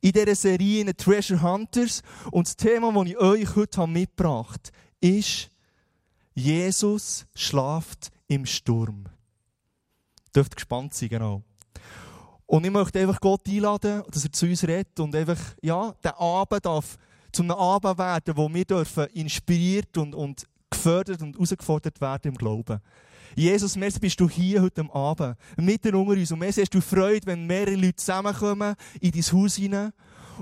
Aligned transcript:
in 0.00 0.12
dieser 0.12 0.34
Serie 0.34 0.80
in 0.82 0.96
Treasure 0.96 1.42
Hunters. 1.42 2.02
Und 2.30 2.46
das 2.46 2.56
Thema, 2.56 2.92
das 2.92 3.10
ich 3.10 3.18
euch 3.18 3.56
heute 3.56 3.86
mitgebracht 3.86 4.72
habe, 4.72 5.16
ist, 5.16 5.50
Jesus 6.34 7.26
schlaft 7.34 8.10
im 8.28 8.46
Sturm. 8.46 9.06
Dürft 10.34 10.54
gespannt 10.54 10.94
sein, 10.94 11.08
genau. 11.08 11.42
Und 12.46 12.64
ich 12.64 12.70
möchte 12.70 13.00
einfach 13.00 13.20
Gott 13.20 13.46
einladen, 13.48 14.02
dass 14.10 14.24
er 14.24 14.32
zu 14.32 14.46
uns 14.46 14.62
redet 14.62 14.98
und 15.00 15.14
einfach, 15.14 15.38
ja, 15.60 15.94
der 16.02 16.18
Abend 16.18 16.64
darf 16.64 16.96
zu 17.32 17.42
einem 17.42 17.52
Abend 17.52 17.98
werden, 17.98 18.36
wo 18.36 18.52
wir 18.52 18.64
dürfen 18.64 19.06
inspiriert 19.08 19.98
und, 19.98 20.14
und 20.14 20.46
gefördert 20.70 21.20
und 21.22 21.34
herausgefordert 21.34 22.00
werden 22.00 22.32
im 22.32 22.38
Glauben. 22.38 22.80
Jesus, 23.34 23.76
merci 23.76 23.98
bist 23.98 24.18
du 24.20 24.28
hier 24.28 24.62
heute 24.62 24.84
Abend, 24.92 25.36
mitten 25.56 25.94
unter 25.94 26.12
uns. 26.12 26.32
Und 26.32 26.38
merci 26.38 26.60
hast 26.60 26.74
du 26.74 26.80
Freude, 26.80 27.26
wenn 27.26 27.46
mehrere 27.46 27.76
Leute 27.76 27.96
zusammenkommen 27.96 28.74
in 29.00 29.10
dein 29.10 29.22
Haus 29.22 29.56
hinein 29.56 29.92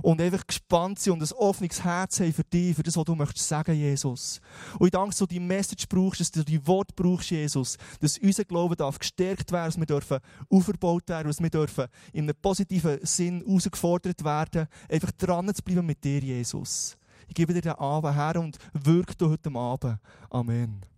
und 0.02 0.20
einfach 0.20 0.46
gespannt 0.46 0.98
sind 0.98 1.14
und 1.14 1.23
ein 1.23 1.37
offenes 1.37 1.83
Herz 1.83 2.20
haben 2.20 2.33
für 2.33 2.45
dich, 2.45 2.77
für 2.77 2.83
das, 2.83 2.96
was 2.96 3.05
du 3.05 3.15
möchtest 3.15 3.48
sagen, 3.48 3.74
Jesus. 3.74 4.41
Und 4.79 4.87
ich 4.87 4.93
danke, 4.93 5.10
dass 5.10 5.19
du 5.19 5.27
die 5.27 5.41
Message 5.41 5.87
brauchst, 5.88 6.20
dass 6.20 6.30
du 6.30 6.45
die 6.45 6.65
Wort 6.66 6.95
brauchst, 6.95 7.30
Jesus, 7.30 7.77
dass 8.01 8.19
unser 8.19 8.45
Glaube 8.45 8.77
darf 8.77 8.98
gestärkt 8.98 9.52
werden, 9.52 9.66
dass 9.66 9.79
wir 9.79 9.87
dürfen 9.87 10.18
aufgebaut 10.51 11.09
werden, 11.09 11.29
dass 11.29 11.41
wir 11.41 11.51
dürfen 11.51 11.87
in 12.12 12.24
einem 12.24 12.37
positiven 12.41 12.98
Sinn 13.02 13.43
herausgefordert 13.46 14.24
werden, 14.24 14.66
einfach 14.88 15.12
dran 15.12 15.55
zu 15.55 15.62
bleiben 15.62 15.87
mit 15.87 16.02
dir, 16.02 16.21
Jesus. 16.21 16.96
Ich 17.29 17.34
gebe 17.34 17.55
dir 17.55 17.62
den 17.62 17.73
Abend 17.73 18.15
her 18.15 18.41
und 18.41 18.59
wirke 18.73 19.29
heute 19.29 19.51
Abend. 19.55 19.98
Amen. 20.30 20.95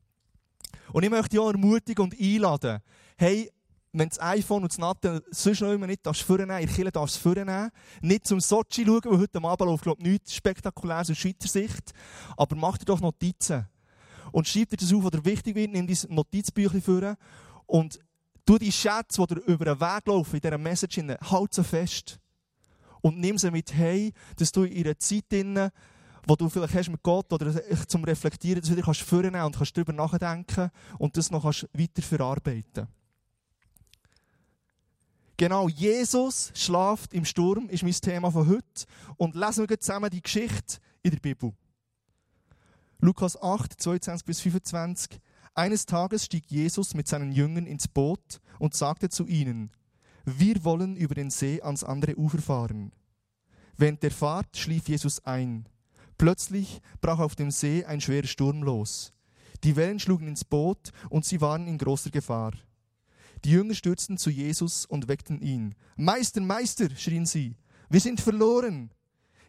Und 0.92 1.02
ich 1.02 1.10
möchte 1.10 1.30
dich 1.30 1.38
auch 1.38 1.50
ermutigen 1.50 2.04
und 2.04 2.18
einladen, 2.18 2.80
hey, 3.16 3.50
wenn 3.92 4.08
das 4.08 4.20
iPhone 4.20 4.62
und 4.62 4.72
das 4.72 4.78
Natte 4.78 5.22
sonst 5.30 5.60
noch 5.60 5.72
immer 5.72 5.86
nicht 5.86 6.04
darfst 6.04 6.22
vornehmen, 6.22 6.58
in 6.60 6.74
der 6.74 6.90
darfst 6.90 7.16
du 7.16 7.20
vornehmen. 7.20 7.70
Nicht 8.00 8.26
zum 8.26 8.40
Sochi 8.40 8.84
schauen, 8.84 9.00
weil 9.04 9.18
heute 9.18 9.42
Abend 9.42 9.60
läuft, 9.68 9.82
glaube 9.82 10.00
ich, 10.02 10.08
nichts 10.08 10.34
Spektakuläres 10.34 11.10
aus 11.10 11.18
Schweizer 11.18 11.48
Sicht. 11.48 11.92
Aber 12.36 12.54
mach 12.56 12.78
dir 12.78 12.84
doch 12.84 13.00
Notizen. 13.00 13.66
Und 14.30 14.46
schreib 14.46 14.70
dir 14.70 14.76
das 14.76 14.92
auf, 14.92 15.04
was 15.04 15.10
dir 15.10 15.24
wichtig 15.24 15.54
wird. 15.54 15.72
Nimm 15.72 15.86
dein 15.86 16.14
Notizbüchlein 16.14 16.82
vor. 16.82 17.16
Und 17.66 17.98
tu 18.44 18.58
die 18.58 18.72
Schätze, 18.72 19.26
die 19.26 19.34
dir 19.34 19.40
über 19.46 19.64
den 19.64 19.80
Weg 19.80 20.06
laufen, 20.06 20.36
in 20.36 20.40
dieser 20.40 20.58
Message, 20.58 20.98
halt 21.30 21.54
sie 21.54 21.64
fest. 21.64 22.18
Und 23.00 23.18
nimm 23.18 23.38
sie 23.38 23.50
mit 23.50 23.74
hey, 23.74 24.12
dass 24.36 24.52
du 24.52 24.64
in 24.64 24.72
ihrer 24.72 24.98
Zeit 24.98 25.24
drinnen 25.30 25.70
wo 26.28 26.36
du 26.36 26.48
vielleicht 26.50 26.74
hast 26.74 26.90
mit 26.90 27.02
Gott 27.02 27.32
oder 27.32 27.52
zum 27.86 28.04
Reflektieren, 28.04 28.60
das 28.60 28.70
wieder 28.70 28.82
kannst 28.82 29.00
vornehmen 29.00 29.42
und 29.42 29.56
kannst 29.56 29.74
darüber 29.74 29.94
nachdenken 29.94 30.70
und 30.98 31.16
das 31.16 31.30
noch 31.30 31.42
kannst 31.42 31.66
weiter 31.72 32.02
verarbeiten. 32.02 32.86
Genau, 35.38 35.68
Jesus 35.68 36.52
schlaft 36.54 37.14
im 37.14 37.24
Sturm, 37.24 37.68
ist 37.70 37.82
mein 37.82 37.92
Thema 37.92 38.30
von 38.30 38.46
heute. 38.46 38.84
Und 39.16 39.36
lesen 39.36 39.68
wir 39.68 39.80
zusammen 39.80 40.10
die 40.10 40.20
Geschichte 40.20 40.78
in 41.02 41.12
der 41.12 41.20
Bibel. 41.20 41.52
Lukas 43.00 43.40
8, 43.40 43.80
22 43.80 44.26
bis 44.26 44.40
25. 44.40 45.20
Eines 45.54 45.86
Tages 45.86 46.24
stieg 46.24 46.50
Jesus 46.50 46.92
mit 46.94 47.08
seinen 47.08 47.32
Jüngern 47.32 47.66
ins 47.66 47.88
Boot 47.88 48.40
und 48.58 48.74
sagte 48.74 49.08
zu 49.08 49.26
ihnen, 49.26 49.70
wir 50.24 50.62
wollen 50.64 50.96
über 50.96 51.14
den 51.14 51.30
See 51.30 51.62
ans 51.62 51.84
andere 51.84 52.16
Ufer 52.16 52.38
fahren. 52.38 52.92
Während 53.76 54.02
der 54.02 54.10
Fahrt 54.10 54.56
schlief 54.56 54.88
Jesus 54.88 55.24
ein. 55.24 55.68
Plötzlich 56.18 56.80
brach 57.00 57.20
auf 57.20 57.36
dem 57.36 57.52
See 57.52 57.84
ein 57.84 58.00
schwerer 58.00 58.26
Sturm 58.26 58.64
los. 58.64 59.12
Die 59.62 59.76
Wellen 59.76 60.00
schlugen 60.00 60.26
ins 60.26 60.44
Boot 60.44 60.90
und 61.10 61.24
sie 61.24 61.40
waren 61.40 61.68
in 61.68 61.78
großer 61.78 62.10
Gefahr. 62.10 62.52
Die 63.44 63.52
Jünger 63.52 63.74
stürzten 63.74 64.18
zu 64.18 64.28
Jesus 64.28 64.84
und 64.84 65.06
weckten 65.06 65.40
ihn. 65.40 65.76
Meister, 65.96 66.40
Meister, 66.40 66.90
schrien 66.96 67.24
sie, 67.24 67.56
wir 67.88 68.00
sind 68.00 68.20
verloren. 68.20 68.90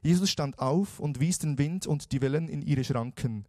Jesus 0.04 0.30
stand 0.30 0.60
auf 0.60 1.00
und 1.00 1.20
wies 1.20 1.40
den 1.40 1.58
Wind 1.58 1.88
und 1.88 2.12
die 2.12 2.22
Wellen 2.22 2.48
in 2.48 2.62
ihre 2.62 2.84
Schranken. 2.84 3.46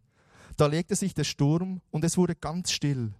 Da 0.57 0.65
legte 0.65 0.95
sich 0.95 1.13
der 1.13 1.23
Sturm 1.23 1.79
und 1.91 2.03
es 2.03 2.17
wurde 2.17 2.35
ganz 2.35 2.71
still. 2.71 3.13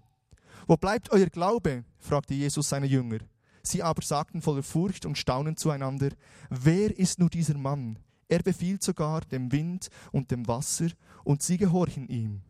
Wo 0.65 0.77
bleibt 0.77 1.11
euer 1.11 1.27
Glaube? 1.27 1.85
fragte 1.99 2.33
Jesus 2.33 2.69
seine 2.69 2.87
Jünger. 2.87 3.19
Sie 3.61 3.83
aber 3.83 4.01
sagten 4.01 4.41
voller 4.41 4.63
Furcht 4.63 5.05
und 5.05 5.19
Staunen 5.19 5.57
zueinander, 5.57 6.09
wer 6.49 6.97
ist 6.97 7.19
nur 7.19 7.29
dieser 7.29 7.57
Mann? 7.57 7.99
Er 8.31 8.41
befiehlt 8.41 8.81
sogar 8.81 9.19
dem 9.25 9.51
Wind 9.51 9.89
und 10.13 10.31
dem 10.31 10.47
Wasser 10.47 10.87
und 11.25 11.43
sie 11.43 11.57
gehorchen 11.57 12.07
ihm. 12.07 12.41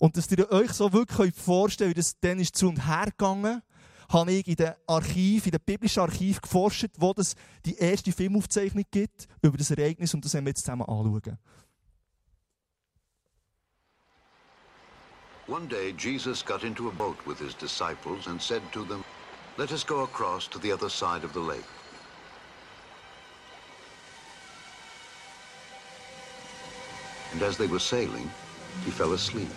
Und 0.00 0.16
dass 0.16 0.28
ihr 0.32 0.50
euch 0.50 0.72
so 0.72 0.92
wirklich 0.92 1.32
vorstellen 1.32 1.94
könnt, 1.94 1.96
wie 1.96 2.00
das 2.00 2.18
dann 2.18 2.40
ist 2.40 2.56
zu 2.56 2.68
und 2.68 2.88
her 2.88 3.06
gegangen, 3.06 3.62
habe 4.08 4.32
ich 4.32 4.48
in 4.48 4.56
den 4.56 4.72
Archiv, 4.88 5.46
in 5.46 5.52
den 5.52 5.60
biblischen 5.64 6.00
Archiv 6.00 6.40
geforscht, 6.40 6.88
wo 6.98 7.14
es 7.18 7.36
die 7.64 7.76
erste 7.76 8.10
Filmaufzeichnung 8.10 8.82
gibt 8.90 9.28
über 9.42 9.56
das 9.56 9.70
Ereignis 9.70 10.12
und 10.12 10.24
das 10.24 10.34
werden 10.34 10.46
wir 10.46 10.50
jetzt 10.50 10.62
zusammen 10.62 10.82
anschauen. 10.82 11.38
One 15.46 15.68
day 15.68 15.94
Jesus 15.96 16.44
got 16.44 16.64
into 16.64 16.88
a 16.88 16.92
boat 16.92 17.16
with 17.28 17.38
his 17.38 17.54
disciples 17.54 18.26
and 18.26 18.42
said 18.42 18.62
to 18.72 18.84
them, 18.84 19.04
Let 19.56 19.70
us 19.70 19.86
go 19.86 20.02
across 20.02 20.48
to 20.50 20.58
the 20.58 20.72
other 20.72 20.90
side 20.90 21.24
of 21.24 21.32
the 21.32 21.40
lake. 21.40 21.79
And 27.40 27.48
as 27.48 27.56
they 27.56 27.66
were 27.66 27.78
sailing, 27.78 28.30
he 28.84 28.90
fell 28.90 29.14
asleep. 29.14 29.48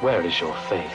Where 0.00 0.26
is 0.26 0.40
your 0.40 0.54
faith? 0.70 0.90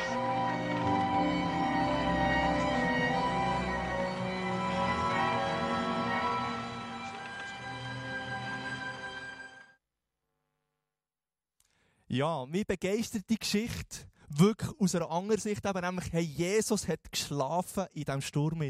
Ja, 12.07 12.47
mich 12.47 12.65
begeistert 12.65 13.29
die 13.29 13.37
Geschichte 13.37 14.07
wirklich 14.27 14.71
aus 14.79 14.95
einer 14.95 15.09
anderen 15.09 15.41
Sicht, 15.41 15.65
aber 15.65 15.81
nämlich, 15.81 16.11
hey, 16.11 16.23
Jesus 16.23 16.87
hat 16.87 17.11
geschlafen 17.11 17.85
in 17.93 18.03
diesem 18.03 18.21
Sturm. 18.21 18.61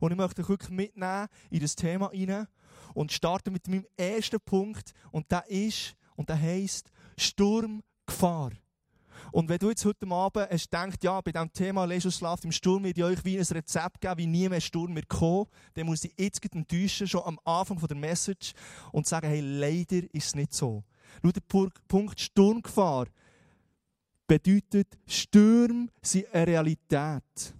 Und 0.00 0.10
ich 0.10 0.16
möchte 0.16 0.42
euch 0.42 0.48
wirklich 0.48 0.70
mitnehmen 0.70 1.28
in 1.50 1.60
das 1.60 1.74
Thema 1.74 2.06
rein 2.06 2.46
und 2.94 3.12
starten 3.12 3.52
mit 3.52 3.66
meinem 3.68 3.86
ersten 3.96 4.40
Punkt 4.40 4.92
und 5.10 5.30
der 5.30 5.48
ist, 5.48 5.96
und 6.14 6.28
der 6.28 6.40
heisst 6.40 6.90
Sturmgefahr. 7.16 8.52
Und 9.30 9.48
wenn 9.48 9.58
du 9.58 9.70
jetzt 9.70 9.84
heute 9.84 10.06
Abend 10.08 10.50
hast 10.50 10.70
gedacht, 10.70 11.04
ja, 11.04 11.20
bei 11.20 11.32
diesem 11.32 11.52
Thema 11.52 11.90
Jesus 11.90 12.16
schlaft 12.16 12.44
im 12.44 12.52
Sturm, 12.52 12.84
würde 12.84 13.00
ich 13.00 13.04
euch 13.04 13.24
wie 13.24 13.38
ein 13.38 13.44
Rezept 13.44 14.00
geben, 14.00 14.18
wie 14.18 14.26
nie 14.26 14.48
mehr 14.48 14.60
Sturm 14.60 14.92
mehr 14.92 15.06
kommen, 15.06 15.46
dann 15.74 15.86
muss 15.86 16.04
ich 16.04 16.12
jetzt 16.18 16.44
enttäuschen, 16.54 17.06
schon 17.06 17.22
am 17.24 17.38
Anfang 17.44 17.78
der 17.78 17.96
Message, 17.96 18.52
und 18.90 19.06
sagen, 19.06 19.28
hey, 19.28 19.40
leider 19.40 20.02
ist 20.12 20.26
es 20.26 20.34
nicht 20.34 20.52
so. 20.52 20.84
Schau, 21.22 21.30
der 21.30 21.70
Punkt 21.88 22.20
Sturmgefahr, 22.20 23.06
bedeutet, 24.26 24.98
Stürme 25.06 25.88
sind 26.00 26.26
eine 26.32 26.46
Realität. 26.46 27.54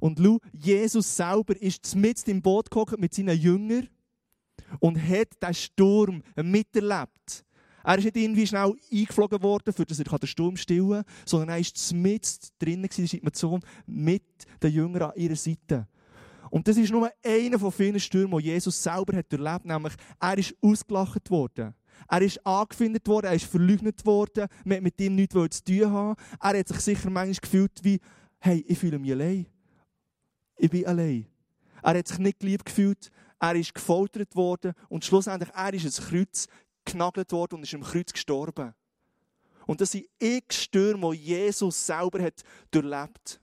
Und 0.00 0.18
schau, 0.18 0.38
Jesus 0.52 1.16
selber 1.16 1.60
ist 1.60 1.94
mit 1.94 2.26
im 2.26 2.42
Boot 2.42 2.70
gekommen 2.70 3.00
mit 3.00 3.14
seinen 3.14 3.38
Jüngern 3.38 3.88
und 4.80 5.00
hat 5.00 5.28
diesen 5.40 5.54
Sturm 5.54 6.22
miterlebt. 6.36 7.44
Er 7.84 7.98
ist 7.98 8.04
nicht 8.04 8.16
irgendwie 8.16 8.46
schnell 8.46 8.74
eingeflogen 8.92 9.42
worden, 9.42 9.72
für 9.72 9.84
dass 9.84 9.98
er 9.98 10.18
den 10.18 10.26
Sturm 10.26 10.56
stillen 10.56 11.04
kann, 11.04 11.04
sondern 11.24 11.50
er 11.50 11.60
war 11.60 11.96
mit 11.96 12.52
drinnen 12.58 12.84
in 12.84 12.90
der 12.96 13.06
Situation 13.06 13.60
mit 13.86 14.24
den 14.62 14.72
Jüngern 14.72 15.10
an 15.10 15.16
ihrer 15.16 15.36
Seite. 15.36 15.88
Und 16.50 16.68
das 16.68 16.76
ist 16.76 16.92
nur 16.92 17.10
einer 17.24 17.58
von 17.58 17.72
vielen 17.72 17.98
Stürmen, 17.98 18.38
die 18.38 18.46
Jesus 18.46 18.82
selber 18.82 19.16
hat 19.16 19.32
erlebt, 19.32 19.64
nämlich 19.64 19.94
er 20.20 20.38
ist 20.38 20.54
ausgelacht 20.60 21.30
worden. 21.30 21.74
Er 22.08 22.22
ist 22.22 22.44
angefindet 22.46 23.06
worden, 23.08 23.26
er 23.26 23.34
ist 23.34 23.46
verleugnet 23.46 24.04
worden, 24.04 24.48
man 24.64 24.76
hat 24.76 24.82
mit 24.82 25.00
ihm 25.00 25.14
nichts 25.14 25.34
zu 25.34 25.64
tun 25.64 25.90
haben. 25.90 26.16
Er 26.40 26.58
hat 26.58 26.68
sich 26.68 26.80
sicher 26.80 27.10
manchmal 27.10 27.40
gefühlt 27.40 27.72
wie, 27.82 28.00
hey, 28.40 28.64
ich 28.66 28.78
fühle 28.78 28.98
mich 28.98 29.12
allein. 29.12 29.46
Ich 30.56 30.70
bin 30.70 30.86
allein. 30.86 31.26
Er 31.82 31.98
hat 31.98 32.08
sich 32.08 32.18
nicht 32.18 32.40
geliebt 32.40 32.66
gefühlt, 32.66 33.10
er 33.40 33.56
ist 33.56 33.74
gefoltert 33.74 34.36
worden 34.36 34.72
und 34.88 35.04
schlussendlich, 35.04 35.50
er 35.54 35.74
ist 35.74 35.84
ins 35.84 36.00
Kreuz 36.00 36.46
genagelt 36.84 37.32
worden 37.32 37.56
und 37.56 37.62
ist 37.62 37.74
am 37.74 37.82
Kreuz 37.82 38.12
gestorben. 38.12 38.74
Und 39.66 39.80
das 39.80 39.92
sind 39.92 40.06
x 40.18 40.64
Stürme, 40.64 41.10
die 41.12 41.18
Jesus 41.18 41.86
selber 41.86 42.22
hat 42.22 42.42
durchlebt, 42.70 43.40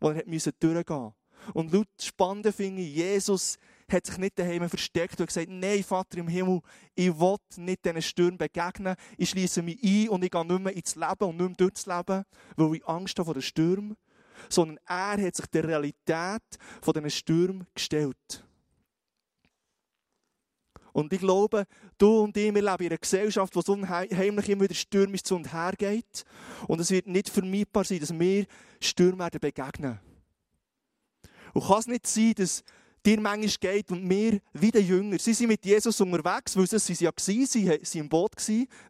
wo 0.00 0.10
er 0.10 0.16
hat 0.16 0.26
durchgehen 0.26 0.84
musste. 0.86 1.14
Und 1.54 1.72
laut 1.72 1.88
Spannende 2.00 2.52
finde 2.52 2.82
ich, 2.82 2.94
Jesus 2.94 3.58
hat 3.92 4.06
sich 4.06 4.18
nicht 4.18 4.38
daheim 4.38 4.68
versteckt 4.68 5.20
und 5.20 5.26
gesagt, 5.26 5.48
nein, 5.50 5.82
Vater 5.82 6.18
im 6.18 6.28
Himmel, 6.28 6.60
ich 6.94 7.18
will 7.18 7.36
nicht 7.56 7.84
diesen 7.84 8.02
Stürmen 8.02 8.38
begegnen, 8.38 8.96
ich 9.16 9.30
schließe 9.30 9.62
mich 9.62 9.82
ein 9.82 10.08
und 10.10 10.24
ich 10.24 10.30
gehe 10.30 10.44
nicht 10.44 10.62
mehr 10.62 10.76
ins 10.76 10.94
Leben 10.94 11.24
und 11.24 11.36
nicht 11.36 11.48
mehr 11.48 11.56
durchs 11.56 11.86
Leben, 11.86 12.24
weil 12.56 12.74
ich 12.74 12.86
Angst 12.86 13.18
habe 13.18 13.26
vor 13.26 13.34
den 13.34 13.42
Stürmen. 13.42 13.96
Sondern 14.48 14.78
er 14.86 15.26
hat 15.26 15.34
sich 15.34 15.46
der 15.46 15.64
Realität 15.64 16.42
von 16.80 16.94
diesen 16.94 17.10
Stürmen 17.10 17.66
gestellt. 17.74 18.44
Und 20.92 21.12
ich 21.12 21.20
glaube, 21.20 21.64
du 21.96 22.22
und 22.22 22.36
ich, 22.36 22.54
wir 22.54 22.62
leben 22.62 22.82
in 22.82 22.88
einer 22.88 22.98
Gesellschaft, 22.98 23.54
wo 23.54 23.60
es 23.60 23.68
unheimlich 23.68 24.48
immer 24.48 24.62
wieder 24.62 24.74
stürmisch 24.74 25.22
zu 25.22 25.36
und 25.36 25.52
her 25.52 25.72
geht. 25.76 26.24
Und 26.66 26.80
es 26.80 26.90
wird 26.90 27.06
nicht 27.06 27.28
vermeidbar 27.28 27.84
sein, 27.84 28.00
dass 28.00 28.16
wir 28.18 28.46
Stürme 28.80 29.18
werden 29.18 29.40
begegnen. 29.40 30.00
Und 31.54 31.64
kann 31.64 31.78
es 31.78 31.86
nicht 31.86 32.06
sein, 32.06 32.34
dass 32.36 32.64
dir 33.16 33.20
manchmal 33.20 33.72
geht 33.72 33.90
und 33.90 34.08
wir, 34.08 34.40
wie 34.52 34.70
die 34.70 34.78
Jünger, 34.78 35.18
sie 35.18 35.34
sind 35.34 35.48
mit 35.48 35.64
Jesus 35.64 36.00
unterwegs, 36.00 36.56
weil 36.56 36.66
sie 36.66 36.92
ja 37.04 37.10
waren, 37.10 37.46
sie 37.46 37.68
waren 37.68 37.80
im 37.94 38.08
Boot 38.08 38.32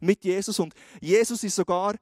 mit 0.01 0.25
Jesus. 0.25 0.59
Und 0.59 0.75
Jesus 1.01 1.45
ist 1.45 1.57
sogar 1.57 1.95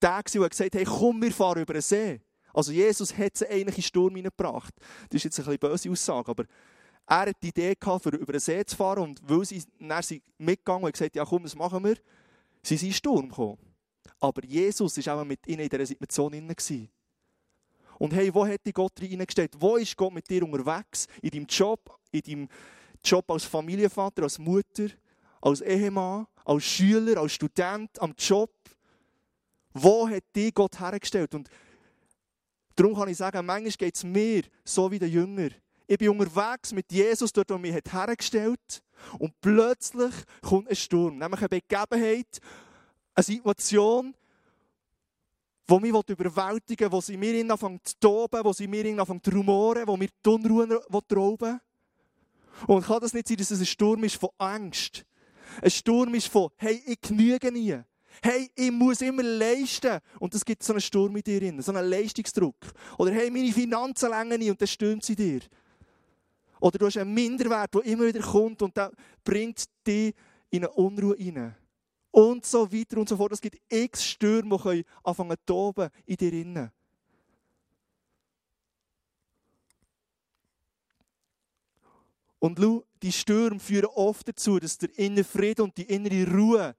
der, 0.00 0.22
der 0.22 0.48
gesagt 0.48 0.74
hat, 0.74 0.74
hey, 0.74 0.84
komm, 0.84 1.20
wir 1.22 1.32
fahren 1.32 1.62
über 1.62 1.74
den 1.74 1.82
See. 1.82 2.20
Also 2.52 2.72
Jesus 2.72 3.16
hat 3.16 3.36
sie 3.36 3.46
eigentlich 3.46 3.60
in 3.60 3.74
den 3.74 3.82
Sturm 3.82 4.16
hineingebracht. 4.16 4.74
Das 5.08 5.24
ist 5.24 5.36
jetzt 5.36 5.46
eine 5.46 5.58
böse 5.58 5.90
Aussage, 5.90 6.30
aber 6.30 6.44
er 7.06 7.26
hat 7.26 7.36
die 7.42 7.48
Idee 7.48 7.74
gehabt, 7.78 8.04
für 8.04 8.10
über 8.10 8.32
den 8.32 8.40
See 8.40 8.64
zu 8.64 8.76
fahren 8.76 9.02
und 9.02 9.20
weil 9.22 9.44
sie 9.44 9.62
dann 9.78 10.02
sind 10.02 10.22
mitgegangen 10.38 10.84
und 10.84 10.92
gesagt 10.92 11.16
ja 11.16 11.24
komm, 11.24 11.42
das 11.42 11.54
machen 11.54 11.84
wir, 11.84 11.96
sie 12.62 12.76
sind 12.76 12.88
in 12.88 12.90
den 12.90 12.94
Sturm 12.94 13.28
gekommen. 13.28 13.58
Aber 14.20 14.44
Jesus 14.44 14.96
war 15.06 15.20
auch 15.20 15.24
mit 15.24 15.46
ihnen 15.46 15.60
in 15.60 15.68
dieser 15.68 15.86
Situation 15.86 16.32
drin. 16.32 16.88
Und 18.00 18.14
hey, 18.14 18.32
wo 18.32 18.46
hat 18.46 18.64
dich 18.64 18.72
Gott 18.72 18.94
reingestellt? 18.98 19.52
Wo 19.58 19.76
ist 19.76 19.94
Gott 19.94 20.14
mit 20.14 20.28
dir 20.30 20.42
unterwegs? 20.42 21.06
In 21.20 21.30
deinem 21.32 21.46
Job, 21.46 21.98
in 22.10 22.22
deinem 22.22 22.48
Job 23.04 23.30
als 23.30 23.44
Familienvater, 23.44 24.22
als 24.22 24.38
Mutter, 24.38 24.86
als 25.42 25.60
Ehemann, 25.60 26.26
als 26.46 26.64
Schüler, 26.64 27.20
als 27.20 27.34
Student, 27.34 27.90
am 28.00 28.14
Job? 28.16 28.50
Wo 29.74 30.08
hat 30.08 30.24
dich 30.34 30.54
Gott 30.54 30.80
hergestellt? 30.80 31.34
Und 31.34 31.50
darum 32.74 32.94
kann 32.94 33.10
ich 33.10 33.18
sagen, 33.18 33.44
manchmal 33.44 33.72
geht 33.72 33.94
es 33.94 34.02
mir 34.02 34.44
so 34.64 34.90
wie 34.90 34.98
der 34.98 35.10
Jünger. 35.10 35.50
Ich 35.86 35.98
bin 35.98 36.08
unterwegs 36.08 36.72
mit 36.72 36.90
Jesus, 36.90 37.30
dort, 37.34 37.50
wo 37.50 37.54
er 37.56 37.58
mich 37.58 37.74
hergestellt 37.74 38.82
hat. 39.12 39.20
Und 39.20 39.38
plötzlich 39.42 40.14
kommt 40.40 40.70
ein 40.70 40.76
Sturm, 40.76 41.18
nämlich 41.18 41.40
eine 41.40 41.48
Begebenheit, 41.50 42.38
eine 43.14 43.24
Situation, 43.24 44.14
wo 45.70 45.78
mich 45.78 45.92
überwältigen 45.92 46.90
wo 46.90 47.00
sie 47.00 47.16
mir 47.16 47.50
anfangen 47.50 47.80
zu 47.84 47.94
toben, 48.00 48.44
wo 48.44 48.52
sie 48.52 48.66
mir 48.66 48.84
anfangen 48.98 49.22
zu 49.22 49.30
rumoren, 49.30 49.86
wo 49.86 49.96
mir 49.96 50.08
die 50.08 50.28
Unruhe 50.28 50.82
rauben 51.14 51.60
Und 52.66 52.84
kann 52.84 53.00
das 53.00 53.14
nicht 53.14 53.28
sein, 53.28 53.36
dass 53.36 53.52
es 53.52 53.60
ein 53.60 53.66
Sturm 53.66 54.04
ist 54.04 54.16
von 54.16 54.30
Angst? 54.38 55.04
Ein 55.62 55.70
Sturm 55.70 56.14
ist 56.14 56.28
von, 56.28 56.48
hey, 56.56 56.82
ich 56.86 57.00
genüge 57.00 57.52
nie. 57.52 57.76
Hey, 58.22 58.50
ich 58.54 58.70
muss 58.70 59.00
immer 59.00 59.22
leisten. 59.22 60.00
Und 60.18 60.34
das 60.34 60.44
gibt 60.44 60.62
so 60.62 60.72
einen 60.72 60.80
Sturm 60.80 61.16
in 61.16 61.22
dir, 61.22 61.62
so 61.62 61.72
einen 61.72 61.88
Leistungsdruck. 61.88 62.56
Oder 62.98 63.12
hey, 63.12 63.30
meine 63.30 63.52
Finanzen 63.52 64.10
länger 64.10 64.38
nie 64.38 64.50
und 64.50 64.60
dann 64.60 64.68
stürmt 64.68 65.04
sie 65.04 65.16
dir. 65.16 65.40
Oder 66.58 66.78
du 66.78 66.86
hast 66.86 66.98
einen 66.98 67.14
Minderwert, 67.14 67.74
der 67.74 67.84
immer 67.84 68.06
wieder 68.06 68.20
kommt 68.20 68.60
und 68.60 68.76
der 68.76 68.92
bringt 69.24 69.64
dich 69.86 70.14
in 70.50 70.64
eine 70.64 70.72
Unruhe 70.72 71.16
hinein 71.16 71.54
und 72.10 72.44
so 72.44 72.70
weiter 72.72 72.98
und 72.98 73.08
so 73.08 73.16
fort. 73.16 73.32
Es 73.32 73.40
gibt 73.40 73.60
x 73.68 74.04
Stürme, 74.04 74.58
die 74.64 74.84
anfangen 75.04 75.36
zu 75.38 75.46
toben 75.46 75.90
in 76.06 76.16
dir 76.16 76.32
innen. 76.32 76.70
Und 82.38 82.58
schau, 82.58 82.84
die 83.02 83.12
Stürme 83.12 83.60
führen 83.60 83.90
oft 83.94 84.26
dazu, 84.26 84.58
dass 84.58 84.78
der 84.78 84.98
innere 84.98 85.24
Frieden 85.24 85.62
und 85.62 85.76
die 85.76 85.84
innere 85.84 86.30
Ruhe, 86.30 86.74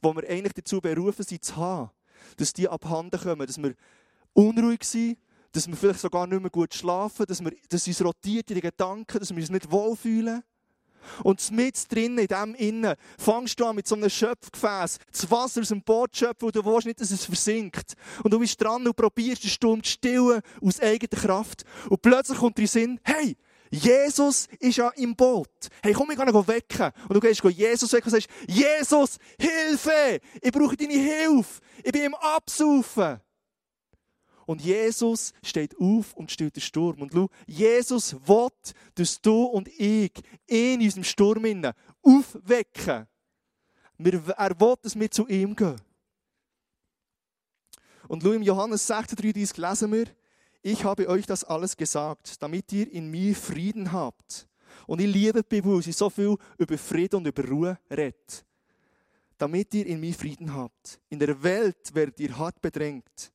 wo 0.00 0.14
wir 0.14 0.28
eigentlich 0.28 0.54
dazu 0.54 0.80
berufen 0.80 1.22
sind 1.22 1.44
zu 1.44 1.56
haben, 1.56 1.90
dass 2.38 2.52
die 2.52 2.68
abhanden 2.68 3.20
kommen, 3.20 3.46
dass 3.46 3.62
wir 3.62 3.74
unruhig 4.32 4.82
sind, 4.84 5.18
dass 5.52 5.68
wir 5.68 5.76
vielleicht 5.76 6.00
sogar 6.00 6.26
nicht 6.26 6.40
mehr 6.40 6.50
gut 6.50 6.72
schlafen, 6.72 7.26
dass, 7.26 7.44
wir, 7.44 7.52
dass 7.68 7.86
uns 7.86 8.02
rotiert 8.02 8.50
in 8.50 8.54
den 8.54 8.62
Gedanken, 8.62 9.18
dass 9.18 9.30
wir 9.30 9.36
uns 9.36 9.50
nicht 9.50 9.70
wohlfühlen. 9.70 10.42
Und 11.22 11.50
mit 11.50 11.92
drinnen, 11.92 12.18
in 12.18 12.26
dem 12.26 12.54
Innen, 12.54 12.94
fangst 13.18 13.58
du 13.58 13.66
an 13.66 13.76
mit 13.76 13.86
so 13.86 13.94
einem 13.94 14.10
Schöpfgefäß, 14.10 14.98
das 15.10 15.30
Wasser 15.30 15.60
aus 15.60 15.68
dem 15.68 15.82
Boot 15.82 16.14
zu 16.14 16.24
schöpfen 16.24 16.46
und 16.46 16.56
du 16.56 16.64
willst 16.64 16.86
nicht, 16.86 17.00
dass 17.00 17.10
es 17.10 17.24
versinkt. 17.24 17.94
Und 18.22 18.32
du 18.32 18.38
bist 18.38 18.60
dran 18.60 18.86
und 18.86 18.96
probierst 18.96 19.44
den 19.44 19.50
Sturm 19.50 19.82
zu 19.82 19.92
stillen 19.92 20.40
aus 20.60 20.80
eigener 20.80 21.20
Kraft. 21.20 21.64
Und 21.88 22.02
plötzlich 22.02 22.38
kommt 22.38 22.58
dir 22.58 22.62
in 22.62 22.68
Sinn, 22.68 23.00
hey, 23.04 23.36
Jesus 23.70 24.48
ist 24.60 24.76
ja 24.76 24.90
im 24.90 25.16
Boot. 25.16 25.48
Hey, 25.82 25.94
komm, 25.94 26.10
ich 26.10 26.16
kann 26.18 26.28
ihn 26.28 26.46
wecken. 26.46 26.90
Und 27.08 27.14
du 27.14 27.20
gehst 27.20 27.42
Jesus 27.42 27.92
wecken 27.92 28.12
und 28.12 28.20
sagst, 28.20 28.28
Jesus, 28.46 29.16
Hilfe! 29.38 30.20
Ich 30.42 30.52
brauche 30.52 30.76
deine 30.76 30.92
Hilfe! 30.92 31.60
Ich 31.82 31.90
bin 31.90 32.02
im 32.04 32.14
Absaufen! 32.14 33.20
Und 34.46 34.60
Jesus 34.60 35.32
steht 35.42 35.76
auf 35.78 36.14
und 36.14 36.30
stillt 36.30 36.56
den 36.56 36.60
Sturm. 36.60 37.02
Und 37.02 37.12
schau, 37.12 37.28
Jesus 37.46 38.14
will, 38.26 38.48
dass 38.94 39.20
du 39.20 39.44
und 39.44 39.68
ich 39.68 40.12
in 40.46 40.80
unserem 40.80 41.04
Sturm 41.04 41.72
aufwecken. 42.02 43.06
Er 43.98 44.60
will, 44.60 44.74
dass 44.82 44.98
wir 44.98 45.10
zu 45.10 45.28
ihm 45.28 45.54
gehen. 45.54 45.80
Und 48.08 48.22
schau, 48.22 48.32
im 48.32 48.42
Johannes 48.42 48.90
16,33 48.90 49.60
lesen 49.60 49.92
wir, 49.92 50.06
ich 50.62 50.84
habe 50.84 51.08
euch 51.08 51.26
das 51.26 51.44
alles 51.44 51.76
gesagt, 51.76 52.40
damit 52.40 52.72
ihr 52.72 52.90
in 52.92 53.10
mir 53.10 53.34
Frieden 53.34 53.90
habt. 53.92 54.46
Und 54.86 55.00
ich 55.00 55.12
liebe 55.12 55.42
die 55.42 55.48
Bibel, 55.48 55.82
sie 55.82 55.92
so 55.92 56.08
viel 56.08 56.36
über 56.58 56.78
Frieden 56.78 57.16
und 57.16 57.26
über 57.26 57.44
Ruhe 57.44 57.78
redet. 57.90 58.44
Damit 59.38 59.74
ihr 59.74 59.86
in 59.86 60.00
mir 60.00 60.14
Frieden 60.14 60.54
habt. 60.54 61.00
In 61.08 61.18
der 61.18 61.42
Welt 61.42 61.94
werdet 61.94 62.20
ihr 62.20 62.36
hart 62.38 62.60
bedrängt. 62.60 63.32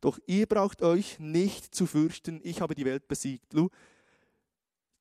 Doch 0.00 0.18
ihr 0.26 0.46
braucht 0.46 0.82
euch 0.82 1.18
nicht 1.18 1.74
zu 1.74 1.86
fürchten, 1.86 2.40
ich 2.42 2.60
habe 2.60 2.74
die 2.74 2.84
Welt 2.84 3.08
besiegt. 3.08 3.54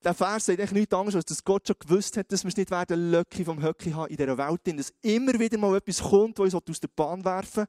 Der 0.04 0.14
Vers 0.14 0.46
sagt 0.46 0.60
eigentlich 0.60 0.72
nichts 0.72 0.94
anderes, 0.94 1.16
als 1.16 1.26
dass 1.26 1.44
Gott 1.44 1.68
schon 1.68 1.76
gewusst 1.80 2.18
hat, 2.18 2.32
dass 2.32 2.44
wir 2.44 2.50
es 2.50 2.58
nicht 2.58 2.72
werden 2.72 3.12
Löcke 3.12 3.44
vom 3.44 3.62
Höcki 3.62 3.92
haben 3.92 4.10
in 4.10 4.18
dieser 4.18 4.38
Welt, 4.38 4.62
dass 4.66 4.94
immer 5.02 5.38
wieder 5.40 5.58
mal 5.58 5.76
etwas 5.76 6.02
kommt, 6.02 6.38
das 6.38 6.54
uns 6.54 6.70
aus 6.70 6.80
der 6.80 6.90
Bahn 6.90 7.26
werfen. 7.26 7.66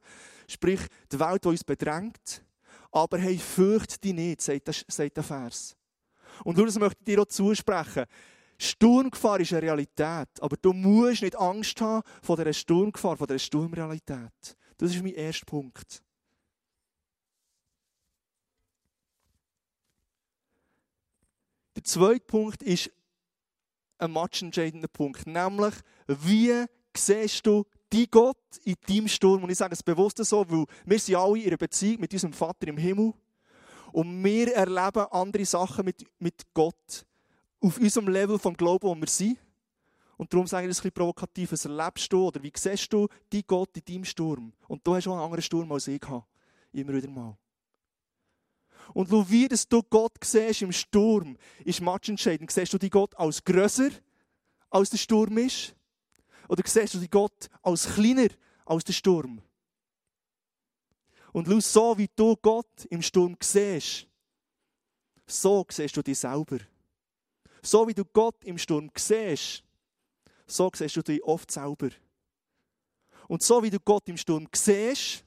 Sprich, 0.47 0.79
die 1.11 1.19
Welt, 1.19 1.43
die 1.43 1.49
uns 1.49 1.63
bedrängt. 1.63 2.43
Aber 2.91 3.17
hey, 3.17 3.37
fürcht 3.37 4.03
dich 4.03 4.13
nicht, 4.13 4.41
sagt 4.41 4.67
der, 4.67 4.75
sagt 4.87 5.17
der 5.17 5.23
Vers. 5.23 5.75
Und 6.43 6.57
schau, 6.57 6.65
das 6.65 6.79
möchte 6.79 6.99
ich 6.99 7.05
dir 7.05 7.21
auch 7.21 7.25
zusprechen. 7.25 8.05
Sturmgefahr 8.57 9.39
ist 9.39 9.53
eine 9.53 9.61
Realität, 9.61 10.29
aber 10.41 10.57
du 10.61 10.73
musst 10.73 11.21
nicht 11.21 11.37
Angst 11.37 11.79
haben 11.81 12.03
vor 12.21 12.35
dieser 12.35 12.53
Sturmgefahr, 12.53 13.15
vor 13.15 13.27
dieser 13.27 13.39
Sturmrealität. 13.39 14.57
Das 14.77 14.93
ist 14.93 15.01
mein 15.01 15.13
erster 15.13 15.45
Punkt. 15.45 16.03
Der 21.79 21.85
zweite 21.85 22.25
Punkt 22.25 22.61
ist 22.61 22.91
ein 23.99 24.11
matchentscheidender 24.11 24.89
Punkt, 24.89 25.25
nämlich, 25.25 25.73
wie 26.07 26.65
siehst 26.93 27.47
du 27.47 27.65
die 27.93 28.05
Gott 28.05 28.35
in 28.65 28.75
deinem 28.85 29.07
Sturm? 29.07 29.43
Und 29.43 29.49
ich 29.49 29.57
sage 29.57 29.75
es 29.75 29.81
bewusst 29.81 30.17
so, 30.17 30.43
weil 30.49 30.65
wir 30.85 30.99
sind 30.99 31.15
alle 31.15 31.39
in 31.39 31.47
einer 31.47 31.55
Beziehung 31.55 32.01
mit 32.01 32.11
unserem 32.11 32.33
Vater 32.33 32.67
im 32.67 32.75
Himmel 32.75 33.13
und 33.93 34.21
wir 34.21 34.53
erleben 34.53 35.05
andere 35.09 35.45
Sachen 35.45 35.85
mit, 35.85 36.05
mit 36.19 36.53
Gott 36.53 37.05
auf 37.61 37.77
unserem 37.77 38.09
Level 38.09 38.37
vom 38.37 38.57
Glauben, 38.57 38.85
wo 38.85 38.95
wir 38.95 39.07
sind. 39.07 39.37
Und 40.17 40.33
darum 40.33 40.47
sage 40.47 40.65
ich 40.65 40.71
das 40.71 40.79
ein 40.79 40.91
bisschen 40.91 40.91
provokativ. 40.91 41.53
Was 41.53 41.63
erlebst 41.63 42.11
du 42.11 42.27
oder 42.27 42.43
wie 42.43 42.51
siehst 42.57 42.91
du 42.91 43.07
die 43.31 43.47
Gott 43.47 43.69
in 43.77 43.85
deinem 43.85 44.03
Sturm? 44.03 44.51
Und 44.67 44.85
du 44.85 44.95
hast 44.95 45.07
auch 45.07 45.13
einen 45.13 45.21
anderen 45.21 45.41
Sturm 45.41 45.71
als 45.71 45.87
ich 45.87 46.01
habe. 46.05 46.25
Immer 46.73 46.91
wieder 46.91 47.09
mal. 47.09 47.37
Und 48.93 49.09
schau, 49.09 49.29
wie 49.29 49.47
dass 49.47 49.67
du 49.67 49.83
Gott 49.83 50.13
siehst 50.23 50.61
im 50.61 50.71
Sturm, 50.71 51.37
ist 51.63 51.81
matchentscheidend. 51.81 52.51
Siehst 52.51 52.73
du 52.73 52.77
die 52.77 52.89
Gott 52.89 53.15
als 53.17 53.43
grösser, 53.43 53.89
als 54.69 54.89
der 54.89 54.97
Sturm 54.97 55.37
ist? 55.37 55.75
Oder 56.47 56.63
siehst 56.65 56.95
du 56.95 56.99
die 56.99 57.09
Gott 57.09 57.49
als 57.61 57.93
kleiner, 57.93 58.29
als 58.65 58.83
der 58.83 58.93
Sturm? 58.93 59.41
Und 61.31 61.47
so 61.63 61.97
wie 61.97 62.09
du 62.15 62.35
Gott 62.35 62.85
im 62.89 63.01
Sturm 63.01 63.37
siehst, 63.39 64.07
so 65.27 65.65
siehst 65.69 65.95
du 65.95 66.01
dich 66.01 66.17
selber. 66.17 66.57
So 67.61 67.87
wie 67.87 67.93
du 67.93 68.03
Gott 68.05 68.43
im 68.43 68.57
Sturm 68.57 68.89
siehst, 68.97 69.63
so 70.47 70.71
siehst 70.73 70.95
du 70.95 71.03
dich 71.03 71.23
oft 71.23 71.51
selber. 71.51 71.89
Und 73.27 73.43
so 73.43 73.61
wie 73.61 73.69
du 73.69 73.79
Gott 73.79 74.07
im 74.09 74.17
Sturm 74.17 74.47
siehst, 74.55 75.23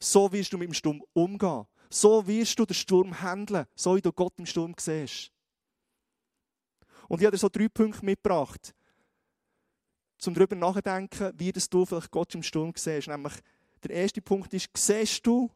so 0.00 0.32
wirst 0.32 0.52
du 0.52 0.58
mit 0.58 0.68
dem 0.68 0.74
Sturm 0.74 1.02
umgehen. 1.12 1.66
So 1.92 2.26
wirst 2.26 2.58
du 2.58 2.64
den 2.64 2.72
Sturm 2.72 3.20
handeln, 3.20 3.66
so 3.74 3.94
wie 3.94 4.00
du 4.00 4.12
Gott 4.12 4.32
im 4.38 4.46
Sturm 4.46 4.74
siehst. 4.78 5.30
Und 7.06 7.20
ich 7.20 7.26
habe 7.26 7.36
dir 7.36 7.38
so 7.38 7.50
drei 7.50 7.68
Punkte 7.68 8.02
mitgebracht, 8.02 8.74
um 10.24 10.32
darüber 10.32 10.56
nachzudenken, 10.56 11.32
wie 11.36 11.52
du 11.52 11.84
vielleicht 11.84 12.10
Gott 12.10 12.34
im 12.34 12.42
Sturm 12.42 12.72
siehst. 12.74 13.08
Nämlich, 13.08 13.34
der 13.82 13.90
erste 13.90 14.22
Punkt 14.22 14.54
ist, 14.54 14.70
siehst 14.74 15.26
du 15.26 15.50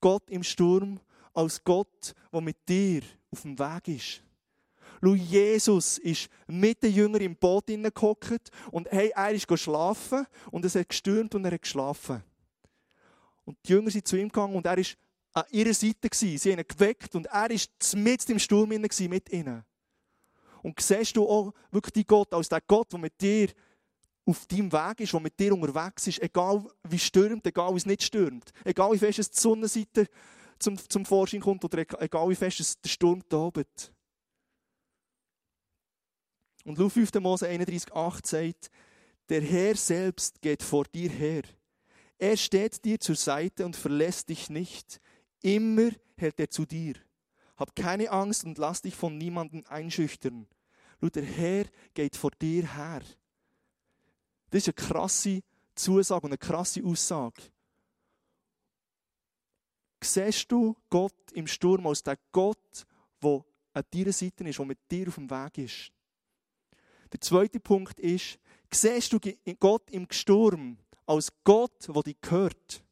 Gott 0.00 0.22
im 0.30 0.42
Sturm 0.42 0.98
als 1.34 1.62
Gott, 1.62 2.14
der 2.32 2.40
mit 2.40 2.56
dir 2.66 3.02
auf 3.30 3.42
dem 3.42 3.58
Weg 3.58 3.88
ist? 3.88 4.22
Schau, 5.02 5.14
Jesus 5.14 5.98
ist 5.98 6.30
mit 6.46 6.82
den 6.82 6.94
Jüngern 6.94 7.20
im 7.20 7.36
Boot 7.36 7.66
hineingehockt 7.66 8.50
und 8.70 8.90
hey, 8.90 9.12
er 9.14 9.32
ist 9.32 9.58
schlafen 9.58 10.26
und 10.50 10.64
es 10.64 10.76
hat 10.76 10.88
gestürmt 10.88 11.34
und 11.34 11.44
er 11.44 11.52
hat 11.52 11.62
geschlafen. 11.62 12.22
Und 13.44 13.58
die 13.66 13.72
Jünger 13.72 13.90
sind 13.90 14.08
zu 14.08 14.16
ihm 14.16 14.28
gegangen 14.28 14.54
und 14.54 14.64
er 14.64 14.78
ist 14.78 14.96
an 15.32 15.44
ihrer 15.50 15.74
Seite 15.74 16.08
gewesen. 16.08 16.38
Sie 16.38 16.52
haben 16.52 16.58
ihn 16.58 16.68
geweckt 16.68 17.14
und 17.14 17.26
er 17.26 17.50
ist 17.50 17.96
mit 17.96 18.28
im 18.28 18.38
Sturm 18.38 18.68
mit 18.68 19.32
ihnen. 19.32 19.64
Und 20.62 20.80
siehst 20.80 21.16
du 21.16 21.26
auch 21.28 21.52
wirklich 21.70 21.92
die 21.92 22.06
Gott 22.06 22.32
als 22.32 22.48
der 22.48 22.60
Gott, 22.60 22.92
der 22.92 23.00
mit 23.00 23.20
dir 23.20 23.48
auf 24.24 24.46
deinem 24.46 24.72
Weg 24.72 25.00
ist, 25.00 25.12
der 25.12 25.20
mit 25.20 25.38
dir 25.38 25.52
unterwegs 25.52 26.06
ist, 26.06 26.22
egal 26.22 26.64
wie 26.88 26.98
stürmt, 26.98 27.46
egal 27.46 27.72
wie 27.72 27.78
es 27.78 27.86
nicht 27.86 28.02
stürmt, 28.02 28.52
egal 28.64 28.92
wie 28.92 28.98
fest 28.98 29.18
es 29.18 29.30
die 29.30 29.40
Sonnenseite 29.40 30.06
zum, 30.58 30.78
zum 30.88 31.04
Vorschein 31.04 31.40
kommt 31.40 31.64
oder 31.64 31.84
egal 32.00 32.28
wie 32.28 32.36
fest 32.36 32.60
es 32.60 32.80
der 32.80 32.88
Sturm 32.88 33.28
tobt. 33.28 33.92
Und 36.64 36.78
Lu 36.78 36.88
5. 36.88 37.14
Mose 37.14 37.48
31,8 37.48 38.26
sagt, 38.26 38.70
der 39.28 39.40
Herr 39.40 39.74
selbst 39.74 40.40
geht 40.40 40.62
vor 40.62 40.84
dir 40.84 41.10
her. 41.10 41.42
Er 42.18 42.36
steht 42.36 42.84
dir 42.84 43.00
zur 43.00 43.16
Seite 43.16 43.64
und 43.66 43.74
verlässt 43.74 44.28
dich 44.28 44.48
nicht. 44.48 45.00
Immer 45.42 45.90
hält 46.16 46.38
er 46.40 46.50
zu 46.50 46.64
dir. 46.64 46.94
Hab 47.56 47.76
keine 47.76 48.10
Angst 48.10 48.44
und 48.44 48.58
lass 48.58 48.82
dich 48.82 48.94
von 48.94 49.18
niemandem 49.18 49.64
einschüchtern. 49.68 50.46
Schau, 51.00 51.08
der 51.08 51.24
Herr 51.24 51.64
geht 51.94 52.16
vor 52.16 52.30
dir 52.30 52.74
her. 52.74 53.02
Das 54.50 54.66
ist 54.66 54.68
eine 54.68 54.88
krasse 54.88 55.42
Zusage 55.74 56.24
und 56.24 56.30
eine 56.30 56.38
krasse 56.38 56.84
Aussage. 56.84 57.42
Siehst 60.02 60.50
du 60.50 60.76
Gott 60.90 61.32
im 61.32 61.46
Sturm 61.46 61.86
als 61.86 62.02
der 62.02 62.18
Gott, 62.32 62.86
der 63.22 63.44
an 63.72 63.84
deiner 63.90 64.12
Seite 64.12 64.44
ist, 64.44 64.58
der 64.58 64.66
mit 64.66 64.90
dir 64.90 65.08
auf 65.08 65.14
dem 65.14 65.30
Weg 65.30 65.58
ist? 65.58 65.92
Der 67.12 67.20
zweite 67.20 67.60
Punkt 67.60 68.00
ist, 68.00 68.38
siehst 68.70 69.12
du 69.12 69.20
Gott 69.58 69.90
im 69.90 70.06
Sturm 70.10 70.78
als 71.06 71.32
Gott, 71.44 71.88
der 71.88 72.02
dich 72.02 72.20
gehört? 72.20 72.82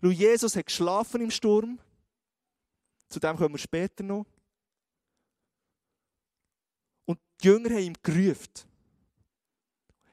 Schau, 0.00 0.10
Jesus 0.10 0.56
hat 0.56 0.66
geschlafen 0.66 1.20
im 1.20 1.30
Sturm. 1.30 1.78
Zu 3.08 3.20
dem 3.20 3.36
kommen 3.36 3.54
wir 3.54 3.58
später 3.58 4.02
noch. 4.02 4.26
Und 7.04 7.18
die 7.40 7.46
Jünger 7.46 7.70
haben 7.70 7.78
ihm 7.78 7.94
gerufen. 8.02 8.50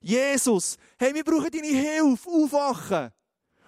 Jesus, 0.02 0.78
hey, 0.98 1.14
wir 1.14 1.24
brauchen 1.24 1.52
deine 1.52 1.68
Hilfe, 1.68 2.30
aufwachen. 2.30 3.12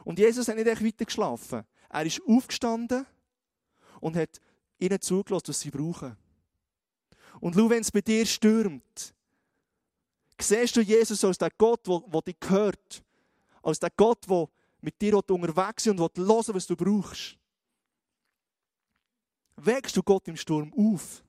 Und 0.03 0.19
Jesus 0.19 0.47
hat 0.47 0.55
nicht 0.55 0.67
echt 0.67 0.83
weiter 0.83 1.05
geschlafen. 1.05 1.63
Er 1.89 2.05
ist 2.05 2.21
aufgestanden 2.27 3.05
und 3.99 4.15
hat 4.15 4.41
ihnen 4.79 4.99
zugelassen, 4.99 5.49
was 5.49 5.59
sie 5.59 5.69
brauchen. 5.69 6.17
Und 7.39 7.55
schau, 7.55 7.69
wenn 7.69 7.81
es 7.81 7.91
bei 7.91 8.01
dir 8.01 8.25
stürmt, 8.25 9.13
siehst 10.39 10.75
du 10.75 10.81
Jesus 10.81 11.23
als 11.23 11.37
der 11.37 11.51
Gott, 11.57 11.87
der 11.87 12.21
dich 12.21 12.39
gehört. 12.39 13.03
Als 13.61 13.79
der 13.79 13.91
Gott, 13.95 14.27
der 14.29 14.47
mit 14.83 15.01
dir 15.01 15.15
unterwegs 15.15 15.85
ist 15.85 15.91
und 15.91 15.99
hören 15.99 16.55
was 16.55 16.67
du 16.67 16.75
brauchst. 16.75 17.37
Wächst 19.55 19.95
du 19.95 20.03
Gott 20.03 20.27
im 20.27 20.35
Sturm 20.35 20.73
auf? 20.73 21.23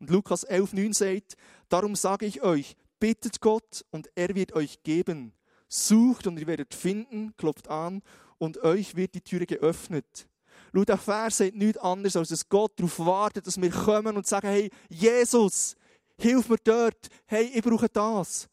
Und 0.00 0.10
Lukas 0.10 0.48
11,9 0.48 0.94
sagt, 0.94 1.36
darum 1.68 1.94
sage 1.94 2.26
ich 2.26 2.42
euch, 2.42 2.74
bittet 2.98 3.40
Gott 3.40 3.84
und 3.90 4.10
er 4.14 4.34
wird 4.34 4.54
euch 4.54 4.82
geben. 4.82 5.32
Sucht 5.68 6.26
und 6.26 6.38
ihr 6.38 6.46
werdet 6.46 6.74
finden, 6.74 7.36
klopft 7.36 7.68
an 7.68 8.02
und 8.38 8.58
euch 8.58 8.96
wird 8.96 9.14
die 9.14 9.20
Türe 9.20 9.46
geöffnet. 9.46 10.28
Schau, 10.74 10.84
der 10.84 10.98
Vers 10.98 11.36
sagt 11.38 11.54
nichts 11.54 11.78
anderes, 11.78 12.16
als 12.16 12.30
dass 12.30 12.48
Gott 12.48 12.78
darauf 12.78 12.98
wartet, 12.98 13.46
dass 13.46 13.60
wir 13.60 13.70
kommen 13.70 14.16
und 14.16 14.26
sagen, 14.26 14.48
hey, 14.48 14.70
Jesus, 14.88 15.76
hilf 16.18 16.48
mir 16.48 16.58
dort, 16.64 17.08
hey, 17.26 17.44
ich 17.54 17.62
brauche 17.62 17.88
das. 17.88 18.48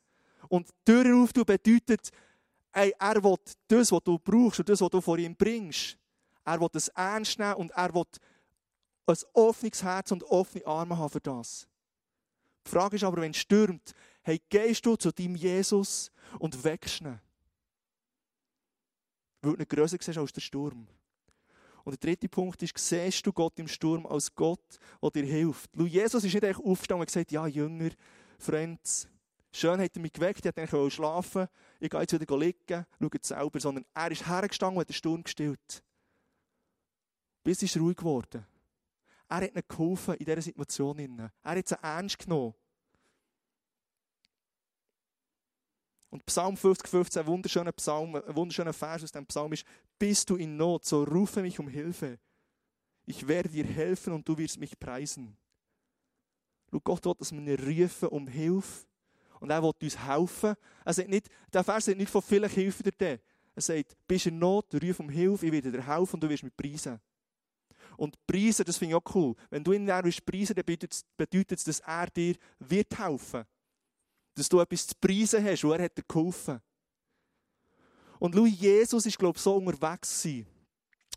Und 0.50 0.68
die 0.68 0.74
Tür 0.92 1.16
auftun 1.16 1.46
bedeutet, 1.46 2.10
hey, 2.72 2.94
er 3.00 3.24
will 3.24 3.38
das, 3.68 3.92
was 3.92 4.04
du 4.04 4.20
brauchst 4.20 4.60
und 4.60 4.70
das, 4.70 4.82
was 4.82 4.90
du 4.90 5.00
vor 5.00 5.18
ihm 5.18 5.36
bringst. 5.36 5.98
Er 6.44 6.60
will 6.60 6.70
es 6.74 6.88
ernst 6.90 7.40
nehmen 7.40 7.54
und 7.54 7.72
er 7.72 7.94
will 7.94 8.06
ein 9.06 9.18
offenes 9.34 9.82
Herz 9.82 10.12
und 10.12 10.24
offene 10.24 10.66
Arme 10.66 10.98
haben 10.98 11.10
für 11.10 11.20
das. 11.20 11.68
Die 12.66 12.72
Frage 12.72 12.96
ist 12.98 13.04
aber, 13.04 13.22
wenn 13.22 13.32
es 13.32 13.38
stürmt, 13.38 13.94
hey, 14.22 14.42
gehst 14.50 14.86
du 14.86 14.96
zu 14.96 15.12
deinem 15.12 15.36
Jesus 15.36 16.12
und 16.38 16.64
wächst 16.64 17.02
ihn. 17.02 17.20
Weil 19.42 19.54
du 19.54 19.58
nicht 19.58 19.70
grösser 19.70 19.98
siehst 20.00 20.18
als 20.18 20.34
der 20.34 20.42
Sturm. 20.42 20.88
Und 21.84 21.94
der 21.94 22.10
dritte 22.10 22.30
Punkt 22.30 22.62
ist, 22.62 22.78
siehst 22.78 23.26
du 23.26 23.34
Gott 23.34 23.58
im 23.58 23.68
Sturm 23.68 24.06
als 24.06 24.34
Gott, 24.36 24.80
der 25.02 25.10
dir 25.10 25.26
hilft. 25.26 25.72
Jesus 25.76 26.24
ist 26.24 26.34
nicht 26.34 26.44
einfach 26.44 26.64
aufgestanden 26.64 27.02
und 27.02 27.08
gesagt, 27.08 27.32
ja, 27.32 27.48
Jünger, 27.48 27.90
Freunde, 28.38 28.80
schön 29.52 29.80
hat 29.80 29.96
er 29.96 30.02
mich 30.02 30.14
geweckt, 30.14 30.46
ich 30.46 30.74
wollte 30.74 30.96
schlafen, 30.96 31.48
ich 31.80 31.90
gehe 31.90 32.00
jetzt 32.00 32.20
wieder 32.20 32.38
liegen, 32.38 32.86
schau 33.00 33.10
selber, 33.22 33.60
sondern 33.60 33.86
er 33.94 34.12
ist 34.12 34.28
hergestanden 34.28 34.78
und 34.78 34.82
hat 34.82 34.90
den 34.90 34.94
Sturm 34.94 35.24
gestillt. 35.24 35.84
Bis 37.44 37.64
ist 37.64 37.78
ruhig 37.78 37.98
geworden. 37.98 38.46
Er 39.28 39.38
hat 39.38 39.52
ihnen 39.52 39.64
geholfen 39.68 40.16
in 40.16 40.26
dieser 40.26 40.42
Situation. 40.42 41.00
Er 41.00 41.32
hat 41.44 41.68
sie 41.68 41.84
ernst 41.84 42.20
genommen. 42.20 42.54
Und 46.10 46.26
Psalm 46.26 46.58
50, 46.58 46.88
15, 46.88 47.22
ein 47.22 47.28
wunderschöner 47.28 47.72
Psalm, 47.74 48.16
ein 48.16 48.36
wunderschöner 48.36 48.74
Vers 48.74 49.04
aus 49.04 49.12
dem 49.12 49.28
Psalm 49.28 49.54
ist, 49.54 49.64
bist 50.00 50.30
du 50.30 50.38
in 50.38 50.58
Not, 50.58 50.86
so 50.86 51.04
rufe 51.04 51.42
mich 51.42 51.60
um 51.60 51.68
Hilfe. 51.68 52.20
Ich 53.06 53.28
werde 53.28 53.50
dir 53.50 53.66
helfen 53.66 54.14
und 54.14 54.28
du 54.28 54.38
wirst 54.38 54.60
mich 54.60 54.80
preisen. 54.80 55.38
Schau, 56.72 56.80
Gott 56.80 57.06
will, 57.06 57.16
dass 57.18 57.32
wir 57.32 57.40
ihn 57.40 57.84
rufen 57.84 58.10
um 58.10 58.28
Hilfe. 58.28 58.89
Und 59.40 59.50
er 59.50 59.62
will 59.64 59.72
uns 59.82 59.98
helfen. 59.98 60.56
Er 60.84 60.94
sagt 60.94 61.10
nicht, 61.10 61.30
der 61.54 61.64
Vers 61.64 61.86
sagt 61.86 61.98
nicht 61.98 62.12
von 62.12 62.22
vielen 62.22 62.50
Hilfe 62.50 62.84
dir. 62.84 63.20
Er 63.56 63.62
sagt, 63.62 63.96
bist 64.08 64.26
du 64.26 64.30
in 64.30 64.40
Not, 64.40 64.74
ruf 64.74 65.00
um 65.00 65.10
Hilfe, 65.10 65.46
ich 65.46 65.52
werde 65.52 65.72
dir 65.72 65.86
helfen 65.86 66.16
und 66.16 66.24
du 66.24 66.30
wirst 66.30 66.44
mich 66.44 66.56
preisen. 66.56 67.00
Und 67.98 68.16
preisen, 68.26 68.66
das 68.66 68.78
finde 68.78 68.96
ich 68.96 69.02
auch 69.02 69.16
cool. 69.16 69.36
Wenn 69.50 69.64
du 69.64 69.74
ihn 69.74 69.86
dann 69.86 70.10
preisen 70.26 70.56
dann 70.56 70.66
bedeutet 70.66 71.60
es, 71.60 71.64
dass 71.64 71.80
er 71.82 72.08
dir 72.08 72.36
wird 72.60 72.98
helfen. 72.98 73.44
Dass 74.36 74.48
du 74.48 74.60
etwas 74.60 74.88
zu 74.88 74.96
preisen 75.00 75.44
hast, 75.44 75.64
wo 75.64 75.74
er 75.74 75.84
hat 75.84 75.98
dir 75.98 76.04
geholfen. 76.08 76.62
Und 78.20 78.36
Louis 78.36 78.60
Jesus 78.60 79.06
ist, 79.06 79.18
glaube 79.18 79.38
ich, 79.38 79.44
so 79.44 79.56
unterwegs 79.56 80.22
gewesen. 80.22 80.48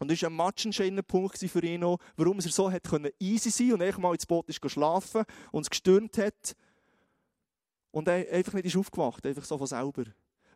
Und 0.00 0.10
das 0.10 0.20
war 0.22 0.30
ein 0.30 0.36
matchentscheidender 0.36 1.02
Punkt 1.04 1.38
für 1.38 1.64
ihn 1.64 1.84
auch, 1.84 1.98
warum 2.16 2.38
er 2.38 2.42
so 2.42 2.70
hat 2.70 2.82
können 2.82 3.12
easy 3.20 3.50
sein 3.50 3.74
und 3.74 3.82
einfach 3.82 4.00
mal 4.00 4.14
ins 4.14 4.26
Boot 4.26 4.48
ist 4.48 4.60
schlafen 4.68 5.24
und 5.52 5.62
es 5.62 5.70
gestürmt 5.70 6.18
hat. 6.18 6.56
Und 7.92 8.08
er 8.08 8.28
einfach 8.32 8.54
nicht 8.54 8.66
ist 8.66 8.76
aufgewacht, 8.76 9.24
einfach 9.24 9.44
so 9.44 9.56
von 9.56 9.66
selber. 9.66 10.04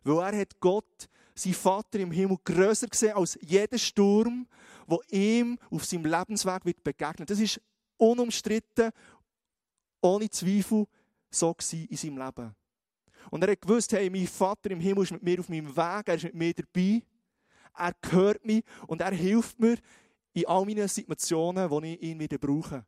Weil 0.03 0.33
er 0.33 0.41
hat 0.41 0.59
Gott, 0.59 1.07
sein 1.33 1.53
Vater 1.53 1.99
im 1.99 2.11
Himmel, 2.11 2.37
grösser 2.43 2.87
gesehen 2.87 3.15
als 3.15 3.37
jeder 3.41 3.77
Sturm, 3.77 4.47
der 4.89 4.99
ihm 5.11 5.57
auf 5.69 5.85
seinem 5.85 6.05
Lebensweg 6.05 6.65
wird 6.65 6.83
begegnen. 6.83 7.25
Das 7.25 7.39
ist 7.39 7.61
unumstritten, 7.97 8.91
ohne 10.01 10.29
Zweifel, 10.29 10.87
so 11.29 11.55
in 11.71 11.97
seinem 11.97 12.17
Leben. 12.17 12.55
Und 13.29 13.43
er 13.43 13.51
hat 13.51 13.61
gewusst, 13.61 13.91
hey, 13.93 14.09
mein 14.09 14.27
Vater 14.27 14.71
im 14.71 14.79
Himmel 14.79 15.03
ist 15.03 15.11
mit 15.11 15.23
mir 15.23 15.39
auf 15.39 15.49
meinem 15.49 15.75
Weg, 15.75 16.07
er 16.07 16.15
ist 16.15 16.23
mit 16.23 16.35
mir 16.35 16.53
dabei, 16.53 17.03
er 17.75 17.93
hört 18.09 18.45
mich 18.45 18.63
und 18.87 19.01
er 19.01 19.11
hilft 19.11 19.59
mir 19.59 19.77
in 20.33 20.45
all 20.47 20.65
meinen 20.65 20.87
Situationen, 20.87 21.69
wo 21.69 21.81
ich 21.81 22.01
ihn 22.01 22.19
wieder 22.19 22.37
brauche. 22.37 22.85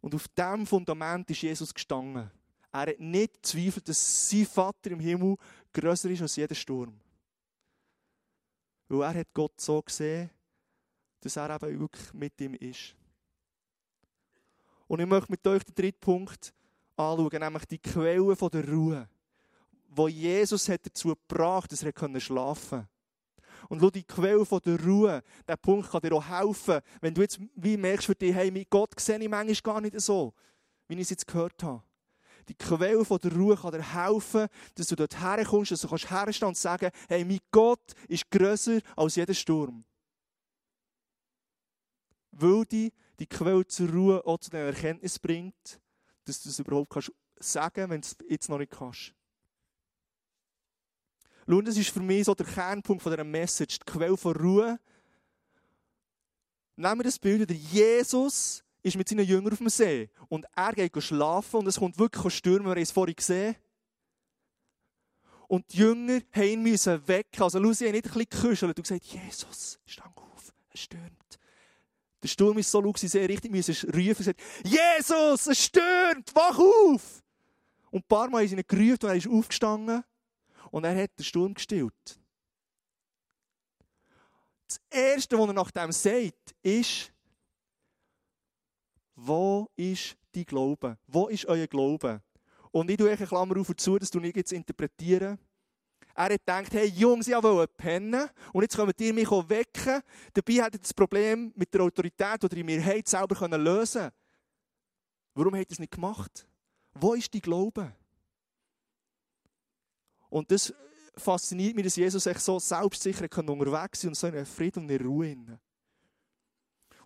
Und 0.00 0.14
auf 0.14 0.28
diesem 0.28 0.66
Fundament 0.66 1.28
ist 1.30 1.42
Jesus 1.42 1.74
gestanden. 1.74 2.30
Er 2.72 2.80
hat 2.80 3.00
nicht 3.00 3.42
gezweifelt, 3.42 3.88
dass 3.88 4.28
sein 4.28 4.46
Vater 4.46 4.90
im 4.90 5.00
Himmel 5.00 5.36
grösser 5.72 6.10
ist 6.10 6.22
als 6.22 6.36
jeder 6.36 6.54
Sturm. 6.54 6.98
Weil 8.88 9.02
er 9.02 9.20
hat 9.20 9.34
Gott 9.34 9.60
so 9.60 9.82
gesehen, 9.82 10.30
dass 11.20 11.36
er 11.36 11.54
eben 11.54 11.80
wirklich 11.80 12.12
mit 12.12 12.40
ihm 12.40 12.54
ist. 12.54 12.94
Und 14.86 15.00
ich 15.00 15.06
möchte 15.06 15.30
mit 15.30 15.46
euch 15.46 15.64
den 15.64 15.74
dritten 15.74 16.00
Punkt 16.00 16.54
anschauen, 16.96 17.40
nämlich 17.40 17.64
die 17.66 17.78
Quelle 17.78 18.34
der 18.34 18.68
Ruhe, 18.68 19.08
wo 19.88 20.08
Jesus 20.08 20.68
hat 20.68 20.86
dazu 20.86 21.08
gebracht, 21.08 21.72
dass 21.72 21.82
er 21.82 22.20
schlafen 22.20 22.70
konnte. 22.70 22.88
Und 23.68 23.94
die 23.94 24.04
Quelle 24.04 24.44
der 24.44 24.84
Ruhe, 24.84 25.22
der 25.46 25.56
Punkt 25.56 25.90
kann 25.90 26.00
dir 26.00 26.14
auch 26.14 26.26
helfen, 26.26 26.80
wenn 27.00 27.14
du 27.14 27.20
jetzt 27.20 27.38
wie 27.54 27.76
merkst 27.76 28.06
für 28.06 28.14
dich, 28.14 28.34
hey, 28.34 28.50
mit 28.50 28.70
Gott 28.70 28.98
sehe 28.98 29.18
ich 29.18 29.28
manchmal 29.28 29.74
gar 29.74 29.80
nicht 29.80 30.00
so, 30.00 30.32
wie 30.88 30.94
ich 30.94 31.02
es 31.02 31.10
jetzt 31.10 31.26
gehört 31.26 31.62
habe. 31.62 31.82
Die 32.48 32.54
Quelle 32.54 33.04
der 33.04 33.32
Ruhe 33.34 33.56
kann 33.56 33.72
dir 33.72 33.94
helfen, 33.94 34.48
dass 34.74 34.86
du 34.86 34.96
dort 34.96 35.20
herkommst, 35.20 35.70
dass 35.70 35.82
du 35.82 35.88
kannst 35.88 36.10
herstehen 36.10 36.48
und 36.48 36.56
sagen, 36.56 36.90
hey, 37.08 37.24
mein 37.24 37.40
Gott 37.50 37.92
ist 38.08 38.30
grösser 38.30 38.80
als 38.96 39.16
jeder 39.16 39.34
Sturm. 39.34 39.84
Weil 42.30 42.64
die, 42.64 42.92
die 43.18 43.26
Quelle 43.26 43.66
zur 43.66 43.90
Ruhe 43.90 44.26
auch 44.26 44.38
zu 44.38 44.48
der 44.48 44.66
Erkenntnis 44.66 45.18
bringt, 45.18 45.78
dass 46.24 46.42
du 46.42 46.48
es 46.48 46.58
überhaupt 46.58 46.88
kannst 46.88 47.12
sagen, 47.38 47.90
wenn 47.90 48.00
du 48.00 48.06
es 48.06 48.16
jetzt 48.28 48.48
noch 48.48 48.58
nicht 48.58 48.72
kannst. 48.72 49.12
Schau, 51.48 51.62
das 51.62 51.78
ist 51.78 51.88
für 51.88 52.00
mich 52.00 52.26
so 52.26 52.34
der 52.34 52.44
Kernpunkt 52.44 53.02
von 53.02 53.10
dieser 53.10 53.24
Message, 53.24 53.78
die 53.78 53.90
Quelle 53.90 54.18
von 54.18 54.36
Ruhe. 54.36 54.78
Nehmen 56.76 56.98
wir 56.98 57.04
das 57.04 57.18
Bild 57.18 57.40
wieder. 57.40 57.54
Jesus 57.54 58.62
ist 58.82 58.96
mit 58.96 59.08
seinen 59.08 59.24
Jüngern 59.24 59.52
auf 59.52 59.58
dem 59.58 59.70
See 59.70 60.10
und 60.28 60.44
er 60.54 60.72
geht 60.74 61.02
schlafen 61.02 61.60
und 61.60 61.66
es 61.66 61.78
kommt 61.78 61.98
wirklich 61.98 62.34
stürmen, 62.34 62.66
wir 62.66 62.72
haben 62.72 62.82
es 62.82 62.90
vorhin 62.90 63.16
gesehen. 63.16 63.56
Und 65.46 65.64
die 65.72 65.78
Jünger 65.78 66.20
haben 66.32 66.66
ihn 66.66 67.08
wecken. 67.08 67.42
Also 67.42 67.58
Lucy 67.58 67.86
hat 67.86 67.92
nicht 67.92 68.04
ein 68.04 68.12
bisschen 68.12 68.28
gekuschelt 68.28 68.76
und 68.76 68.82
gesagt, 68.82 69.04
Jesus, 69.06 69.80
stang 69.86 70.12
auf, 70.16 70.52
es 70.68 70.80
stürmt. 70.80 71.38
Der 72.22 72.28
Sturm 72.28 72.58
ist 72.58 72.70
so 72.70 72.82
laut, 72.82 72.98
sie 72.98 73.08
sehr 73.08 73.26
richtig 73.26 73.50
müssen 73.50 73.74
rufen 73.88 74.08
und 74.08 74.18
gesagt, 74.18 74.40
Jesus, 74.64 75.46
es 75.46 75.64
stürmt, 75.64 76.34
wach 76.34 76.58
auf! 76.58 77.22
Und 77.90 78.00
ein 78.00 78.08
paar 78.08 78.28
Mal 78.28 78.42
haben 78.42 78.48
sie 78.48 78.56
ihn 78.56 78.64
gerufen 78.68 79.04
und 79.04 79.08
er 79.08 79.14
ist 79.14 79.26
aufgestanden 79.26 80.04
und 80.70 80.84
er 80.84 81.02
hat 81.02 81.18
den 81.18 81.24
Sturm 81.24 81.54
gestillt. 81.54 82.20
Das 84.66 84.80
Erste, 84.90 85.38
was 85.38 85.46
er 85.46 85.52
nach 85.54 85.70
dem 85.70 85.92
sagt, 85.92 86.54
ist, 86.62 87.12
wo 89.14 89.70
ist 89.76 90.16
die 90.34 90.44
Glaube? 90.44 90.98
Wo 91.06 91.28
ist 91.28 91.46
euer 91.46 91.66
Glaube? 91.66 92.22
Und 92.70 92.90
ich 92.90 92.96
tue 92.96 93.10
euch 93.10 93.18
eine 93.18 93.26
Klammer 93.26 93.58
auf 93.58 93.68
und 93.68 93.80
zu, 93.80 93.98
das 93.98 94.10
tue 94.10 94.26
ich 94.26 94.36
jetzt 94.36 94.52
interpretieren. 94.52 95.38
Er 96.14 96.24
hat 96.24 96.30
gedacht, 96.32 96.72
hey 96.72 96.88
Jungs, 96.88 97.28
ich 97.28 97.42
wollte 97.42 97.72
pennen 97.76 98.28
und 98.52 98.62
jetzt 98.62 98.76
könnt 98.76 99.00
ihr 99.00 99.14
mich 99.14 99.30
wecken. 99.30 100.02
Dabei 100.34 100.54
hat 100.62 100.74
er 100.74 100.80
das 100.80 100.92
Problem 100.92 101.52
mit 101.54 101.72
der 101.72 101.82
Autorität, 101.82 102.42
die 102.42 102.58
ihr 102.58 102.64
mir 102.64 102.84
habt, 102.84 103.08
selber 103.08 103.56
lösen 103.56 104.00
können. 104.00 104.12
Warum 105.34 105.54
hat 105.54 105.68
er 105.68 105.72
es 105.72 105.78
nicht 105.78 105.92
gemacht? 105.92 106.48
Wo 106.94 107.14
ist 107.14 107.32
die 107.32 107.40
Glaube? 107.40 107.94
Und 110.30 110.50
das 110.50 110.72
fasziniert 111.16 111.74
mich, 111.74 111.84
dass 111.84 111.96
Jesus 111.96 112.26
echt 112.26 112.40
so 112.40 112.58
selbstsicher 112.58 113.28
unterwegs 113.38 114.00
sein 114.00 114.10
und 114.10 114.14
so 114.14 114.26
in 114.26 114.46
Frieden 114.46 114.84
und 114.84 114.90
in 114.90 115.06
Ruhe. 115.06 115.58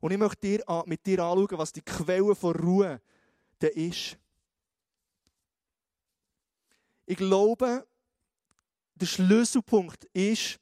Und 0.00 0.10
ich 0.10 0.18
möchte 0.18 0.40
dir, 0.40 0.84
mit 0.86 1.06
dir 1.06 1.20
anschauen, 1.20 1.58
was 1.58 1.72
die 1.72 1.82
Quelle 1.82 2.34
von 2.34 2.54
Ruhe 2.56 3.00
da 3.58 3.68
ist. 3.68 4.18
Ich 7.06 7.16
glaube, 7.16 7.86
der 8.94 9.06
Schlüsselpunkt 9.06 10.04
ist, 10.12 10.58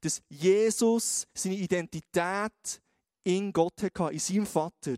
dass 0.00 0.22
Jesus 0.28 1.26
seine 1.34 1.56
Identität 1.56 2.82
in 3.24 3.52
Gott 3.52 3.82
hatte, 3.82 4.12
in 4.12 4.18
seinem 4.18 4.46
Vater. 4.46 4.96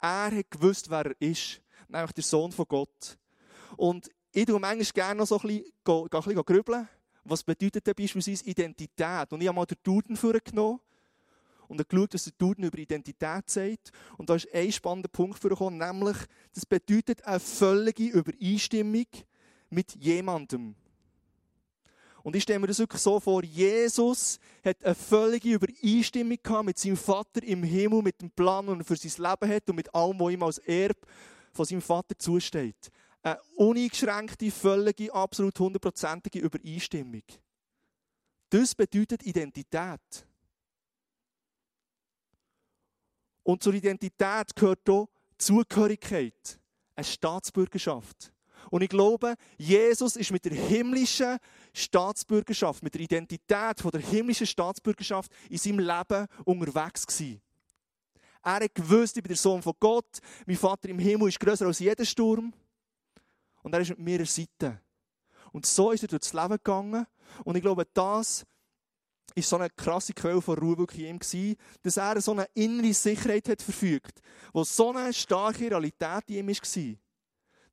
Er 0.00 0.30
hat 0.30 0.50
gewusst, 0.50 0.88
wer 0.88 1.06
er 1.06 1.20
ist, 1.20 1.60
nämlich 1.88 2.12
der 2.12 2.24
Sohn 2.24 2.52
von 2.52 2.66
Gott. 2.68 3.18
Und 3.76 4.10
ich 4.36 4.44
tue 4.44 4.60
manchmal 4.60 4.84
gerne 4.92 5.18
noch 5.20 5.26
so 5.26 5.40
ein 5.40 5.46
bisschen, 5.46 5.72
ein 5.86 6.08
bisschen 6.10 6.44
grübeln. 6.44 6.86
Was 7.24 7.42
bedeutet 7.42 7.86
denn 7.86 7.94
beispielsweise 7.96 8.44
Identität? 8.44 9.32
Und 9.32 9.40
ich 9.40 9.48
habe 9.48 9.56
mal 9.56 9.64
den 9.64 9.78
Duden 9.82 10.14
vorgenommen 10.14 10.78
und 11.68 11.88
geschaut, 11.88 12.12
was 12.12 12.24
der 12.24 12.34
Duden 12.36 12.64
über 12.64 12.76
Identität 12.76 13.48
sagt. 13.48 13.92
Und 14.18 14.28
da 14.28 14.34
ist 14.34 14.46
ein 14.52 14.70
spannender 14.70 15.08
Punkt 15.08 15.38
vorgekommen, 15.38 15.78
nämlich, 15.78 16.18
das 16.52 16.66
bedeutet 16.66 17.24
eine 17.24 17.40
völlige 17.40 18.08
Übereinstimmung 18.08 19.06
mit 19.70 19.94
jemandem. 19.94 20.74
Und 22.22 22.36
ich 22.36 22.42
stelle 22.42 22.58
mir 22.58 22.66
das 22.66 22.78
wirklich 22.78 23.00
so 23.00 23.18
vor, 23.18 23.42
Jesus 23.42 24.38
hat 24.62 24.84
eine 24.84 24.94
völlige 24.94 25.54
Übereinstimmung 25.54 26.36
gehabt 26.42 26.66
mit 26.66 26.78
seinem 26.78 26.98
Vater 26.98 27.42
im 27.42 27.62
Himmel, 27.62 28.02
mit 28.02 28.20
dem 28.20 28.30
Plan, 28.30 28.66
den 28.66 28.80
er 28.80 28.84
für 28.84 28.96
sein 28.96 29.30
Leben 29.30 29.50
hat 29.54 29.70
und 29.70 29.76
mit 29.76 29.94
allem, 29.94 30.20
was 30.20 30.32
ihm 30.32 30.42
als 30.42 30.58
Erb 30.58 30.98
von 31.54 31.64
seinem 31.64 31.80
Vater 31.80 32.18
zusteht 32.18 32.92
eine 33.26 33.42
uneingeschränkte, 33.56 34.52
völlige, 34.52 35.12
absolut 35.12 35.58
hundertprozentige 35.58 36.38
Übereinstimmung. 36.38 37.24
Das 38.50 38.72
bedeutet 38.72 39.24
Identität. 39.24 40.00
Und 43.42 43.62
zur 43.64 43.74
Identität 43.74 44.54
gehört 44.54 44.88
auch 44.88 45.08
Zugehörigkeit, 45.38 46.60
eine 46.94 47.04
Staatsbürgerschaft. 47.04 48.32
Und 48.70 48.82
ich 48.82 48.88
glaube, 48.88 49.34
Jesus 49.58 50.14
ist 50.14 50.30
mit 50.30 50.44
der 50.44 50.54
himmlischen 50.54 51.38
Staatsbürgerschaft, 51.72 52.82
mit 52.84 52.94
der 52.94 53.00
Identität 53.00 53.80
von 53.80 53.90
der 53.90 54.02
himmlischen 54.02 54.46
Staatsbürgerschaft 54.46 55.32
in 55.50 55.58
seinem 55.58 55.80
Leben 55.80 56.28
unterwegs 56.44 57.04
gewesen. 57.04 57.40
Er 58.42 58.60
hat 58.60 58.74
gewusst, 58.74 59.16
ich 59.16 59.22
bin 59.24 59.30
der 59.30 59.36
Sohn 59.36 59.62
von 59.62 59.74
Gott, 59.80 60.20
mein 60.46 60.56
Vater 60.56 60.88
im 60.88 61.00
Himmel 61.00 61.28
ist 61.28 61.40
größer 61.40 61.66
als 61.66 61.80
jeder 61.80 62.04
Sturm. 62.04 62.54
Und 63.66 63.72
er 63.72 63.80
ist 63.80 63.88
mit 63.88 63.98
mir 63.98 64.20
an 64.20 64.26
Seite. 64.26 64.80
Und 65.50 65.66
so 65.66 65.90
ist 65.90 66.04
er 66.04 66.06
durchs 66.06 66.32
Leben 66.32 66.50
gegangen. 66.50 67.04
Und 67.42 67.56
ich 67.56 67.62
glaube, 67.62 67.84
das 67.92 68.46
ist 69.34 69.48
so 69.48 69.56
eine 69.56 69.68
krasse 69.70 70.14
Quelle 70.14 70.40
von 70.40 70.56
Ruhe 70.56 70.78
wirklich 70.78 71.02
in 71.02 71.16
ihm 71.16 71.18
gewesen, 71.18 71.56
dass 71.82 71.96
er 71.96 72.20
so 72.20 72.30
eine 72.30 72.48
innere 72.54 72.94
Sicherheit 72.94 73.48
hat 73.48 73.60
verfügt, 73.60 74.22
wo 74.52 74.62
so 74.62 74.92
eine 74.92 75.12
starke 75.12 75.68
Realität 75.68 76.30
in 76.30 76.36
ihm 76.36 76.46
war, 76.46 76.96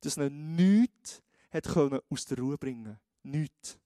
dass 0.02 0.18
er 0.18 0.32
nichts 0.32 1.22
hat 1.52 1.78
aus 2.10 2.26
der 2.26 2.40
Ruhe 2.40 2.58
bringen 2.58 3.00
Nichts. 3.22 3.78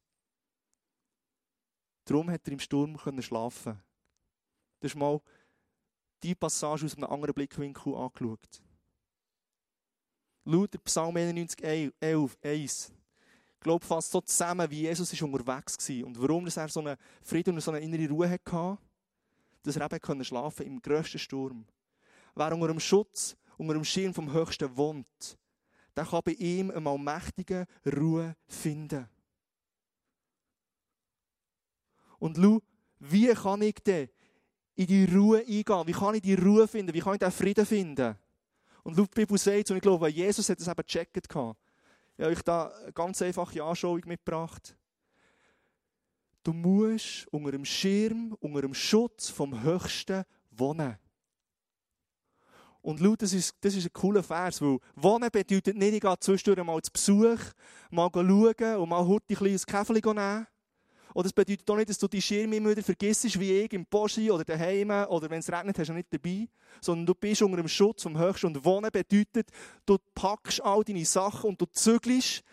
Darum 2.06 2.32
hat 2.32 2.48
er 2.48 2.54
im 2.54 2.60
Sturm 2.60 2.98
schlafen. 3.20 3.84
Das 4.80 4.92
ist 4.92 4.96
mal 4.96 5.20
die 6.24 6.36
Passage 6.36 6.86
aus 6.86 6.96
einem 6.96 7.12
anderen 7.12 7.34
Blickwinkel 7.34 7.94
angeschaut. 7.96 8.64
Laut 10.50 10.82
Psalm 10.86 11.18
91, 11.18 11.62
11, 12.00 12.38
1. 12.42 12.94
Ich 13.54 13.60
glaube 13.60 13.86
fast 13.86 14.10
so 14.10 14.22
zusammen, 14.22 14.72
wie 14.72 14.84
Jesus 14.84 15.12
ist 15.12 15.22
unterwegs 15.22 15.90
war 15.90 16.06
und 16.06 16.22
warum 16.22 16.46
dass 16.46 16.56
er 16.56 16.70
so 16.70 16.80
einen 16.80 16.96
Frieden 17.22 17.56
und 17.56 17.60
so 17.60 17.72
eine 17.72 17.82
innere 17.82 18.08
Ruhe 18.08 18.30
hatte, 18.30 18.78
dass 19.62 19.76
er 19.76 19.86
eben 19.92 20.00
können 20.00 20.24
schlafen 20.24 20.66
im 20.66 20.82
grössten 20.82 21.20
Sturm. 21.20 21.66
Wer 22.34 22.54
unter 22.54 22.68
dem 22.70 22.80
Schutz, 22.80 23.36
unter 23.58 23.74
dem 23.74 23.84
Schirm 23.84 24.14
vom 24.14 24.32
Höchsten 24.32 24.78
wohnt, 24.78 25.38
der 25.94 26.06
kann 26.06 26.22
bei 26.24 26.32
ihm 26.32 26.72
eine 26.72 26.90
allmächtige 26.90 27.66
Ruhe 27.86 28.34
finden. 28.46 29.06
Und 32.20 32.38
schau, 32.38 32.62
wie 33.00 33.34
kann 33.34 33.64
ich 33.64 33.84
denn 33.86 34.08
in 34.76 34.88
die 34.88 35.14
Ruhe 35.14 35.40
eingehen? 35.40 35.88
Wie 35.88 35.92
kann 35.92 36.16
ich 36.16 36.22
die 36.22 36.36
Ruhe 36.36 36.70
finden? 36.70 36.94
Wie 36.94 37.02
kann 37.02 37.16
ich 37.16 37.20
den 37.20 37.32
Frieden 37.32 37.66
finden? 37.66 38.18
Und 38.88 38.98
die 38.98 39.04
Bibel 39.14 39.38
sagt, 39.38 39.70
und 39.70 39.76
ich 39.76 39.82
glaube, 39.82 40.08
Jesus 40.08 40.50
hat 40.50 40.62
das 40.62 40.68
eben 40.70 40.82
gecheckt. 40.82 41.28
Ich 41.28 41.36
habe 41.36 41.58
euch 42.20 42.42
da 42.42 42.68
eine 42.68 42.94
ganz 42.94 43.22
einfache 43.22 43.62
Anschauung 43.62 44.02
mitgebracht. 44.06 44.78
Du 46.42 46.54
musst 46.54 47.28
unter 47.28 47.52
dem 47.52 47.66
Schirm, 47.66 48.38
unter 48.40 48.62
dem 48.62 48.74
Schutz 48.74 49.30
vom 49.30 49.62
Höchsten 49.62 50.24
wohnen. 50.52 50.96
Und 52.82 53.02
laut, 53.02 53.22
das 53.22 53.34
ist, 53.34 53.58
das 53.60 53.76
ist 53.76 53.88
ein 53.88 53.92
cooler 53.92 54.24
Vers, 54.24 54.62
weil 54.62 54.80
Wohnen 54.96 55.32
bedeutet 55.32 55.76
nicht, 55.76 55.96
ich 55.96 56.00
gehe 56.00 56.20
zwischendurch 56.22 56.66
mal 56.66 56.82
zu 56.82 56.92
Besuch, 56.94 57.42
mal 57.90 58.10
schauen 58.14 58.76
und 58.78 58.88
mal 58.88 59.06
heute 59.06 59.34
ein 59.34 59.36
kleines 59.36 59.66
Käferchen 59.66 60.16
nehmen. 60.16 60.48
Oder 61.18 61.26
es 61.26 61.34
bedeutet 61.34 61.68
auch 61.68 61.76
nicht, 61.76 61.90
dass 61.90 61.98
du 61.98 62.08
die 62.08 62.22
Schirme 62.22 62.58
immer 62.58 62.70
wieder 62.70 62.84
vergisst, 62.84 63.40
wie 63.40 63.62
ich 63.62 63.74
im 63.74 63.88
Boschi 63.88 64.30
oder 64.30 64.46
daheim 64.46 64.92
oder 65.10 65.28
wenn 65.32 65.40
es 65.40 65.52
regnet, 65.52 65.80
hast 65.80 65.88
du 65.88 65.94
nicht 65.94 66.14
dabei. 66.14 66.48
Sondern 66.80 67.08
du 67.08 67.16
bist 67.16 67.42
unter 67.42 67.58
dem 67.58 67.68
Schutz 67.68 68.04
vom 68.04 68.16
Höchsten. 68.20 68.46
Und 68.46 68.64
Wohnen 68.64 68.92
bedeutet, 68.92 69.50
du 69.88 69.98
packst 70.14 70.62
all 70.62 70.84
deine 70.84 71.04
Sachen 71.06 71.50
und 71.50 71.60
du 71.60 71.66
zügelst 71.72 72.44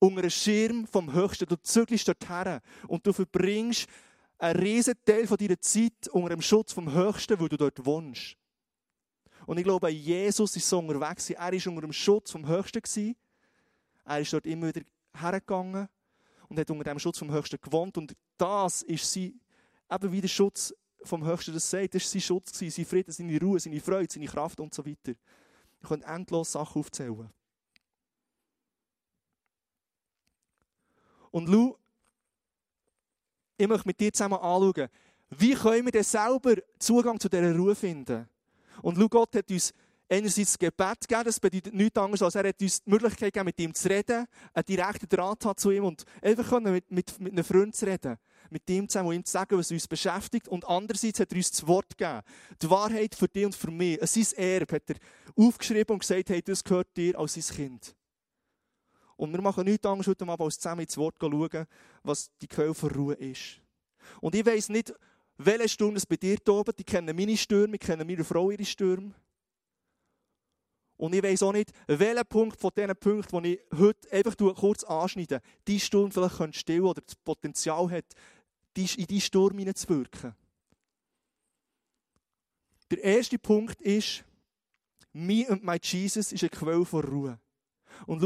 unter 0.00 0.18
einem 0.18 0.28
Schirm 0.28 0.86
vom 0.86 1.14
Höchsten. 1.14 1.46
Du 1.46 1.56
zügelst 1.56 2.06
dorthin 2.06 2.60
und 2.88 3.06
du 3.06 3.14
verbringst 3.14 3.88
einen 4.36 4.60
riesen 4.60 4.96
Teil 5.06 5.26
deiner 5.26 5.60
Zeit 5.62 6.06
unter 6.12 6.28
dem 6.28 6.42
Schutz 6.42 6.74
vom 6.74 6.92
Höchsten, 6.92 7.40
wo 7.40 7.48
du 7.48 7.56
dort 7.56 7.86
wohnst. 7.86 8.36
Und 9.46 9.56
ich 9.56 9.64
glaube, 9.64 9.88
Jesus 9.88 10.54
ist 10.54 10.68
so 10.68 10.78
unterwegs. 10.78 11.30
Er 11.30 11.38
war 11.38 11.52
unter 11.52 11.80
dem 11.80 11.92
Schutz 11.94 12.32
vom 12.32 12.46
Höchsten. 12.46 13.16
Er 14.04 14.20
ist 14.20 14.30
dort 14.30 14.44
immer 14.44 14.66
wieder 14.66 14.82
hergegangen 15.14 15.88
und 16.54 16.60
hat 16.60 16.70
unter 16.70 16.84
dem 16.84 16.98
Schutz 16.98 17.18
vom 17.18 17.30
Höchsten 17.30 17.58
gewohnt. 17.60 17.98
Und 17.98 18.14
das 18.38 18.82
ist 18.82 19.12
sein, 19.12 19.40
eben 19.90 20.12
wie 20.12 20.20
der 20.20 20.28
Schutz 20.28 20.72
vom 21.02 21.24
Höchsten 21.24 21.52
das 21.52 21.68
sagt, 21.68 21.94
das 21.94 22.02
war 22.04 22.10
sein 22.10 22.20
Schutz, 22.20 22.58
sein 22.58 22.84
Frieden, 22.86 23.12
seine 23.12 23.40
Ruhe, 23.40 23.60
seine 23.60 23.80
Freude, 23.80 24.12
seine 24.12 24.26
Kraft 24.26 24.60
und 24.60 24.72
so 24.72 24.86
weiter. 24.86 25.12
Ich 25.82 25.88
könnte 25.88 26.06
endlos 26.06 26.52
Sachen 26.52 26.80
aufzählen. 26.80 27.28
Und 31.30 31.48
Lou, 31.48 31.76
ich 33.56 33.66
möchte 33.66 33.88
mit 33.88 34.00
dir 34.00 34.12
zusammen 34.12 34.38
anschauen, 34.38 34.88
wie 35.30 35.54
können 35.54 35.84
wir 35.84 35.92
denn 35.92 36.04
selber 36.04 36.54
Zugang 36.78 37.18
zu 37.18 37.28
dieser 37.28 37.54
Ruhe 37.54 37.74
finden? 37.74 38.28
Und 38.82 38.96
schau, 38.96 39.08
Gott 39.08 39.34
hat 39.34 39.50
uns 39.50 39.74
einerseits 40.08 40.58
Gebet 40.58 41.00
gegeben, 41.00 41.24
das 41.24 41.40
bedeutet 41.40 41.74
nichts 41.74 41.98
anderes, 41.98 42.22
als 42.22 42.34
er 42.34 42.48
hat 42.48 42.60
uns 42.60 42.82
die 42.82 42.90
Möglichkeit 42.90 43.32
gegeben, 43.32 43.46
mit 43.46 43.60
ihm 43.60 43.74
zu 43.74 43.88
reden, 43.88 44.26
einen 44.52 44.64
direkten 44.64 45.08
Draht 45.08 45.44
hat 45.44 45.60
zu 45.60 45.70
ihm 45.70 45.84
und 45.84 46.04
einfach 46.22 46.60
mit, 46.60 46.90
mit, 46.90 47.20
mit 47.20 47.32
einem 47.32 47.44
Freund 47.44 47.74
zu 47.74 47.86
reden. 47.86 48.16
Mit 48.50 48.68
ihm 48.68 48.88
zusammen 48.88 49.12
ihm 49.12 49.24
zu 49.24 49.32
sagen, 49.32 49.58
was 49.58 49.70
uns 49.70 49.88
beschäftigt. 49.88 50.48
Und 50.48 50.66
andererseits 50.66 51.18
hat 51.18 51.32
er 51.32 51.36
uns 51.36 51.50
das 51.50 51.66
Wort 51.66 51.96
gegeben. 51.96 52.20
Die 52.60 52.70
Wahrheit 52.70 53.14
für 53.14 53.26
dich 53.26 53.46
und 53.46 53.54
für 53.54 53.70
mich. 53.70 53.98
Sein 54.02 54.26
Erbe 54.36 54.76
hat 54.76 54.90
er 54.90 54.96
aufgeschrieben 55.34 55.94
und 55.94 56.00
gesagt, 56.00 56.28
hey, 56.28 56.42
das 56.42 56.62
gehört 56.62 56.94
dir 56.96 57.18
als 57.18 57.34
sein 57.34 57.56
Kind. 57.56 57.96
Und 59.16 59.32
wir 59.32 59.40
machen 59.40 59.64
nichts 59.64 59.86
anderes 59.86 60.06
heute 60.06 60.24
Abend, 60.24 60.40
als 60.40 60.58
zusammen 60.58 60.82
ins 60.82 60.96
Wort 60.96 61.16
schauen, 61.20 61.66
was 62.02 62.30
die 62.40 62.48
Quelle 62.48 62.74
von 62.74 62.90
Ruhe 62.90 63.14
ist. 63.14 63.60
Und 64.20 64.34
ich 64.34 64.44
weiss 64.44 64.68
nicht, 64.68 64.92
welche 65.38 65.68
Sturm 65.68 65.96
es 65.96 66.06
bei 66.06 66.16
dir 66.16 66.38
oben. 66.48 66.74
Die 66.76 66.84
kennen 66.84 67.16
meine 67.16 67.36
Stürme, 67.36 67.76
ich 67.76 67.80
kenne 67.80 68.04
meine 68.04 68.24
Frau 68.24 68.50
ihre 68.50 68.64
Stürme. 68.64 69.14
Und 70.96 71.14
ich 71.14 71.22
weiss 71.22 71.42
auch 71.42 71.52
nicht, 71.52 71.72
welcher 71.86 72.24
Punkt 72.24 72.60
von 72.60 72.70
diesen 72.76 72.96
Punkten, 72.96 73.42
die 73.42 73.54
ich 73.54 73.78
heute 73.78 74.12
einfach 74.12 74.36
kurz 74.36 74.84
anschneide, 74.84 75.40
die 75.66 75.80
Sturm 75.80 76.12
vielleicht 76.12 76.54
stillen 76.54 76.84
oder 76.84 77.02
das 77.02 77.16
Potenzial 77.16 77.90
hat, 77.90 78.04
in 78.76 79.06
diesen 79.06 79.20
Sturm 79.20 79.58
hineinzuwirken. 79.58 80.34
Der 82.90 83.02
erste 83.02 83.38
Punkt 83.38 83.80
ist, 83.82 84.24
me 85.12 85.46
and 85.48 85.64
my 85.64 85.78
Jesus 85.82 86.32
ist 86.32 86.42
eine 86.42 86.50
Quelle 86.50 86.84
von 86.84 87.04
Ruhe. 87.04 87.38
Und 88.06 88.20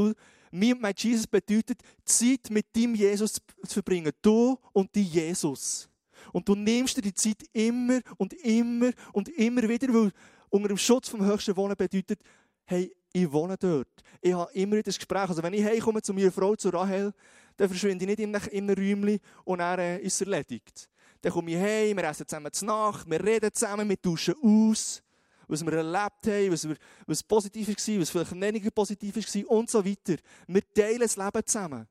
me 0.51 0.73
and 0.73 0.83
my 0.83 0.93
Jesus 0.97 1.27
bedeutet, 1.27 1.81
Zeit 2.05 2.51
mit 2.51 2.67
dem 2.75 2.95
Jesus 2.95 3.35
zu 3.35 3.43
verbringen. 3.75 4.13
Du 4.21 4.59
und 4.73 4.95
die 4.95 5.05
Jesus. 5.05 5.89
Und 6.33 6.49
du 6.49 6.55
nimmst 6.55 6.97
dir 6.97 7.03
die 7.03 7.15
Zeit 7.15 7.43
immer 7.53 8.01
und 8.17 8.33
immer 8.35 8.91
und 9.13 9.29
immer 9.29 9.63
wieder, 9.69 9.93
weil 9.93 10.13
unter 10.51 10.69
dem 10.69 10.79
Schutz 10.79 11.09
vom 11.09 11.25
höchsten 11.25 11.57
Wohnen 11.57 11.77
bedeutet, 11.77 12.21
hey, 12.69 12.95
ich 13.13 13.33
wohne 13.33 13.57
dort. 13.57 13.89
Ich 14.21 14.35
habe 14.35 14.53
immer 14.53 14.73
wieder 14.73 14.85
das 14.85 14.99
Gespräch. 14.99 15.29
Also 15.29 15.43
wenn 15.43 15.55
ich 15.55 15.65
heimkomme 15.65 16.03
zu 16.03 16.13
meiner 16.13 16.31
Frau, 16.31 16.55
zu 16.55 16.69
Rahel, 16.69 17.13
dann 17.57 17.69
verschwinde 17.69 18.05
ich 18.05 18.19
nicht 18.19 18.51
in 18.53 18.71
einem 18.71 18.71
Räumchen 18.71 19.21
und 19.45 19.59
dann 19.59 19.79
äh, 19.79 19.99
ist 19.99 20.21
erledigt. 20.21 20.89
Dann 21.21 21.33
komme 21.33 21.51
ich 21.51 21.57
heim, 21.57 21.97
wir 21.97 22.05
essen 22.05 22.29
zusammen 22.29 22.53
zu 22.53 22.67
Nacht, 22.67 23.09
wir 23.11 23.25
reden 23.25 23.53
zusammen, 23.53 23.89
wir 23.89 24.01
tauschen 24.01 24.35
aus, 24.43 25.03
was 25.49 25.65
wir 25.65 25.73
erlebt 25.73 26.27
haben, 26.27 26.53
was, 26.53 26.69
wir, 26.69 26.77
was 27.07 27.23
positiv 27.23 27.69
war, 27.69 28.01
was 28.01 28.11
vielleicht 28.11 28.41
weniger 28.41 28.71
positiv 28.71 29.17
war 29.17 29.51
und 29.51 29.71
so 29.71 29.85
weiter. 29.85 30.17
Wir 30.47 30.75
teilen 30.75 31.01
das 31.01 31.17
Leben 31.17 31.47
zusammen. 31.47 31.89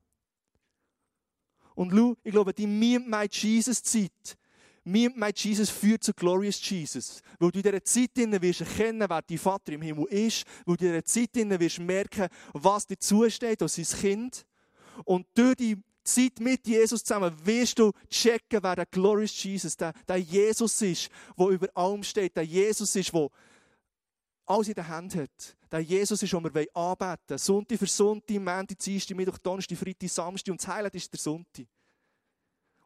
Und 1.74 1.92
schau, 1.92 2.16
ich 2.24 2.32
glaube, 2.32 2.54
die 2.54 2.68
Me 2.68 2.96
and 2.98 3.08
My 3.10 3.28
Jesus 3.30 3.82
Zeit, 3.84 4.38
Me 4.88 5.06
and 5.06 5.17
My 5.17 5.32
Jesus 5.36 5.69
führt 5.69 6.02
zu 6.02 6.13
Glorious 6.13 6.62
Jesus. 6.69 7.21
Weil 7.39 7.52
du 7.52 7.60
in 7.60 7.63
dieser 7.63 7.84
Zeit 7.84 8.12
wirst 8.15 8.62
erkennen, 8.62 9.06
wer 9.10 9.21
dein 9.21 9.38
Vater 9.38 9.73
im 9.73 9.82
Himmel 9.82 10.06
ist. 10.06 10.45
Weil 10.65 10.78
du 10.78 10.86
in 10.86 10.91
dieser 10.91 11.04
Zeit 11.04 11.60
wirst 11.60 11.80
merken, 11.80 12.30
was 12.54 12.88
dir 12.88 12.97
zusteht 12.97 13.62
als 13.62 13.76
sein 13.76 14.00
Kind. 14.00 14.45
Und 15.04 15.28
durch 15.34 15.56
die 15.56 15.76
Zeit 16.06 16.39
mit 16.39 16.65
Jesus 16.65 17.04
zusammen 17.04 17.36
wirst 17.43 17.78
du 17.80 17.91
checken, 18.10 18.63
wer 18.63 18.78
der 18.78 18.86
Glorious 18.86 19.43
Jesus, 19.43 19.76
der, 19.76 19.91
der 20.08 20.17
Jesus 20.17 20.82
ist, 20.82 21.10
der 21.38 21.47
über 21.47 21.67
allem 21.73 22.02
steht, 22.04 22.38
der 22.38 22.45
Jesus 22.45 22.95
ist, 22.95 23.13
der 23.13 23.28
alles 24.45 24.69
in 24.69 24.73
der 24.73 24.88
Hand 24.88 25.15
hat. 25.15 25.58
Der 25.69 25.82
Jesus 25.82 26.23
ist, 26.23 26.32
den 26.32 26.43
wir 26.45 26.65
anbeten 26.73 27.19
wollen. 27.28 27.38
Sonntag 27.38 27.78
für 27.78 27.88
Sonntag, 27.88 28.38
Montag, 28.38 28.80
Dienstag, 28.80 29.17
Mittwoch, 29.17 29.38
Donnerstag, 29.39 29.78
Freitag, 29.78 30.10
Samstag 30.10 30.52
und 30.54 30.62
das 30.62 30.67
Highlight 30.69 30.95
ist 30.95 31.12
der 31.12 31.19
Sonntag. 31.19 31.65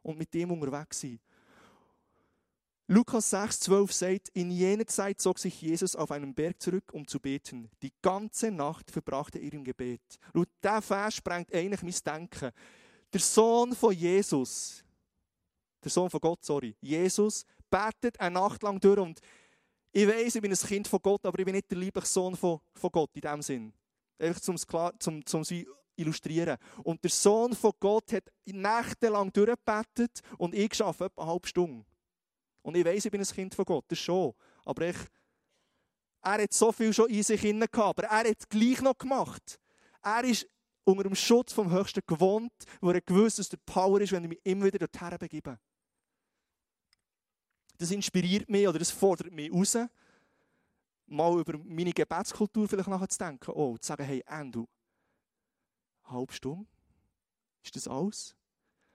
Und 0.02 0.18
mit 0.18 0.34
dem 0.34 0.50
unterwegs 0.50 1.00
sein. 1.00 1.20
Lukas 2.92 3.30
6, 3.30 3.62
12 3.62 3.94
sagt, 3.94 4.30
in 4.34 4.52
jener 4.52 4.86
Zeit 4.86 5.22
zog 5.22 5.40
sich 5.40 5.62
Jesus 5.62 5.96
auf 5.96 6.12
einen 6.12 6.34
Berg 6.34 6.62
zurück, 6.62 6.92
um 6.92 7.08
zu 7.08 7.22
beten. 7.22 7.72
Die 7.82 7.94
ganze 8.02 8.52
Nacht 8.52 8.92
verbrachte 8.92 9.40
er 9.40 9.54
im 9.54 9.64
Gebet. 9.64 10.02
Und 10.34 10.50
dieser 10.62 10.82
Vers 10.82 11.16
sprengt 11.16 11.54
eigentlich 11.54 11.84
mein 11.84 12.20
Denken. 12.20 12.52
Der 13.14 13.20
Sohn 13.22 13.74
von 13.78 13.94
Jesus, 13.94 14.84
der 15.82 15.90
Sohn 15.90 16.10
von 16.10 16.20
Gott, 16.20 16.44
sorry, 16.44 16.76
Jesus 16.82 17.46
betet 17.70 18.20
eine 18.20 18.34
Nacht 18.34 18.62
lang 18.62 18.78
durch 18.82 19.00
und 19.00 19.22
ich 19.94 20.06
weiß, 20.06 20.36
ich 20.36 20.42
bin 20.42 20.52
ein 20.52 20.58
Kind 20.58 20.86
von 20.90 21.00
Gott, 21.02 21.26
aber 21.26 21.40
ich 21.40 21.46
bin 21.46 21.56
nicht 21.56 21.72
der 21.72 21.78
liebliche 21.78 22.08
Sohn 22.08 22.36
von, 22.36 22.60
von 22.74 22.92
Gott 22.92 23.12
in 23.14 23.22
dem 23.22 23.42
Sinn. 23.42 23.74
Einfach 24.20 24.42
zum 24.42 24.58
zum, 25.00 25.26
zum 25.26 25.44
sie 25.46 25.66
illustrieren. 25.96 26.58
Und 26.84 27.02
der 27.02 27.12
Sohn 27.12 27.56
von 27.56 27.72
Gott 27.80 28.12
hat 28.12 28.26
nächtelang 28.46 29.32
durchgebetet 29.32 30.20
und 30.38 30.54
ich 30.54 30.74
schaffe 30.74 31.06
etwa 31.06 31.22
eine 31.22 31.32
halbe 31.32 31.48
Stunde. 31.48 31.86
Und 32.62 32.78
ich 32.78 32.86
weiß, 32.86 33.06
ich 33.06 33.12
bin 33.12 33.22
ein 33.22 33.28
Kind 33.28 33.56
von 33.56 33.66
Gott, 33.66 33.86
das 33.88 34.00
schon. 34.00 34.34
Aber 34.66 34.88
ich, 34.88 34.98
er 36.22 36.44
hat 36.44 36.54
so 36.54 36.72
viel 36.72 36.94
schon 36.94 37.10
in 37.10 37.24
sich 37.24 37.42
hinein 37.42 37.68
gehabt, 37.72 38.00
aber 38.00 38.08
er 38.08 38.30
hat 38.30 38.38
es 38.40 38.48
gleich 38.48 38.82
noch 38.82 38.98
gemacht. 38.98 39.60
Er 40.04 40.24
ist 40.24 40.48
unter 40.84 41.04
dem 41.04 41.16
Schutz 41.16 41.54
vom 41.54 41.72
Höchsten 41.72 42.02
gewohnt, 42.06 42.54
wo 42.80 42.92
er 42.92 43.02
gewusst 43.02 43.40
dass 43.40 43.50
der 43.50 43.58
Power 43.66 44.02
ist, 44.02 44.12
wenn 44.12 44.24
ich 44.24 44.30
mich 44.30 44.42
immer 44.44 44.66
wieder 44.66 44.80
dorthin 44.80 45.18
begebe 45.18 45.60
das 47.82 47.90
inspiriert 47.90 48.48
mich 48.48 48.68
oder 48.68 48.78
das 48.78 48.92
fordert 48.92 49.34
mich 49.34 49.52
raus, 49.52 49.76
mal 51.08 51.40
über 51.40 51.58
meine 51.58 51.92
Gebetskultur 51.92 52.68
vielleicht 52.68 52.88
nachzudenken. 52.88 53.52
Oh, 53.56 53.76
zu 53.78 53.88
sagen, 53.88 54.04
hey, 54.04 54.24
Andrew, 54.28 54.66
halb 56.06 56.32
Stunde? 56.32 56.68
Ist 57.64 57.76
das 57.76 57.88
alles? 57.88 58.36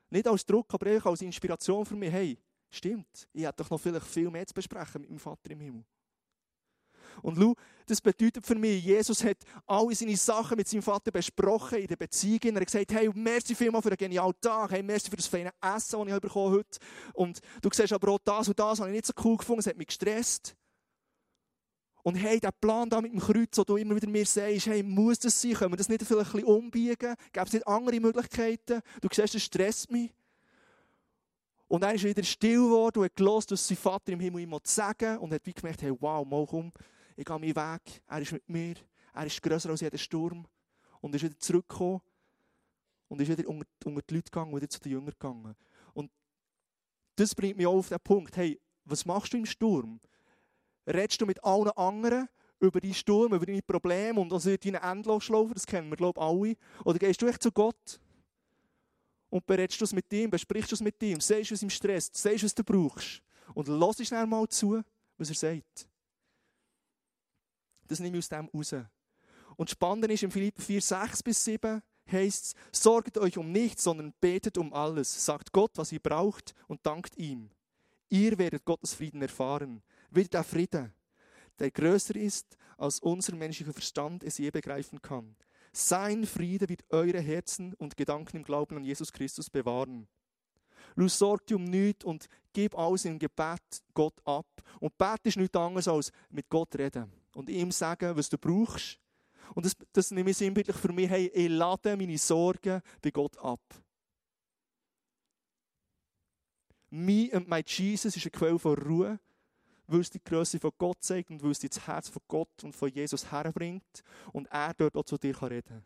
Nicht 0.08 0.28
als 0.28 0.46
Druck, 0.46 0.72
aber 0.72 0.86
eher 0.86 1.04
als 1.04 1.20
Inspiration 1.20 1.84
für 1.84 1.96
mich. 1.96 2.12
Hey, 2.12 2.38
stimmt, 2.76 3.28
ich 3.32 3.44
hätte 3.44 3.62
doch 3.62 3.70
noch 3.70 3.80
vielleicht 3.80 4.06
viel 4.06 4.30
mehr 4.30 4.46
zu 4.46 4.54
besprechen 4.54 5.00
mit 5.00 5.10
meinem 5.10 5.18
Vater 5.18 5.50
im 5.50 5.60
Himmel. 5.60 5.84
Und 7.22 7.36
schau, 7.38 7.54
das 7.86 8.00
bedeutet 8.00 8.46
für 8.46 8.54
mich, 8.54 8.84
Jesus 8.84 9.24
hat 9.24 9.38
alle 9.66 9.94
seine 9.94 10.16
Sachen 10.16 10.56
mit 10.56 10.68
seinem 10.68 10.82
Vater 10.82 11.10
besprochen 11.10 11.78
in 11.78 11.86
der 11.86 11.96
Beziehung. 11.96 12.40
Er 12.42 12.56
hat 12.56 12.66
gesagt, 12.66 12.92
hey, 12.92 13.10
merci 13.14 13.54
vielmal 13.54 13.82
für 13.82 13.88
einen 13.88 13.96
genialen 13.96 14.34
Tag, 14.40 14.70
hey, 14.72 14.82
merci 14.82 15.10
für 15.10 15.16
das 15.16 15.26
feine 15.26 15.50
Essen, 15.62 16.04
das 16.04 16.14
ich 16.14 16.20
bekommen 16.20 16.54
heute. 16.54 16.78
Und 17.14 17.40
du 17.62 17.70
siehst 17.72 17.92
aber 17.92 18.12
auch 18.12 18.18
das 18.24 18.48
und 18.48 18.58
das 18.58 18.80
habe 18.80 18.90
ich 18.90 18.96
nicht 18.96 19.06
so 19.06 19.12
cool 19.24 19.36
gefunden, 19.36 19.60
es 19.60 19.66
hat 19.66 19.76
mich 19.76 19.86
gestresst. 19.86 20.56
Und 22.02 22.14
hey, 22.14 22.38
der 22.38 22.52
Plan 22.52 22.88
da 22.88 23.00
mit 23.00 23.12
dem 23.12 23.18
Kreuz, 23.18 23.58
wo 23.58 23.64
du 23.64 23.76
immer 23.76 23.96
wieder 23.96 24.08
mir 24.08 24.24
sagst, 24.24 24.66
hey, 24.66 24.82
muss 24.82 25.18
das 25.18 25.40
sein? 25.40 25.54
Können 25.54 25.72
wir 25.72 25.76
das 25.76 25.88
nicht 25.88 26.04
vielleicht 26.04 26.28
ein 26.28 26.40
bisschen 26.40 26.44
umbiegen? 26.44 27.16
Gibt 27.32 27.46
es 27.46 27.52
nicht 27.52 27.66
andere 27.66 27.98
Möglichkeiten? 27.98 28.80
Du 29.00 29.08
siehst, 29.12 29.34
das 29.34 29.42
stresst 29.42 29.90
mich. 29.90 30.12
Und 31.68 31.82
er 31.82 31.94
ist 31.94 32.04
wieder 32.04 32.22
still 32.22 32.64
geworden 32.64 33.00
und 33.00 33.04
hat 33.06 33.16
gelost, 33.16 33.50
was 33.50 33.66
sein 33.66 33.76
Vater 33.76 34.12
im 34.12 34.20
Himmel 34.20 34.42
ihm 34.42 34.56
sagen 34.62 35.18
und 35.18 35.32
hat 35.32 35.44
wie 35.44 35.52
gemerkt, 35.52 35.82
hey, 35.82 35.92
wow, 35.98 36.26
mal 36.26 36.46
komm, 36.46 36.72
ich 37.16 37.24
gehe 37.24 37.38
meinen 37.38 37.56
Weg, 37.56 38.02
er 38.06 38.20
ist 38.20 38.32
mit 38.32 38.48
mir, 38.48 38.74
er 39.14 39.26
ist 39.26 39.42
grösser 39.42 39.70
als 39.70 39.80
jeder 39.80 39.98
Sturm. 39.98 40.46
Und 41.00 41.14
ist 41.14 41.22
wieder 41.22 41.38
zurückgekommen 41.38 42.00
und 43.08 43.20
ist 43.20 43.28
wieder 43.28 43.48
unter, 43.48 43.66
unter 43.84 44.02
die 44.02 44.14
Leute 44.14 44.30
gegangen 44.30 44.56
wieder 44.56 44.68
zu 44.68 44.80
den 44.80 44.92
Jüngern 44.92 45.10
gegangen. 45.10 45.54
Und 45.92 46.10
das 47.16 47.34
bringt 47.34 47.56
mich 47.56 47.66
auch 47.66 47.76
auf 47.76 47.88
den 47.88 48.00
Punkt, 48.00 48.36
hey, 48.36 48.60
was 48.84 49.04
machst 49.04 49.32
du 49.32 49.36
im 49.36 49.46
Sturm? 49.46 50.00
Redest 50.86 51.20
du 51.20 51.26
mit 51.26 51.42
allen 51.44 51.70
anderen 51.70 52.28
über 52.60 52.80
deinen 52.80 52.94
Sturm, 52.94 53.34
über 53.34 53.44
deine 53.46 53.62
Probleme 53.62 54.20
und 54.20 54.32
wird 54.44 54.64
deine 54.64 54.80
Endlosschlaufe, 54.80 55.54
das 55.54 55.66
kennen 55.66 55.90
wir 55.90 55.96
glaube 55.96 56.20
ich 56.20 56.26
alle. 56.26 56.56
Oder 56.84 56.98
gehst 56.98 57.20
du 57.22 57.26
echt 57.26 57.42
zu 57.42 57.52
Gott 57.52 58.00
und 59.30 59.46
berätst 59.46 59.80
du 59.80 59.84
es 59.84 59.92
mit 59.92 60.12
ihm, 60.12 60.30
besprichst 60.30 60.70
du 60.70 60.74
es 60.74 60.80
mit 60.80 61.02
ihm, 61.02 61.18
du 61.18 61.54
es 61.54 61.62
im 61.62 61.70
Stress, 61.70 62.10
du, 62.10 62.42
was 62.42 62.54
du 62.54 62.64
brauchst 62.64 63.22
und 63.54 63.68
lass 63.68 64.06
schnell 64.06 64.26
mal 64.26 64.48
zu, 64.48 64.82
was 65.18 65.28
er 65.28 65.34
sagt. 65.34 65.88
Das 67.88 68.00
nehme 68.00 68.18
ich 68.18 68.24
aus 68.24 68.28
dem 68.28 68.48
raus. 68.52 68.74
Und 69.56 69.70
spannend 69.70 70.10
ist, 70.10 70.22
im 70.22 70.30
Philipper 70.30 70.62
4, 70.62 70.82
6 70.82 71.22
bis 71.22 71.44
7 71.44 71.82
heißt 72.10 72.44
es, 72.44 72.80
sorgt 72.80 73.18
euch 73.18 73.38
um 73.38 73.50
nichts, 73.50 73.84
sondern 73.84 74.12
betet 74.20 74.58
um 74.58 74.72
alles. 74.72 75.24
Sagt 75.24 75.52
Gott, 75.52 75.72
was 75.76 75.92
ihr 75.92 76.00
braucht 76.00 76.54
und 76.68 76.84
dankt 76.84 77.16
ihm. 77.16 77.50
Ihr 78.08 78.38
werdet 78.38 78.64
Gottes 78.64 78.94
Frieden 78.94 79.22
erfahren. 79.22 79.82
Wird 80.10 80.34
der 80.34 80.44
Friede, 80.44 80.92
der 81.58 81.70
größer 81.70 82.16
ist, 82.16 82.56
als 82.76 83.00
unser 83.00 83.34
menschlicher 83.34 83.72
Verstand 83.72 84.22
es 84.22 84.38
je 84.38 84.50
begreifen 84.50 85.00
kann. 85.00 85.34
Sein 85.78 86.24
Friede 86.24 86.70
wird 86.70 86.86
eure 86.88 87.20
Herzen 87.20 87.74
und 87.74 87.98
Gedanken 87.98 88.38
im 88.38 88.44
Glauben 88.44 88.78
an 88.78 88.84
Jesus 88.84 89.12
Christus 89.12 89.50
bewahren. 89.50 90.08
Du 90.96 91.06
sorgt 91.06 91.52
um 91.52 91.64
nichts 91.64 92.02
und 92.02 92.30
gib 92.54 92.74
alles 92.78 93.04
im 93.04 93.18
Gebet 93.18 93.60
Gott 93.92 94.18
ab. 94.24 94.46
Und 94.80 94.96
Bett 94.96 95.20
ist 95.24 95.36
nichts 95.36 95.54
anderes 95.54 95.86
als 95.86 96.12
mit 96.30 96.48
Gott 96.48 96.74
reden 96.76 97.12
und 97.34 97.50
ihm 97.50 97.70
sagen, 97.72 98.16
was 98.16 98.30
du 98.30 98.38
brauchst. 98.38 98.98
Und 99.54 99.66
das, 99.66 99.76
das 99.92 100.10
nehme 100.12 100.30
ich 100.30 100.38
sinnbildlich 100.38 100.78
für 100.78 100.94
mich, 100.94 101.10
hey, 101.10 101.26
ich 101.26 101.50
lade 101.50 101.94
meine 101.94 102.16
Sorgen 102.16 102.80
bei 103.02 103.10
Gott 103.10 103.36
ab. 103.36 103.60
Me 106.88 107.28
and 107.34 107.50
my 107.50 107.62
Jesus 107.66 108.16
ist 108.16 108.24
eine 108.24 108.30
Quelle 108.30 108.58
von 108.58 108.78
Ruhe, 108.78 109.20
weil 109.86 110.00
es 110.00 110.10
die 110.10 110.22
Größe 110.22 110.58
von 110.58 110.72
Gott 110.78 111.02
zeigt 111.02 111.30
und 111.30 111.42
weil 111.42 111.52
es 111.52 111.60
das 111.60 111.86
Herz 111.86 112.08
von 112.08 112.22
Gott 112.28 112.64
und 112.64 112.74
von 112.74 112.90
Jesus 112.90 113.30
herbringt 113.30 114.02
und 114.32 114.46
er 114.50 114.74
dort 114.74 114.96
auch 114.96 115.04
zu 115.04 115.16
dir 115.16 115.40
reden 115.42 115.64
kann. 115.68 115.84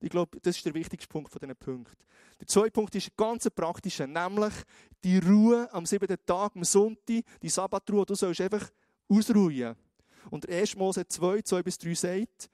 Ich 0.00 0.10
glaube, 0.10 0.38
das 0.40 0.56
ist 0.56 0.66
der 0.66 0.74
wichtigste 0.74 1.08
Punkt 1.08 1.30
von 1.30 1.40
diesen 1.40 1.56
Punkten. 1.56 1.96
Der 2.38 2.46
zweite 2.46 2.72
Punkt 2.72 2.94
ist 2.94 3.16
ganz 3.16 3.48
praktischer, 3.48 4.06
nämlich 4.06 4.52
die 5.02 5.18
Ruhe 5.18 5.72
am 5.72 5.86
siebten 5.86 6.18
Tag, 6.26 6.56
am 6.56 6.64
Sonntag, 6.64 7.24
die 7.40 7.48
Sabbatruhe, 7.48 8.04
du 8.04 8.14
sollst 8.14 8.40
einfach 8.40 8.70
ausruhen. 9.08 9.76
Und 10.30 10.48
1. 10.48 10.76
Mose 10.76 11.06
2, 11.06 11.42
2 11.42 11.62
bis 11.62 11.78
3 11.78 11.94
sagt, 11.94 12.50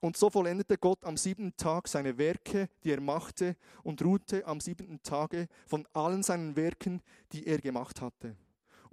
und 0.00 0.18
so 0.18 0.28
vollendete 0.28 0.76
Gott 0.76 1.02
am 1.04 1.16
siebten 1.16 1.56
Tag 1.56 1.88
seine 1.88 2.18
Werke, 2.18 2.68
die 2.82 2.90
er 2.90 3.00
machte, 3.00 3.56
und 3.82 4.02
ruhte 4.02 4.46
am 4.46 4.60
siebten 4.60 5.02
Tage 5.02 5.48
von 5.66 5.88
allen 5.94 6.22
seinen 6.22 6.54
Werken, 6.56 7.00
die 7.32 7.46
er 7.46 7.58
gemacht 7.58 8.02
hatte. 8.02 8.36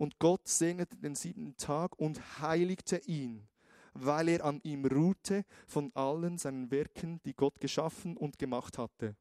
Und 0.01 0.17
Gott 0.17 0.47
segnete 0.47 0.97
den 0.97 1.13
siebten 1.13 1.55
Tag 1.57 1.99
und 1.99 2.41
heiligte 2.41 2.97
ihn, 3.05 3.47
weil 3.93 4.29
er 4.29 4.43
an 4.43 4.59
ihm 4.63 4.83
ruhte 4.83 5.45
von 5.67 5.91
allen 5.93 6.39
seinen 6.39 6.71
Werken, 6.71 7.21
die 7.23 7.35
Gott 7.35 7.59
geschaffen 7.59 8.17
und 8.17 8.39
gemacht 8.39 8.79
hatte. 8.79 9.15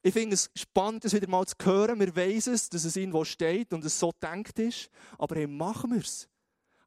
Ich 0.00 0.14
finde 0.14 0.32
es 0.32 0.50
spannend, 0.56 1.04
das 1.04 1.12
wieder 1.12 1.28
mal 1.28 1.44
zu 1.44 1.56
hören. 1.62 2.00
Wir 2.00 2.16
wissen 2.16 2.54
es, 2.54 2.70
dass 2.70 2.86
es 2.86 2.96
irgendwo 2.96 3.22
steht 3.26 3.74
und 3.74 3.84
es 3.84 4.00
so 4.00 4.12
denkt 4.12 4.58
ist. 4.60 4.88
Aber 5.18 5.36
hey, 5.36 5.46
machen 5.46 5.90
wir 5.90 6.00
es. 6.00 6.26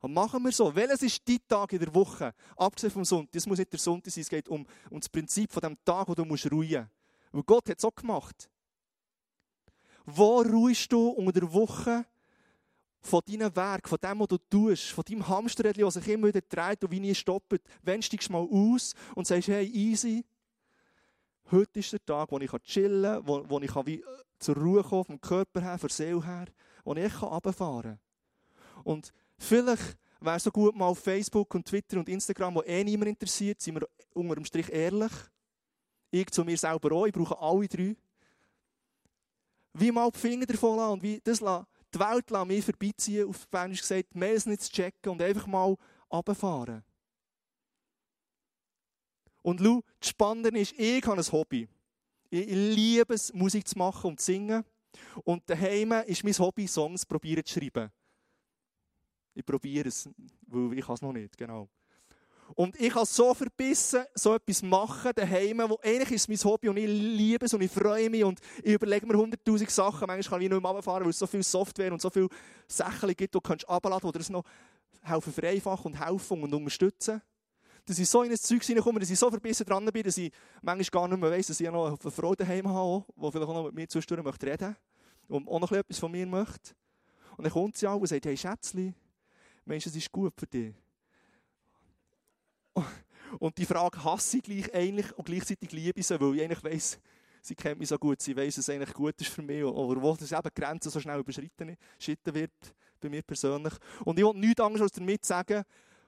Machen 0.01 0.41
wir 0.43 0.51
so. 0.51 0.73
Welches 0.73 1.03
ist 1.03 1.27
die 1.27 1.37
Tag 1.47 1.73
in 1.73 1.79
der 1.79 1.93
Woche? 1.93 2.33
Abgesehen 2.57 2.91
vom 2.91 3.05
Sonntag. 3.05 3.35
Es 3.35 3.45
muss 3.45 3.59
nicht 3.59 3.71
der 3.71 3.79
Sonntag 3.79 4.11
sein. 4.11 4.23
Es 4.23 4.29
geht 4.29 4.49
um, 4.49 4.65
um 4.89 4.99
das 4.99 5.09
Prinzip 5.09 5.51
von 5.51 5.61
dem 5.61 5.77
Tag, 5.85 6.07
wo 6.07 6.15
du 6.15 6.25
musst 6.25 6.51
ruhen. 6.51 6.89
Weil 7.31 7.43
Gott 7.43 7.69
hat 7.69 7.77
es 7.77 7.85
auch 7.85 7.93
gemacht. 7.93 8.49
Wo 10.15 10.41
ruhst 10.41 10.91
du 10.91 11.09
unter 11.09 11.33
der 11.33 11.51
Woche 11.53 12.05
von 13.01 13.21
deinem 13.25 13.55
Werk, 13.55 13.87
von 13.87 13.97
dem, 14.01 14.19
was 14.19 14.27
du 14.27 14.37
tust, 14.37 14.91
von 14.91 15.03
deinem 15.07 15.27
Hamsterrädchen, 15.27 15.85
das 15.85 15.93
sich 15.95 16.07
immer 16.07 16.27
wieder 16.27 16.41
dreht 16.41 16.83
und 16.83 16.91
wie 16.91 16.99
nie 16.99 17.15
stoppt? 17.15 17.61
Wenn 17.81 18.01
du 18.01 18.31
mal 18.31 18.47
aus 18.49 18.93
und 19.15 19.27
sagst, 19.27 19.47
hey, 19.47 19.65
easy, 19.67 20.25
heute 21.51 21.79
ist 21.79 21.93
der 21.93 22.05
Tag, 22.05 22.31
wo 22.31 22.39
ich 22.39 22.51
chillen 22.63 23.03
kann, 23.03 23.27
wo, 23.27 23.43
wo 23.47 23.59
ich 23.59 23.75
wie 23.85 24.01
äh, 24.01 24.05
zur 24.39 24.55
Ruhe 24.57 24.83
kommen 24.83 25.05
vom 25.05 25.21
Körper 25.21 25.61
her, 25.61 25.77
von 25.77 25.89
Seele 25.89 26.25
her, 26.25 26.47
wo 26.83 26.93
ich 26.95 27.21
runterfahren 27.21 27.99
kann. 28.73 28.83
Und 28.83 29.13
vielleicht 29.37 29.97
wäre 30.19 30.39
so 30.39 30.51
gut, 30.51 30.75
mal 30.75 30.87
auf 30.87 30.99
Facebook 30.99 31.53
und 31.55 31.65
Twitter 31.65 31.99
und 31.99 32.09
Instagram, 32.09 32.55
wo 32.55 32.61
eh 32.63 32.83
niemand 32.83 33.09
interessiert, 33.09 33.61
sind 33.61 33.75
wir 33.75 33.87
unter 34.13 34.35
dem 34.35 34.45
Strich 34.45 34.69
ehrlich. 34.71 35.11
Ich 36.11 36.29
zu 36.31 36.43
mir 36.43 36.57
selber 36.57 36.91
auch, 36.95 37.05
ich 37.05 37.13
brauche 37.13 37.39
alle 37.39 37.67
drei. 37.67 37.95
Wie 39.73 39.91
mal 39.91 40.09
die 40.11 40.19
Finger 40.19 40.45
davon 40.45 40.77
lassen 40.77 40.93
und 40.93 41.03
wie 41.03 41.19
das 41.23 41.41
lassen, 41.41 41.65
die 41.93 41.99
Welt 41.99 42.29
lassen 42.29 42.47
mich 42.47 42.65
vorbeiziehen, 42.65 43.27
auf 43.27 43.41
Spanisch 43.41 43.81
gesagt, 43.81 44.15
mehr 44.15 44.33
nicht 44.33 44.61
zu 44.61 44.71
checken 44.71 45.11
und 45.11 45.21
einfach 45.21 45.47
mal 45.47 45.75
runterfahren. 46.11 46.83
Und 49.41 49.61
schau, 49.61 49.81
das 49.99 50.09
Spannende 50.09 50.59
ist, 50.59 50.73
ich 50.77 51.05
habe 51.05 51.17
ein 51.17 51.31
Hobby. 51.31 51.67
Ich 52.29 52.47
liebe 52.47 53.13
es, 53.13 53.33
Musik 53.33 53.67
zu 53.67 53.77
machen 53.77 54.11
und 54.11 54.19
zu 54.19 54.27
singen. 54.27 54.63
Und 55.23 55.49
daheim 55.49 55.91
ist 56.05 56.23
mein 56.23 56.37
Hobby, 56.37 56.67
Songs 56.67 57.05
probieren 57.05 57.45
zu 57.45 57.59
schreiben. 57.59 57.91
Ich 59.33 59.45
probiere 59.45 59.87
es, 59.87 60.09
weil 60.47 60.77
ich 60.77 60.87
es 60.87 61.01
noch 61.01 61.13
nicht, 61.13 61.37
genau. 61.37 61.69
Und 62.55 62.79
ich 62.79 62.93
kann 62.93 63.05
so 63.05 63.33
verbissen, 63.33 64.03
so 64.15 64.35
etwas 64.35 64.61
machen 64.63 65.11
daheim, 65.15 65.61
wo 65.67 65.79
eigentlich 65.83 66.11
ist 66.11 66.29
mein 66.29 66.37
Hobby 66.37 66.69
und 66.69 66.77
ich 66.77 66.87
liebe 66.87 67.45
es 67.45 67.53
und 67.53 67.61
ich 67.61 67.71
freue 67.71 68.09
mich 68.09 68.23
und 68.23 68.39
ich 68.63 68.73
überlege 68.73 69.05
mir 69.05 69.17
hunderttausend 69.17 69.69
Sachen. 69.69 70.07
Manchmal 70.07 70.21
kann 70.23 70.41
ich 70.41 70.49
nicht 70.49 70.61
mehr 70.61 70.69
runterfahren, 70.69 71.03
weil 71.03 71.11
es 71.11 71.19
so 71.19 71.27
viel 71.27 71.43
Software 71.43 71.93
und 71.93 72.01
so 72.01 72.09
viele 72.09 72.27
Sachen 72.67 73.07
gibt, 73.15 73.35
die 73.35 73.39
du 73.39 73.67
abladen 73.67 73.99
kannst, 74.01 74.15
die 74.15 74.17
das 74.17 74.29
noch 74.29 74.43
helfen 75.01 75.33
vereinfachen 75.33 75.93
und 75.93 76.05
helfen 76.05 76.43
und 76.43 76.53
unterstützen. 76.53 77.21
Dass 77.85 77.97
ich 77.97 78.09
so 78.09 78.23
in 78.23 78.31
ein 78.31 78.37
Zeug 78.37 78.63
hineinkomme, 78.63 78.99
dass 78.99 79.09
ich 79.09 79.17
so 79.17 79.29
verbissen 79.29 79.65
dran 79.65 79.85
bin, 79.85 80.03
dass 80.03 80.17
ich 80.17 80.31
manchmal 80.61 81.01
gar 81.01 81.07
nicht 81.07 81.19
mehr 81.19 81.31
weiss, 81.31 81.47
dass 81.47 81.59
ich 81.59 81.69
noch 81.69 81.87
eine 81.87 82.11
Frau 82.11 82.35
daheim 82.35 82.67
habe, 82.67 83.05
die 83.15 83.31
vielleicht 83.31 83.49
auch 83.49 83.53
noch 83.53 83.65
mit 83.65 83.73
mir 83.73 83.87
zwischendurch 83.87 84.23
möchte 84.23 84.47
reden 84.47 84.75
und 85.27 85.47
auch 85.47 85.59
noch 85.59 85.71
etwas 85.71 85.97
von 85.97 86.11
mir 86.11 86.25
möchte. 86.27 86.73
Und 87.37 87.45
dann 87.45 87.53
kommt 87.53 87.77
sie 87.77 87.87
auch 87.87 87.99
und 87.99 88.07
sagt, 88.07 88.25
hey 88.25 88.35
Schätzchen, 88.35 88.93
meinst 89.65 89.85
du, 89.85 89.89
es 89.91 89.95
ist 89.95 90.11
gut 90.11 90.33
für 90.37 90.45
dich? 90.45 90.73
Und 93.39 93.57
die 93.57 93.65
Frage 93.65 94.03
hasse 94.03 94.37
ich 94.37 94.43
gleich 94.43 94.73
eigentlich 94.73 95.11
und 95.17 95.25
gleichzeitig 95.25 95.71
liebe 95.71 95.99
ich 95.99 96.07
sie, 96.07 96.19
weil 96.19 96.35
ich 96.35 96.43
eigentlich 96.43 96.63
weiss, 96.63 96.99
sie 97.41 97.55
kennt 97.55 97.79
mich 97.79 97.89
so 97.89 97.97
gut, 97.97 98.21
sie 98.21 98.35
weiss, 98.35 98.57
was 98.57 98.69
eigentlich 98.69 98.93
gut 98.93 99.19
ist 99.21 99.29
für 99.29 99.41
mich 99.41 99.63
oder 99.63 100.01
wo 100.01 100.15
das 100.15 100.31
eben 100.31 100.49
Grenzen 100.55 100.89
so 100.89 100.99
schnell 100.99 101.19
überschritten 101.19 101.77
wird, 101.97 102.51
bei 102.99 103.09
mir 103.09 103.21
persönlich. 103.21 103.73
Und 104.03 104.17
ich 104.17 104.25
will 104.25 104.33
nichts 104.33 104.61
anderes 104.61 104.81
als 104.81 104.91
damit 104.93 105.25
sagen, 105.25 105.63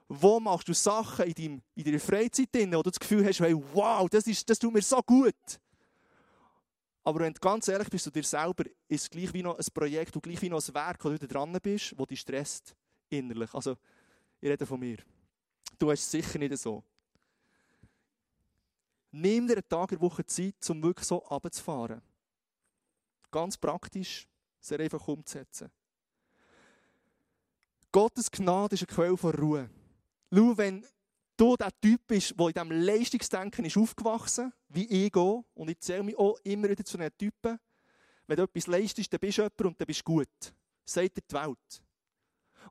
wo 0.07 0.39
machst 0.39 0.67
du 0.67 0.73
Sachen 0.73 1.25
in, 1.25 1.33
deinem, 1.33 1.61
in 1.75 1.83
deiner 1.83 1.99
Freizeit 1.99 2.53
drin, 2.53 2.73
wo 2.73 2.83
du 2.83 2.89
das 2.89 2.99
Gefühl 2.99 3.25
hast, 3.25 3.39
hey, 3.39 3.55
wow, 3.73 4.09
das, 4.09 4.27
ist, 4.27 4.49
das 4.49 4.59
tut 4.59 4.73
mir 4.73 4.81
so 4.81 4.99
gut. 5.01 5.59
Aber 7.03 7.21
wenn 7.21 7.33
du 7.33 7.39
ganz 7.39 7.67
ehrlich 7.67 7.89
bist 7.89 8.03
zu 8.03 8.11
dir 8.11 8.23
selber, 8.23 8.65
ist 8.87 9.03
es 9.03 9.09
gleich 9.09 9.33
wie 9.33 9.41
noch 9.41 9.57
ein 9.57 9.65
Projekt 9.73 10.15
und 10.15 10.21
gleich 10.21 10.41
wie 10.41 10.49
noch 10.49 10.61
ein 10.67 10.73
Werk, 10.73 11.03
wo 11.03 11.09
du 11.09 11.27
dran 11.27 11.57
bist, 11.61 11.97
wo 11.97 12.05
dich 12.05 12.19
stresst 12.19 12.75
innerlich. 13.09 13.53
Also, 13.53 13.77
ich 14.39 14.49
rede 14.49 14.65
von 14.65 14.79
mir. 14.79 14.97
Du 15.81 15.89
hast 15.89 16.01
es 16.01 16.11
sicher 16.11 16.37
nicht 16.37 16.55
so. 16.59 16.83
Nimm 19.09 19.47
dir 19.47 19.53
einen 19.53 19.67
Tag 19.67 19.91
in 19.91 19.97
der 19.97 20.07
Woche 20.07 20.23
Zeit, 20.23 20.69
um 20.69 20.83
wirklich 20.83 21.07
so 21.07 21.15
runterzufahren. 21.15 22.03
Ganz 23.31 23.57
praktisch, 23.57 24.27
sehr 24.59 24.79
einfach 24.79 25.07
umzusetzen. 25.07 25.71
Gottes 27.91 28.29
Gnade 28.29 28.75
ist 28.75 28.81
eine 28.81 28.95
Quelle 28.95 29.17
von 29.17 29.33
Ruhe. 29.33 29.71
Schau, 30.31 30.55
wenn 30.55 30.85
du 31.35 31.57
der 31.57 31.71
Typ 31.81 32.05
bist, 32.05 32.35
der 32.39 32.45
in 32.45 32.53
diesem 32.53 32.71
Leistungsdenken 32.71 33.65
ist 33.65 33.75
aufgewachsen 33.75 34.53
wie 34.69 34.85
ich 34.85 35.15
auch, 35.15 35.45
und 35.55 35.71
ich 35.71 35.79
zähle 35.79 36.03
mich 36.03 36.15
auch 36.15 36.37
immer 36.43 36.69
wieder 36.69 36.85
zu 36.85 36.99
einem 36.99 37.09
Typen, 37.17 37.59
wenn 38.27 38.37
du 38.37 38.43
etwas 38.43 38.67
leistest, 38.67 39.11
dann 39.11 39.19
bist 39.19 39.39
du 39.39 39.41
jemand 39.41 39.61
und 39.61 39.81
dann 39.81 39.87
bist 39.87 40.01
du 40.01 40.13
gut. 40.13 40.53
Sagt 40.85 41.17
dir 41.17 41.23
die 41.27 41.33
Welt. 41.33 41.83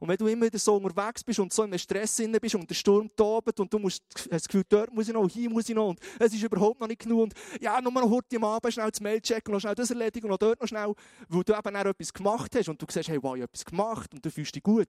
Und 0.01 0.09
wenn 0.09 0.17
du 0.17 0.27
immer 0.29 0.47
wieder 0.47 0.59
so 0.59 0.77
unterwegs 0.77 1.23
bist 1.23 1.39
und 1.41 1.53
so 1.53 1.63
in 1.63 1.71
einem 1.71 1.79
Stress 1.79 2.17
bist 2.41 2.55
und 2.55 2.69
der 2.69 2.75
Sturm 2.75 3.15
tobt 3.15 3.61
und 3.61 3.71
du 3.71 3.79
musst, 3.79 4.03
hast 4.17 4.31
das 4.31 4.49
Gefühl, 4.49 4.65
dort 4.67 4.95
muss 4.95 5.07
ich 5.07 5.13
noch, 5.13 5.29
hier 5.29 5.51
muss 5.51 5.69
ich 5.69 5.75
noch 5.75 5.91
und 5.91 6.01
es 6.19 6.33
ist 6.33 6.43
überhaupt 6.43 6.81
noch 6.81 6.89
nicht 6.89 7.03
genug 7.03 7.25
und 7.25 7.35
ja, 7.61 7.79
nur 7.83 7.93
noch 7.93 8.09
heute 8.09 8.37
am 8.37 8.45
Abend 8.45 8.73
schnell 8.73 8.91
das 8.91 9.01
Mail 9.03 9.21
checken 9.21 9.49
und 9.49 9.57
noch 9.57 9.61
schnell 9.61 9.75
das 9.75 9.91
erledigen 9.91 10.25
und 10.25 10.31
noch 10.31 10.39
dort 10.39 10.59
noch 10.59 10.67
schnell, 10.67 10.95
weil 11.29 11.45
du 11.45 11.53
eben 11.53 11.77
auch 11.77 11.85
etwas 11.85 12.15
gemacht 12.15 12.57
hast 12.57 12.71
und 12.71 12.81
du 12.81 12.87
siehst, 12.89 13.11
hey, 13.11 13.23
wow, 13.23 13.37
ich 13.37 13.43
habe 13.43 13.53
etwas 13.53 13.65
gemacht 13.67 14.15
und 14.15 14.25
du 14.25 14.31
fühlst 14.31 14.55
dich 14.55 14.63
gut. 14.63 14.89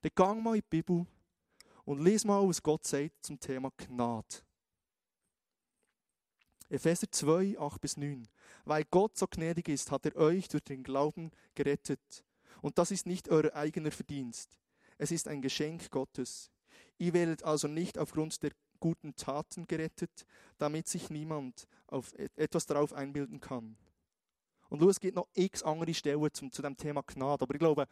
Dann 0.00 0.12
geh 0.16 0.40
mal 0.40 0.54
in 0.54 0.62
die 0.62 0.66
Bibel 0.70 1.06
und 1.84 2.02
lies 2.02 2.24
mal, 2.24 2.48
was 2.48 2.62
Gott 2.62 2.86
sagt 2.86 3.26
zum 3.26 3.38
Thema 3.38 3.70
Gnade. 3.76 4.38
Epheser 6.70 7.12
2, 7.12 7.58
8 7.58 7.80
bis 7.80 7.98
9. 7.98 8.26
Weil 8.64 8.84
Gott 8.84 9.18
so 9.18 9.26
gnädig 9.26 9.68
ist, 9.68 9.90
hat 9.90 10.06
er 10.06 10.16
euch 10.16 10.48
durch 10.48 10.64
den 10.64 10.82
Glauben 10.82 11.30
gerettet 11.54 12.24
und 12.62 12.78
das 12.78 12.90
ist 12.90 13.06
nicht 13.06 13.28
euer 13.28 13.54
eigener 13.54 13.90
Verdienst. 13.90 14.58
Es 14.98 15.10
ist 15.10 15.28
ein 15.28 15.40
Geschenk 15.40 15.90
Gottes. 15.90 16.50
Ihr 16.98 17.14
werdet 17.14 17.42
also 17.42 17.68
nicht 17.68 17.96
aufgrund 17.96 18.42
der 18.42 18.50
guten 18.78 19.14
Taten 19.14 19.66
gerettet, 19.66 20.26
damit 20.58 20.88
sich 20.88 21.10
niemand 21.10 21.66
auf 21.86 22.12
etwas 22.36 22.66
darauf 22.66 22.92
einbilden 22.92 23.40
kann. 23.40 23.76
Und 24.68 24.82
es 24.82 25.00
gibt 25.00 25.16
noch 25.16 25.28
x 25.34 25.62
andere 25.62 25.94
Stellen 25.94 26.28
zum, 26.32 26.52
zu 26.52 26.62
dem 26.62 26.76
Thema 26.76 27.02
Gnade. 27.02 27.42
Aber 27.42 27.54
ich 27.54 27.58
glaube, 27.58 27.86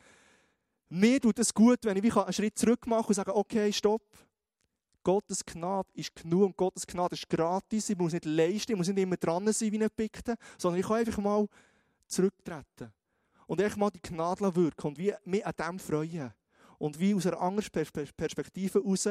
mir 0.89 1.21
tut 1.21 1.39
es 1.39 1.53
gut, 1.53 1.79
wenn 1.83 1.97
ich 1.97 2.17
einen 2.17 2.33
Schritt 2.33 2.59
zurück 2.59 2.87
mache 2.87 3.09
und 3.09 3.15
sage, 3.15 3.35
okay, 3.35 3.73
stopp. 3.73 4.03
Gottes 5.03 5.45
Gnade 5.45 5.89
ist 5.95 6.15
genug 6.15 6.43
und 6.45 6.57
Gottes 6.57 6.87
Gnade 6.87 7.15
ist 7.15 7.29
gratis. 7.29 7.89
Ich 7.89 7.97
muss 7.97 8.13
nicht 8.13 8.27
leisten, 8.27 8.73
ich 8.73 8.79
muss 8.79 8.89
nicht 8.89 8.99
immer 8.99 9.17
dran 9.17 9.51
sein 9.53 9.73
wie 9.73 9.83
ein 9.83 9.91
Pikte, 9.91 10.37
sondern 10.59 10.81
ich 10.81 10.87
kann 10.87 10.97
einfach 10.97 11.19
mal 11.19 11.49
zurücktreten 12.07 12.93
und 13.49 13.63
echt 13.63 13.79
mal 13.79 13.91
die 13.91 14.03
Gnade 14.03 14.55
wirken 14.55 14.89
und 14.89 14.99
wie 14.99 15.15
mich 15.25 15.45
an 15.45 15.55
dem 15.59 15.79
freuen. 15.79 16.33
Und 16.79 17.01
wie 17.01 17.15
aus 17.15 17.27
einer 17.27 17.41
anderen 17.41 17.69
Perspektive 17.73 18.79
heraus 18.79 19.09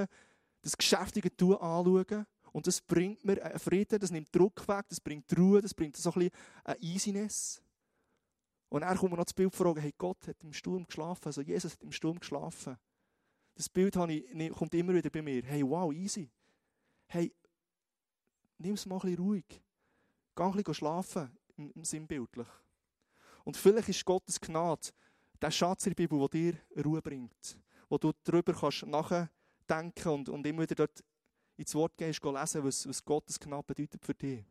das 0.61 0.77
geschäftige 0.77 1.35
Tun 1.35 1.55
anschauen. 1.55 2.25
Und 2.53 2.67
das 2.67 2.79
bringt 2.79 3.25
mir 3.25 3.43
einen 3.43 3.59
Frieden, 3.59 3.99
das 3.99 4.11
nimmt 4.11 4.33
Druck 4.33 4.65
weg, 4.67 4.85
das 4.89 5.01
bringt 5.01 5.25
Ruhe, 5.37 5.59
das 5.61 5.73
bringt 5.73 5.97
so 5.97 6.11
ein 6.11 6.13
bisschen 6.13 6.31
eine 6.63 6.81
Easiness. 6.81 7.61
Und 8.69 8.81
dann 8.81 8.95
kommt 8.95 9.11
mir 9.11 9.17
noch 9.17 9.25
das 9.25 9.33
Bild 9.33 9.55
fragen, 9.55 9.81
hey, 9.81 9.93
Gott 9.97 10.27
hat 10.27 10.41
im 10.43 10.53
Sturm 10.53 10.85
geschlafen, 10.85 11.25
also 11.25 11.41
Jesus 11.41 11.73
hat 11.73 11.83
im 11.83 11.91
Sturm 11.91 12.19
geschlafen. 12.19 12.77
Das 13.55 13.67
Bild 13.67 13.95
ich, 13.95 14.51
kommt 14.51 14.73
immer 14.75 14.93
wieder 14.93 15.09
bei 15.09 15.23
mir. 15.23 15.41
Hey, 15.43 15.67
wow, 15.67 15.91
easy. 15.91 16.29
Hey, 17.07 17.33
nimm 18.59 18.75
es 18.75 18.85
mal 18.85 18.97
ein 18.97 19.01
bisschen 19.01 19.17
ruhig. 19.17 19.61
Geh 20.35 20.43
ein 20.43 20.51
bisschen 20.51 20.73
schlafen, 20.75 21.35
im, 21.55 21.71
im 21.71 21.83
Sinnbildlich. 21.83 22.47
Und 23.47 23.55
vielleicht 23.55 23.87
ist 23.87 24.03
Gottes 24.03 24.41
Gnade 24.41 24.89
der 25.41 25.51
Schatz 25.51 25.85
in 25.85 25.91
der 25.91 25.95
Bibel, 25.95 26.19
der 26.19 26.27
dir 26.27 26.83
Ruhe 26.83 27.01
bringt. 27.01 27.57
wo 27.87 27.97
du 27.97 28.11
darüber 28.25 28.51
kannst 28.51 28.85
nachdenken 28.85 30.09
und, 30.09 30.27
und 30.27 30.45
immer 30.45 30.63
wieder 30.63 30.75
dort 30.75 31.01
ins 31.55 31.73
Wort 31.73 31.95
gehst, 31.95 32.21
lesen, 32.21 32.65
was, 32.65 32.85
was 32.85 33.05
Gottes 33.05 33.39
Gnade 33.39 33.63
bedeutet 33.65 34.03
für 34.05 34.13
dich. 34.13 34.43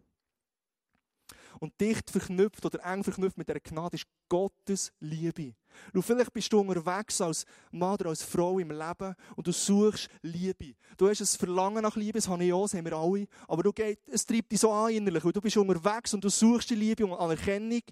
Und 1.61 1.79
dicht 1.79 2.09
verknüpft 2.09 2.65
oder 2.65 2.83
eng 2.87 3.05
verknüpft 3.05 3.37
mit 3.37 3.47
dieser 3.47 3.61
Gnade 3.61 3.97
ist 3.97 4.07
Gottes 4.31 4.91
Liebe. 5.01 5.55
Du, 5.93 6.01
vielleicht 6.01 6.33
bist 6.33 6.51
du 6.51 6.61
unterwegs 6.61 7.21
als 7.21 7.45
Mann 7.71 7.97
oder 7.97 8.07
als 8.07 8.23
Frau 8.23 8.59
im 8.59 8.71
Leben 8.71 9.15
und 9.35 9.47
du 9.47 9.53
suchst 9.53 10.09
Liebe. 10.23 10.75
Du 10.97 11.07
hast 11.07 11.21
ein 11.21 11.27
Verlangen 11.27 11.83
nach 11.83 11.97
Liebe, 11.97 12.19
das 12.19 12.29
habe 12.29 12.43
ich 12.43 12.53
auch, 12.55 12.63
das 12.65 12.73
haben 12.73 12.87
wir 12.87 12.97
alle. 12.97 13.29
Aber 13.47 13.63
du 13.63 13.75
geht, 13.75 13.99
es 14.07 14.25
treibt 14.25 14.53
dich 14.53 14.61
so 14.61 14.73
an 14.73 14.91
innerlich, 14.91 15.23
weil 15.23 15.33
du 15.33 15.43
bist 15.43 15.59
unterwegs 15.59 16.15
und 16.15 16.25
du 16.25 16.31
suchst 16.31 16.71
die 16.71 16.77
Liebe 16.77 17.05
und 17.05 17.13
Anerkennung 17.13 17.83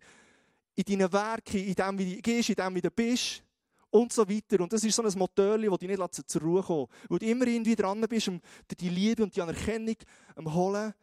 in 0.74 0.84
deinen 0.84 1.12
Werken, 1.12 1.58
in 1.58 1.74
dem, 1.74 1.98
wie 1.98 2.16
du 2.16 2.22
gehst, 2.22 2.48
in 2.50 2.54
dem, 2.56 2.74
wie 2.74 2.80
du 2.80 2.90
bist 2.90 3.42
und 3.90 4.12
so 4.12 4.28
weiter. 4.28 4.60
Und 4.60 4.72
das 4.72 4.82
ist 4.82 4.94
so 4.96 5.02
ein 5.02 5.18
Motor, 5.18 5.58
das 5.58 5.78
dich 5.78 5.88
nicht 5.88 6.28
zur 6.28 6.42
Ruhe 6.42 6.62
kommen 6.62 6.88
Weil 7.08 7.18
du 7.18 7.26
immer 7.26 7.46
irgendwie 7.46 7.76
dran 7.76 8.00
bist, 8.08 8.28
um 8.28 8.40
die 8.78 8.88
Liebe 8.88 9.22
und 9.22 9.34
die 9.34 9.40
Anerkennung 9.40 9.96
zu 10.36 10.54
holen 10.54 10.94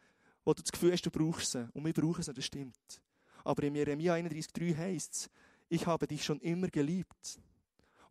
wo 0.44 0.52
du 0.52 0.62
das 0.62 0.72
Gefühl 0.72 0.92
hast, 0.92 1.02
du 1.02 1.10
brauchst 1.10 1.52
sie. 1.52 1.68
Und 1.72 1.84
wir 1.84 1.92
brauchen 1.92 2.22
sie, 2.22 2.32
das 2.32 2.44
stimmt. 2.44 3.00
Aber 3.44 3.62
in 3.62 3.74
Jeremia 3.74 4.14
31,3 4.14 4.76
heißt 4.76 5.12
es, 5.12 5.30
ich 5.68 5.86
habe 5.86 6.06
dich 6.06 6.24
schon 6.24 6.40
immer 6.40 6.68
geliebt. 6.68 7.40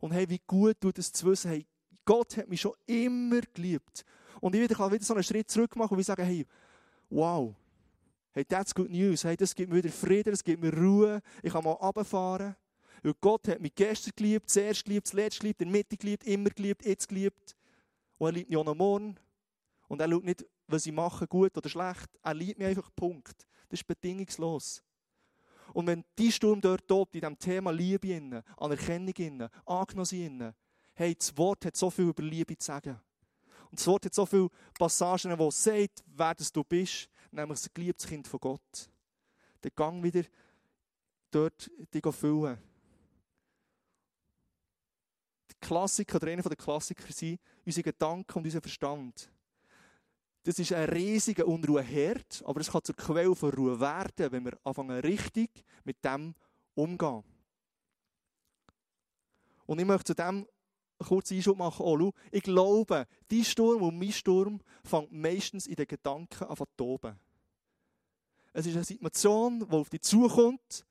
Und 0.00 0.12
hey, 0.12 0.28
wie 0.28 0.40
gut 0.46 0.80
tut 0.80 0.98
es 0.98 1.12
zu 1.12 1.26
wissen, 1.26 1.50
hey, 1.50 1.66
Gott 2.04 2.36
hat 2.36 2.48
mich 2.48 2.60
schon 2.60 2.74
immer 2.86 3.40
geliebt. 3.52 4.04
Und 4.40 4.54
ich 4.54 4.68
kann 4.68 4.90
wieder 4.90 5.04
so 5.04 5.14
einen 5.14 5.22
Schritt 5.22 5.50
zurück 5.50 5.76
machen 5.76 5.94
und 5.94 6.00
ich 6.00 6.06
sage, 6.06 6.24
hey, 6.24 6.46
wow, 7.08 7.54
hey, 8.32 8.44
that's 8.44 8.74
good 8.74 8.90
news. 8.90 9.24
Hey, 9.24 9.36
das 9.36 9.54
gibt 9.54 9.70
mir 9.70 9.76
wieder 9.76 9.90
Frieden, 9.90 10.30
das 10.30 10.42
gibt 10.42 10.62
mir 10.62 10.72
Ruhe. 10.72 11.20
Ich 11.42 11.52
kann 11.52 11.64
mal 11.64 11.72
runterfahren. 11.72 12.56
Weil 13.02 13.14
Gott 13.20 13.48
hat 13.48 13.60
mich 13.60 13.74
gestern 13.74 14.12
geliebt, 14.16 14.48
zuerst 14.48 14.84
geliebt, 14.84 15.08
zuletzt 15.08 15.40
geliebt, 15.40 15.60
in 15.60 15.68
der 15.68 15.78
Mitte 15.78 15.96
geliebt, 15.96 16.24
immer 16.24 16.50
geliebt, 16.50 16.84
jetzt 16.84 17.08
geliebt. 17.08 17.56
Und 18.18 18.28
er 18.28 18.32
liebt 18.32 18.50
mich 18.50 18.58
auch 18.58 18.64
noch 18.64 18.74
morgen. 18.74 19.16
Und 19.88 20.00
er 20.00 20.08
schaut 20.08 20.24
nicht, 20.24 20.46
was 20.68 20.86
ich 20.86 20.92
mache, 20.92 21.26
gut 21.26 21.56
oder 21.56 21.68
schlecht. 21.68 22.08
Er 22.22 22.34
liebt 22.34 22.58
mich 22.58 22.68
einfach, 22.68 22.90
Punkt. 22.94 23.46
Das 23.68 23.80
ist 23.80 23.86
bedingungslos. 23.86 24.82
Und 25.72 25.86
wenn 25.86 26.04
die 26.18 26.30
Sturm 26.30 26.60
dort 26.60 26.86
tobt, 26.86 27.14
in 27.14 27.22
diesem 27.22 27.38
Thema 27.38 27.70
Liebe, 27.72 28.08
innen, 28.08 28.42
Anerkennung, 28.56 29.14
innen, 29.16 29.48
Angenommen, 29.64 30.54
hey, 30.94 31.14
das 31.14 31.36
Wort 31.36 31.64
hat 31.64 31.76
so 31.76 31.90
viel 31.90 32.08
über 32.08 32.22
Liebe 32.22 32.56
zu 32.56 32.66
sagen. 32.66 33.00
Und 33.70 33.80
das 33.80 33.86
Wort 33.86 34.04
hat 34.04 34.14
so 34.14 34.26
viele 34.26 34.48
Passagen, 34.78 35.38
wo 35.38 35.48
es 35.48 35.64
sagt, 35.64 36.04
wer 36.06 36.34
das 36.34 36.52
du 36.52 36.62
bist, 36.62 37.08
nämlich 37.32 37.60
das 37.60 37.72
geliebtes 37.72 38.06
Kind 38.06 38.28
von 38.28 38.40
Gott. 38.40 38.90
Der 39.62 39.70
Gang 39.70 40.02
wieder 40.02 40.24
dort 41.30 41.70
dich 41.92 42.14
füllen. 42.14 42.58
Die 45.50 45.54
Klassiker, 45.60 46.16
oder 46.16 46.28
einer 46.28 46.42
der 46.42 46.56
Klassiker 46.56 47.12
sind 47.12 47.40
unsere 47.64 47.84
Gedanken 47.84 48.38
und 48.38 48.44
unser 48.44 48.60
Verstand. 48.60 49.30
Das 50.44 50.58
ist 50.58 50.72
ein 50.72 50.88
riesiger 50.88 51.46
Unruheherd, 51.46 52.42
aber 52.44 52.60
es 52.60 52.70
kann 52.70 52.82
zur 52.82 52.96
Quelle 52.96 53.34
von 53.34 53.52
Ruhe 53.52 53.78
werden, 53.78 54.32
wenn 54.32 54.44
wir 54.44 54.58
anfangen 54.64 54.98
richtig 55.00 55.50
mit 55.84 56.04
dem 56.04 56.34
umgehen. 56.74 57.22
Und 59.66 59.78
ich 59.78 59.86
möchte 59.86 60.06
zu 60.06 60.14
dem 60.14 60.46
kurzen 61.04 61.36
Einschub 61.36 61.58
machen. 61.58 61.84
Oh, 61.84 61.98
schau, 61.98 62.12
ich 62.30 62.42
glaube, 62.42 63.06
dein 63.28 63.44
Sturm 63.44 63.82
und 63.82 63.98
mein 63.98 64.12
Sturm 64.12 64.60
fängt 64.84 65.12
meistens 65.12 65.66
in 65.66 65.76
den 65.76 65.86
Gedanken 65.86 66.44
an 66.44 66.56
zu 66.56 66.64
toben. 66.76 67.18
Es 68.52 68.66
ist 68.66 68.74
eine 68.74 68.84
Situation, 68.84 69.60
die 69.60 69.76
auf 69.76 69.88
dich 69.88 70.02
zukommt 70.02 70.84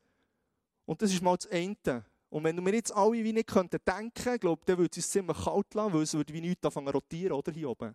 und 0.85 1.01
das 1.01 1.13
ist 1.13 1.21
mal 1.21 1.37
das 1.37 1.47
eine. 1.51 2.05
Und 2.29 2.43
wenn 2.45 2.65
wir 2.65 2.73
jetzt 2.73 2.95
alle 2.95 3.23
wie 3.23 3.33
nicht 3.33 3.53
denken 3.53 4.11
könnten, 4.13 4.39
glaube 4.39 4.61
dann 4.65 4.77
würde 4.77 4.89
es 4.91 4.97
uns 4.97 5.09
ziemlich 5.09 5.37
kalt 5.37 5.73
lassen, 5.73 5.93
weil 5.93 6.01
es 6.01 6.13
würde 6.13 6.33
wie 6.33 6.41
nichts 6.41 6.65
anfangen 6.65 6.87
rotieren, 6.87 7.33
oder, 7.33 7.51
hier 7.51 7.69
oben. 7.69 7.93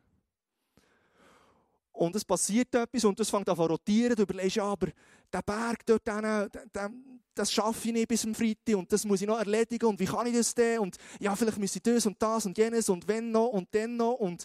Und 1.96 2.14
es 2.14 2.24
passiert 2.24 2.74
etwas 2.74 3.04
und 3.04 3.18
es 3.20 3.30
fängt 3.30 3.48
an 3.48 3.56
zu 3.56 3.62
rotieren. 3.62 4.14
Du 4.14 4.22
überlegst, 4.22 4.56
ja, 4.56 4.64
aber 4.64 4.88
der 5.32 5.40
Berg 5.40 5.84
dort, 5.86 6.06
den, 6.06 7.20
das 7.34 7.50
schaffe 7.50 7.88
ich 7.88 7.94
nicht 7.94 8.08
bis 8.08 8.20
zum 8.20 8.34
Freitag 8.34 8.76
und 8.76 8.92
das 8.92 9.04
muss 9.06 9.22
ich 9.22 9.26
noch 9.26 9.38
erledigen 9.38 9.86
und 9.86 9.98
wie 9.98 10.04
kann 10.04 10.26
ich 10.26 10.34
das 10.34 10.54
denn? 10.54 10.80
Und 10.80 10.96
ja, 11.18 11.34
vielleicht 11.34 11.58
muss 11.58 11.74
ich 11.74 11.82
das 11.82 12.04
und 12.04 12.20
das 12.20 12.44
und 12.44 12.58
jenes 12.58 12.90
und 12.90 13.08
wenn 13.08 13.30
noch 13.30 13.48
und 13.48 13.74
dann 13.74 13.96
noch. 13.96 14.12
Und 14.12 14.44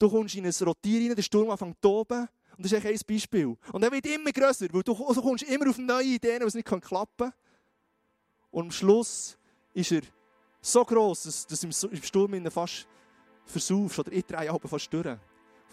du 0.00 0.10
kommst 0.10 0.34
in 0.34 0.44
ein 0.44 0.52
Rotier 0.62 1.08
rein, 1.08 1.14
der 1.14 1.22
Sturm 1.22 1.50
anfängt 1.50 1.76
zu 1.76 1.88
toben. 1.88 2.28
Und 2.56 2.64
das 2.64 2.72
ist 2.72 2.84
ein 2.84 2.98
Beispiel. 3.06 3.56
Und 3.72 3.82
er 3.84 3.92
wird 3.92 4.06
immer 4.06 4.32
grösser, 4.32 4.66
weil 4.72 4.82
du, 4.82 4.92
also 5.06 5.22
kommst 5.22 5.44
immer 5.44 5.70
auf 5.70 5.78
neue 5.78 6.04
Ideen, 6.04 6.42
was 6.44 6.54
nicht 6.54 6.66
klappen 6.66 7.06
kann. 7.16 7.32
Und 8.50 8.64
am 8.64 8.70
Schluss 8.72 9.38
ist 9.72 9.92
er 9.92 10.02
so 10.60 10.84
gross, 10.84 11.46
dass, 11.46 11.60
du 11.60 11.88
im 11.88 12.02
Sturm 12.02 12.50
fast 12.50 12.88
versaufst 13.44 14.00
oder 14.00 14.12
ich 14.12 14.24
drehe 14.24 14.58
fast 14.66 14.92
durch. 14.92 15.16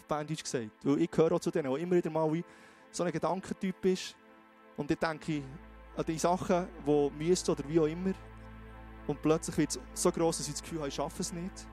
Berndeutsch 0.08 0.42
gesagt. 0.42 0.70
Weil 0.82 1.02
ich 1.02 1.10
gehöre 1.10 1.32
auch 1.32 1.40
zu 1.40 1.50
denen, 1.50 1.72
die 1.72 1.80
immer 1.82 1.96
wieder 1.96 2.10
mal 2.10 2.32
wie 2.32 2.44
so 2.90 3.04
ein 3.04 3.12
Gedankentyp 3.12 3.84
ist. 3.84 4.16
Und 4.76 4.90
dann 4.90 4.98
denke 4.98 5.38
ich 5.38 5.44
an 5.96 6.04
die 6.06 6.18
Sachen, 6.18 6.66
die 6.86 7.10
müssten 7.18 7.50
oder 7.50 7.68
wie 7.68 7.80
auch 7.80 7.86
immer. 7.86 8.12
Und 9.06 9.22
plötzlich 9.22 9.56
wird 9.56 9.70
es 9.70 9.80
so 9.94 10.10
gross, 10.10 10.38
dass 10.38 10.48
ich 10.48 10.54
das 10.54 10.62
Gefühl 10.62 10.78
habe, 10.78 10.88
ich 10.88 10.94
schaffe 10.94 11.22
es 11.22 11.32
nicht. 11.32 11.66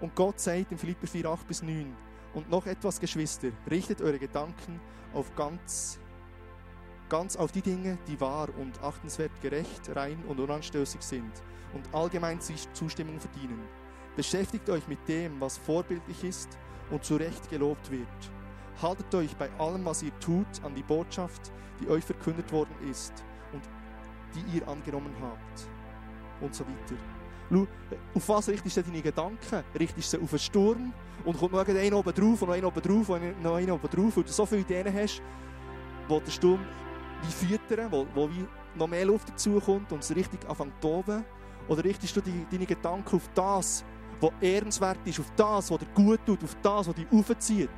Und 0.00 0.14
Gott 0.14 0.40
sagt 0.40 0.72
in 0.72 0.78
Philipper 0.78 1.06
4, 1.06 1.26
8 1.26 1.46
bis 1.46 1.62
9, 1.62 1.96
und 2.34 2.50
noch 2.50 2.66
etwas, 2.66 2.98
Geschwister, 2.98 3.50
richtet 3.70 4.02
eure 4.02 4.18
Gedanken 4.18 4.80
auf 5.12 5.34
ganz, 5.36 6.00
ganz 7.08 7.36
auf 7.36 7.52
die 7.52 7.62
Dinge, 7.62 7.96
die 8.08 8.20
wahr 8.20 8.48
und 8.58 8.82
achtenswert 8.82 9.30
gerecht, 9.40 9.94
rein 9.94 10.22
und 10.26 10.40
unanstößig 10.40 11.00
sind 11.00 11.32
und 11.74 11.94
allgemein 11.94 12.40
Zustimmung 12.40 13.20
verdienen 13.20 13.62
Beschäftigt 14.16 14.70
euch 14.70 14.86
mit 14.86 15.08
dem, 15.08 15.40
was 15.40 15.58
vorbildlich 15.58 16.22
ist 16.22 16.56
und 16.90 17.04
zu 17.04 17.16
Recht 17.16 17.50
gelobt 17.50 17.90
wird. 17.90 18.06
Haltet 18.80 19.12
euch 19.14 19.34
bei 19.36 19.50
allem, 19.58 19.84
was 19.84 20.02
ihr 20.02 20.16
tut, 20.20 20.46
an 20.62 20.74
die 20.74 20.82
Botschaft, 20.82 21.52
die 21.80 21.88
euch 21.88 22.04
verkündet 22.04 22.50
worden 22.52 22.74
ist 22.88 23.12
und 23.52 23.62
die 24.34 24.56
ihr 24.58 24.68
angenommen 24.68 25.14
habt. 25.20 25.68
Und 26.40 26.54
so 26.54 26.64
weiter. 26.64 27.00
Schau, 27.50 27.66
auf 28.14 28.28
was 28.28 28.48
richtest 28.48 28.76
du 28.76 28.82
deine 28.82 29.02
Gedanken? 29.02 29.64
Richtest 29.78 30.12
du 30.12 30.18
sie 30.18 30.22
auf 30.22 30.32
einen 30.32 30.38
Sturm 30.38 30.92
und 31.24 31.38
kommt 31.38 31.52
noch 31.52 31.66
einen 31.66 31.94
oben 31.94 32.14
drauf 32.14 32.42
und 32.42 32.48
noch 32.48 32.54
einen 32.54 32.64
oben 32.64 32.82
drauf 32.82 33.08
und 33.08 33.42
noch 33.42 33.54
einen 33.56 33.70
oben 33.70 33.88
drauf, 33.88 34.16
weil 34.16 34.24
du 34.24 34.32
so 34.32 34.46
viele 34.46 34.60
Ideen 34.62 34.94
hast, 34.94 35.22
wo 36.08 36.20
der 36.20 36.30
Sturm 36.30 36.60
wie 37.22 37.46
füttern, 37.46 37.90
wo, 37.90 38.06
wo 38.14 38.28
wie 38.28 38.46
noch 38.76 38.88
mehr 38.88 39.04
Luft 39.04 39.28
dazukommt 39.28 39.90
und 39.92 40.02
es 40.02 40.14
richtig 40.14 40.48
anfängt 40.48 40.74
zu 40.80 40.88
toben? 40.88 41.24
Oder 41.68 41.84
richtest 41.84 42.16
du 42.16 42.20
deine 42.20 42.66
Gedanken 42.66 43.16
auf 43.16 43.28
das, 43.34 43.84
was 44.24 44.32
ehrenswert 44.40 44.98
ist, 45.04 45.20
auf 45.20 45.30
das, 45.36 45.70
was 45.70 45.78
dir 45.78 45.86
gut 45.94 46.20
tut, 46.26 46.42
auf 46.42 46.56
das, 46.62 46.88
was 46.88 46.94
dich 46.94 47.06
aufzieht. 47.10 47.68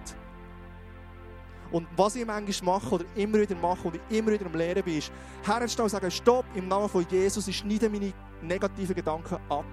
Und 1.73 1.87
was 1.97 2.15
ich 2.15 2.25
manchmal 2.25 2.77
mache 2.77 2.95
oder 2.95 3.05
immer 3.17 3.41
wieder 3.41 3.57
mache 3.57 3.89
und 3.89 3.97
ich 3.97 4.19
immer 4.19 4.31
wieder 4.31 4.47
am 4.47 4.55
Lehren 4.55 4.83
bin, 4.85 4.99
ist, 4.99 5.11
herzustellen 5.45 5.87
und 5.87 5.91
sagen, 5.91 6.11
stopp, 6.11 6.45
im 6.55 6.69
Namen 6.69 6.89
von 6.89 7.05
Jesus, 7.11 7.49
ich 7.49 7.59
schneide 7.59 7.91
meine 7.91 8.13
negativen 8.41 8.95
Gedanken 8.95 9.37
ab. 9.49 9.65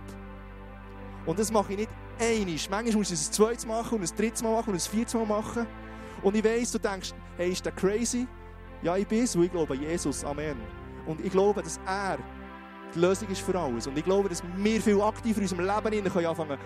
Und 1.25 1.39
das 1.39 1.51
mache 1.51 1.73
ich 1.73 1.79
nicht 1.79 1.91
einig. 2.19 2.69
Manchmal 2.69 2.97
muss 2.97 3.11
ich 3.11 3.19
es 3.19 3.29
ein 3.29 3.33
zweites 3.33 3.65
machen 3.65 3.99
und 3.99 4.09
ein 4.09 4.17
drittes 4.17 4.41
Mal 4.41 4.51
machen 4.51 4.69
und 4.71 4.75
ein 4.75 4.79
viertes 4.79 5.13
Mal 5.13 5.25
machen. 5.25 5.67
Und 6.21 6.35
ich 6.35 6.43
weiss, 6.43 6.71
du 6.71 6.79
denkst, 6.79 7.13
hey, 7.37 7.51
ist 7.51 7.65
der 7.65 7.73
crazy? 7.73 8.27
Ja, 8.81 8.97
ich 8.97 9.07
bin 9.07 9.23
es, 9.23 9.35
ich 9.35 9.51
glaube 9.51 9.73
an 9.73 9.81
Jesus. 9.81 10.25
Amen. 10.25 10.57
Und 11.05 11.23
ich 11.23 11.31
glaube, 11.31 11.61
dass 11.61 11.79
er 11.85 12.17
die 12.95 12.99
Lösung 12.99 13.27
ist 13.29 13.41
für 13.41 13.57
alles. 13.57 13.87
Und 13.87 13.97
ich 13.97 14.03
glaube, 14.03 14.29
dass 14.29 14.43
wir 14.55 14.81
viel 14.81 15.01
aktiver 15.01 15.37
in 15.37 15.43
unserem 15.43 15.65
Leben 15.65 16.11
können 16.11 16.25
anfangen 16.25 16.57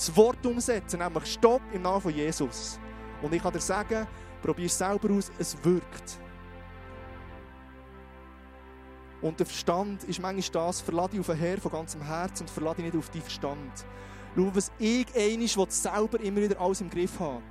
das 0.00 0.16
Wort 0.16 0.44
umsetzen, 0.46 0.98
nämlich 0.98 1.26
Stopp 1.26 1.60
im 1.72 1.82
Namen 1.82 2.00
von 2.00 2.14
Jesus. 2.14 2.80
Und 3.20 3.34
ich 3.34 3.42
kann 3.42 3.52
dir 3.52 3.60
sagen, 3.60 4.06
probier 4.40 4.64
es 4.64 4.78
selber 4.78 5.12
aus, 5.12 5.30
es 5.38 5.62
wirkt. 5.62 6.18
Und 9.20 9.38
der 9.38 9.44
Verstand 9.44 10.04
ist 10.04 10.18
manchmal 10.18 10.66
das, 10.66 10.80
verlade 10.80 11.10
dich 11.10 11.20
auf 11.20 11.26
den 11.26 11.36
Herr 11.36 11.58
von 11.58 11.70
ganzem 11.70 12.00
Herzen 12.00 12.44
und 12.44 12.50
verlade 12.50 12.76
dich 12.76 12.86
nicht 12.86 12.96
auf 12.96 13.10
deinen 13.10 13.22
Verstand. 13.22 13.84
Schau, 14.34 14.50
was 14.54 14.72
ich 14.78 15.06
einig 15.14 15.52
selber 15.52 16.20
immer 16.20 16.40
wieder 16.40 16.58
alles 16.58 16.80
im 16.80 16.88
Griff 16.88 17.20
haben. 17.20 17.42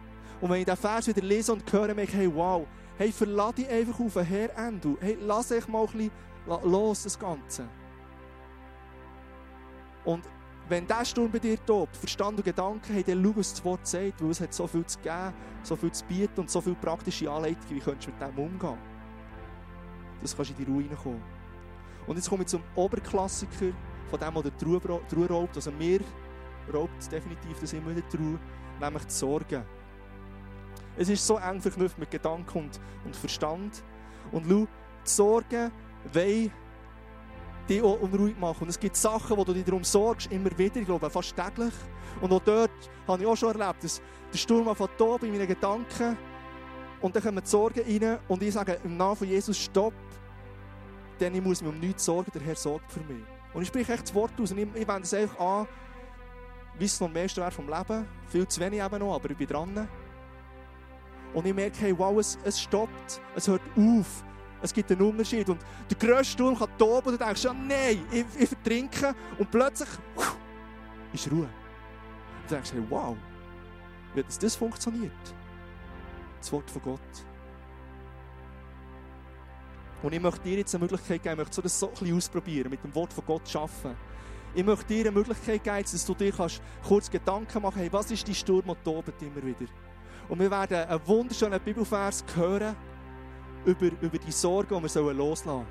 Und 0.42 0.50
wenn 0.50 0.62
ich 0.62 0.66
diesen 0.66 0.78
Vers 0.78 1.08
wieder 1.08 1.22
lese 1.22 1.54
und 1.54 1.72
höre, 1.72 1.94
merke 1.94 2.04
ich, 2.04 2.16
hey, 2.16 2.34
wow, 2.34 2.66
hey, 2.98 3.12
verlade 3.12 3.62
dich 3.62 3.70
einfach 3.70 4.00
auf 4.00 4.14
den 4.14 4.26
Herr, 4.26 4.58
Endo. 4.58 4.98
Hey, 5.00 5.18
lass 5.22 5.50
dich 5.50 5.68
mal 5.68 5.86
ein 5.86 5.92
bisschen 5.92 6.12
los, 6.64 7.04
das 7.04 7.20
Ganze. 7.20 7.70
Und 10.06 10.24
wenn 10.70 10.86
dieser 10.86 11.06
Sturm 11.06 11.32
bei 11.32 11.40
dir 11.40 11.64
tobt, 11.66 11.98
Verstand 11.98 12.38
und 12.38 12.44
Gedanken, 12.44 12.94
hey, 12.94 13.04
dann 13.04 13.24
schau, 13.24 13.36
was 13.36 13.52
das 13.54 13.66
Wort 13.66 13.88
sagt, 13.88 14.22
weil 14.22 14.30
es 14.30 14.40
hat 14.40 14.54
so 14.54 14.68
viel 14.68 14.86
zu 14.86 15.00
geben, 15.00 15.34
so 15.64 15.76
viel 15.76 15.92
zu 15.92 16.06
bieten 16.06 16.40
und 16.42 16.50
so 16.50 16.62
viele 16.62 16.76
praktische 16.76 17.30
Anleitungen, 17.30 17.76
wie 17.76 17.80
könntest 17.80 18.08
du 18.08 18.12
mit 18.12 18.22
dem 18.22 18.44
umgehen. 18.44 18.78
Das 20.22 20.36
kannst 20.36 20.52
du 20.52 20.56
in 20.56 20.66
die 20.66 20.72
Ruhe 20.72 20.84
hineinkommen. 20.84 21.22
Und 22.06 22.16
jetzt 22.16 22.30
komme 22.30 22.44
ich 22.44 22.50
zum 22.50 22.62
Oberklassiker 22.76 23.74
von 24.10 24.20
dem, 24.20 24.34
der 24.34 24.52
die 24.52 24.66
Ruhe 24.66 25.28
raubt. 25.30 25.56
Also 25.56 25.72
mir 25.72 26.02
raubt 26.74 27.12
definitiv 27.12 27.60
das 27.60 27.74
immer 27.74 27.92
wieder 27.92 28.08
die 28.12 28.18
Ruhe, 28.18 28.40
nämlich 28.80 29.04
die 29.06 29.14
Sorgen. 29.14 29.64
Es 30.98 31.10
ist 31.10 31.26
so 31.26 31.38
eng 31.38 31.62
verknüpft 31.62 31.98
mit 31.98 32.12
Gedanken 32.12 32.60
und, 32.60 32.80
und 33.06 33.16
Verstand. 33.16 33.84
Und 34.32 34.46
schau, 34.50 34.68
die 35.06 35.10
Sorgen 35.10 35.72
wollen 36.14 36.52
dich 37.70 37.82
auch 37.82 38.00
unruhig 38.02 38.38
machen. 38.40 38.64
Und 38.64 38.70
es 38.70 38.80
gibt 38.80 38.96
Sachen, 38.96 39.38
wo 39.38 39.44
du 39.44 39.54
dich 39.54 39.64
darum 39.64 39.84
sorgst, 39.84 40.32
immer 40.32 40.56
wieder, 40.58 40.78
ich 40.78 40.86
glaube 40.86 41.10
fast 41.10 41.36
täglich. 41.36 41.74
Und 42.22 42.32
auch 42.34 42.42
dort 42.44 42.72
habe 43.08 43.22
ich 43.22 43.28
auch 43.28 43.36
schon 43.36 43.60
erlebt, 43.60 43.84
dass 43.84 44.02
der 44.34 44.38
Sturm 44.38 44.76
von 44.76 44.90
toben 44.98 45.28
in 45.28 45.32
meinen 45.34 45.48
Gedanken 45.48 46.18
und 47.02 47.16
dann 47.16 47.24
kommen 47.24 47.42
die 47.44 47.50
Sorgen 47.50 47.82
rein 47.82 48.20
und 48.28 48.44
ich 48.44 48.54
sage 48.54 48.80
im 48.84 48.98
Namen 48.98 49.16
von 49.16 49.28
Jesus 49.28 49.58
Stopp, 49.58 49.94
denn 51.20 51.34
ich 51.34 51.42
muss 51.42 51.62
mich 51.62 51.72
um 51.72 51.80
nichts 51.80 52.06
sorgen, 52.06 52.32
der 52.34 52.42
Herr 52.42 52.56
sorgt 52.56 52.92
für 52.92 53.00
mich. 53.02 53.24
Und 53.54 53.62
ich 53.62 53.70
spreche 53.70 53.94
echt 53.94 54.04
das 54.04 54.14
Wort 54.14 54.32
aus 54.40 54.52
und 54.52 54.58
ich, 54.58 54.68
ich 54.76 54.88
wende 54.88 55.04
es 55.04 55.14
einfach 55.14 55.40
an, 55.40 55.68
wie 56.78 56.86
es 56.86 57.00
noch 57.00 57.08
am 57.08 57.14
meisten 57.14 57.42
wäre 57.42 57.52
vom 57.52 57.68
Leben. 57.68 58.08
Viel 58.28 58.48
zu 58.48 58.60
wenig 58.60 58.82
eben 58.82 59.00
noch, 59.00 59.16
aber 59.16 59.30
ich 59.30 59.38
bin 59.38 59.48
dran. 59.48 59.88
Und 61.34 61.46
ich 61.46 61.54
merke, 61.54 61.78
hey, 61.80 61.98
wow, 61.98 62.18
es, 62.18 62.38
es 62.44 62.60
stoppt, 62.60 63.22
es 63.36 63.48
hört 63.48 63.62
auf. 63.78 64.24
Es 64.62 64.74
gibt 64.74 64.92
einen 64.92 65.02
Unterschied. 65.02 65.48
Und 65.50 65.62
der 65.90 65.98
grösste 65.98 66.34
Sturm 66.34 66.58
kann 66.58 66.70
toben 66.78 67.10
und 67.10 67.20
du 67.20 67.26
denkst, 67.26 67.44
ja, 67.44 67.54
nein, 67.54 68.02
ich, 68.12 68.26
ich 68.38 68.50
vertrinke. 68.50 69.16
Und 69.38 69.50
plötzlich 69.50 69.90
pff, 70.18 70.38
ist 71.14 71.32
Ruhe. 71.32 71.42
Und 71.42 72.50
du 72.50 72.56
denkst, 72.56 72.74
hey, 72.74 72.84
wow, 72.90 73.16
wie 74.14 74.20
hat 74.22 74.44
das 74.44 74.56
funktioniert? 74.56 75.12
Das 76.40 76.52
Wort 76.52 76.70
von 76.70 76.82
Gott. 76.82 77.00
Und 80.02 80.14
ich 80.14 80.22
möchte 80.22 80.42
dir 80.42 80.58
jetzt 80.58 80.74
eine 80.74 80.84
Möglichkeit 80.84 81.22
geben, 81.22 81.34
ich 81.34 81.40
möchte 81.40 81.62
das 81.62 81.78
so 81.78 81.88
ein 81.88 81.94
bisschen 81.94 82.18
ausprobieren, 82.18 82.70
mit 82.70 82.84
dem 82.84 82.96
Wort 82.96 83.12
von 83.12 83.26
Gott 83.26 83.54
arbeiten. 83.56 83.98
Ich 84.56 84.64
möchte 84.64 84.86
dir 84.86 85.02
eine 85.02 85.12
Möglichkeit 85.12 85.64
geben, 85.64 85.84
dass 85.84 86.06
du 86.06 86.14
dir 86.14 86.32
kannst 86.32 86.62
kurz 86.88 87.12
Gedanken 87.12 87.62
machen 87.62 87.80
hey, 87.80 87.92
was 87.92 88.10
ist 88.10 88.28
die 88.28 88.34
Sturm, 88.34 88.66
der 88.66 88.84
tobt 88.84 89.22
immer 89.22 89.44
wieder? 89.44 89.70
Und 90.30 90.40
wir 90.40 90.50
werden 90.50 90.78
einen 90.78 91.08
wunderschönen 91.08 91.60
Bibelvers 91.60 92.24
hören 92.36 92.76
über, 93.70 93.88
über 94.02 94.18
die 94.18 94.32
Sorgen, 94.32 94.82
die 94.82 94.96
wir 94.96 95.14
loslassen 95.14 95.44
sollen 95.44 95.66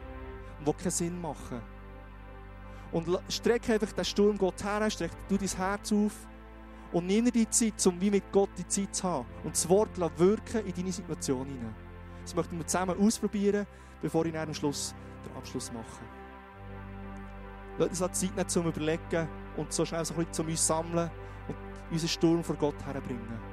die 0.66 0.72
keinen 0.72 0.90
Sinn 0.90 1.20
machen. 1.20 1.60
Und 2.90 3.06
streck 3.28 3.68
einfach 3.68 3.92
den 3.92 4.04
Sturm 4.04 4.38
Gott 4.38 4.62
her, 4.64 4.90
streck 4.90 5.10
du 5.28 5.36
dein 5.36 5.48
Herz 5.48 5.92
auf 5.92 6.12
und 6.92 7.06
nimm 7.06 7.26
dir 7.26 7.32
die 7.32 7.50
Zeit, 7.50 7.86
um 7.86 8.00
wie 8.00 8.10
mit 8.10 8.32
Gott 8.32 8.48
die 8.56 8.66
Zeit 8.66 8.94
zu 8.94 9.04
haben 9.04 9.26
und 9.44 9.54
das 9.54 9.68
Wort 9.68 9.90
wirken 10.18 10.66
in 10.66 10.74
deine 10.74 10.92
Situation 10.92 11.46
hinein. 11.46 11.74
Das 12.22 12.34
möchten 12.34 12.56
wir 12.56 12.66
zusammen 12.66 12.98
ausprobieren, 12.98 13.66
bevor 14.00 14.24
ich 14.24 14.36
am 14.36 14.54
Schluss 14.54 14.94
den 15.24 15.36
Abschluss 15.36 15.70
mache. 15.72 16.04
Lass 17.78 18.00
uns 18.00 18.20
Zeit 18.20 18.34
nicht 18.34 18.50
zum 18.50 18.66
Überlegen 18.66 19.28
und 19.56 19.72
so 19.72 19.84
schnell 19.84 20.04
so 20.04 20.14
ein 20.14 20.18
bisschen 20.18 20.32
zu 20.32 20.42
uns 20.42 20.66
sammeln 20.66 21.10
und 21.46 21.56
unseren 21.90 22.08
Sturm 22.08 22.42
vor 22.42 22.56
Gott 22.56 22.74
herbringen. 22.86 23.47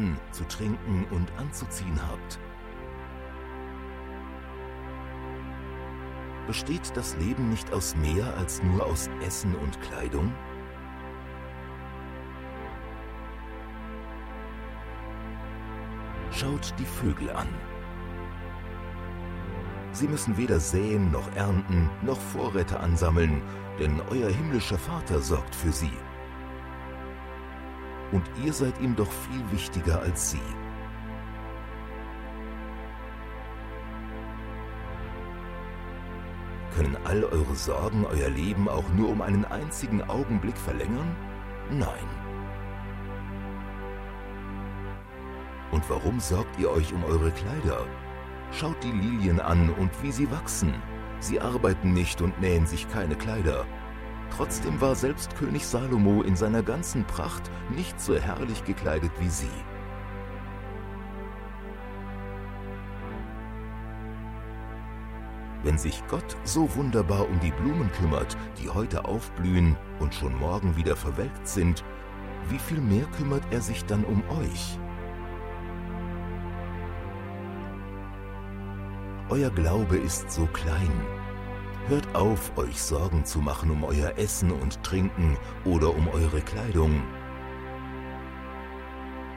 Essen, 0.00 0.16
zu 0.32 0.44
trinken 0.44 1.06
und 1.10 1.30
anzuziehen 1.38 1.98
habt. 2.08 2.38
Besteht 6.46 6.96
das 6.96 7.16
Leben 7.16 7.50
nicht 7.50 7.72
aus 7.72 7.94
mehr 7.96 8.34
als 8.36 8.62
nur 8.62 8.84
aus 8.86 9.08
Essen 9.24 9.54
und 9.54 9.80
Kleidung? 9.82 10.32
Schaut 16.32 16.74
die 16.78 16.84
Vögel 16.84 17.30
an. 17.30 17.48
Sie 19.92 20.08
müssen 20.08 20.36
weder 20.36 20.60
säen 20.60 21.10
noch 21.10 21.30
ernten 21.34 21.90
noch 22.02 22.18
Vorräte 22.18 22.80
ansammeln, 22.80 23.42
denn 23.78 24.00
euer 24.10 24.30
himmlischer 24.30 24.78
Vater 24.78 25.20
sorgt 25.20 25.54
für 25.54 25.72
sie. 25.72 25.92
Und 28.12 28.24
ihr 28.44 28.52
seid 28.52 28.80
ihm 28.80 28.96
doch 28.96 29.10
viel 29.10 29.52
wichtiger 29.52 30.00
als 30.00 30.30
sie. 30.30 30.40
Können 36.74 36.96
all 37.04 37.24
eure 37.24 37.54
Sorgen 37.54 38.06
euer 38.06 38.30
Leben 38.30 38.68
auch 38.68 38.88
nur 38.96 39.10
um 39.10 39.22
einen 39.22 39.44
einzigen 39.44 40.02
Augenblick 40.02 40.56
verlängern? 40.56 41.16
Nein. 41.70 42.08
Und 45.70 45.88
warum 45.88 46.18
sorgt 46.20 46.58
ihr 46.58 46.70
euch 46.70 46.92
um 46.92 47.04
eure 47.04 47.30
Kleider? 47.30 47.86
Schaut 48.52 48.82
die 48.82 48.90
Lilien 48.90 49.40
an 49.40 49.70
und 49.70 49.90
wie 50.02 50.10
sie 50.10 50.30
wachsen. 50.30 50.74
Sie 51.20 51.40
arbeiten 51.40 51.92
nicht 51.92 52.22
und 52.22 52.40
nähen 52.40 52.66
sich 52.66 52.88
keine 52.90 53.14
Kleider. 53.14 53.66
Trotzdem 54.36 54.80
war 54.80 54.94
selbst 54.94 55.36
König 55.36 55.66
Salomo 55.66 56.22
in 56.22 56.36
seiner 56.36 56.62
ganzen 56.62 57.04
Pracht 57.04 57.50
nicht 57.70 58.00
so 58.00 58.16
herrlich 58.16 58.64
gekleidet 58.64 59.12
wie 59.20 59.28
sie. 59.28 59.50
Wenn 65.62 65.76
sich 65.76 66.02
Gott 66.08 66.36
so 66.44 66.74
wunderbar 66.74 67.28
um 67.28 67.38
die 67.40 67.50
Blumen 67.50 67.90
kümmert, 67.92 68.36
die 68.58 68.70
heute 68.70 69.04
aufblühen 69.04 69.76
und 69.98 70.14
schon 70.14 70.34
morgen 70.38 70.74
wieder 70.76 70.96
verwelkt 70.96 71.46
sind, 71.46 71.84
wie 72.48 72.58
viel 72.58 72.80
mehr 72.80 73.04
kümmert 73.18 73.42
er 73.50 73.60
sich 73.60 73.84
dann 73.84 74.04
um 74.04 74.22
euch? 74.40 74.78
Euer 79.28 79.50
Glaube 79.50 79.98
ist 79.98 80.30
so 80.30 80.46
klein. 80.46 81.19
Hört 81.88 82.14
auf, 82.14 82.56
euch 82.56 82.80
Sorgen 82.80 83.24
zu 83.24 83.40
machen 83.40 83.70
um 83.70 83.82
euer 83.84 84.16
Essen 84.16 84.52
und 84.52 84.82
Trinken 84.84 85.36
oder 85.64 85.94
um 85.94 86.08
eure 86.08 86.40
Kleidung. 86.40 87.02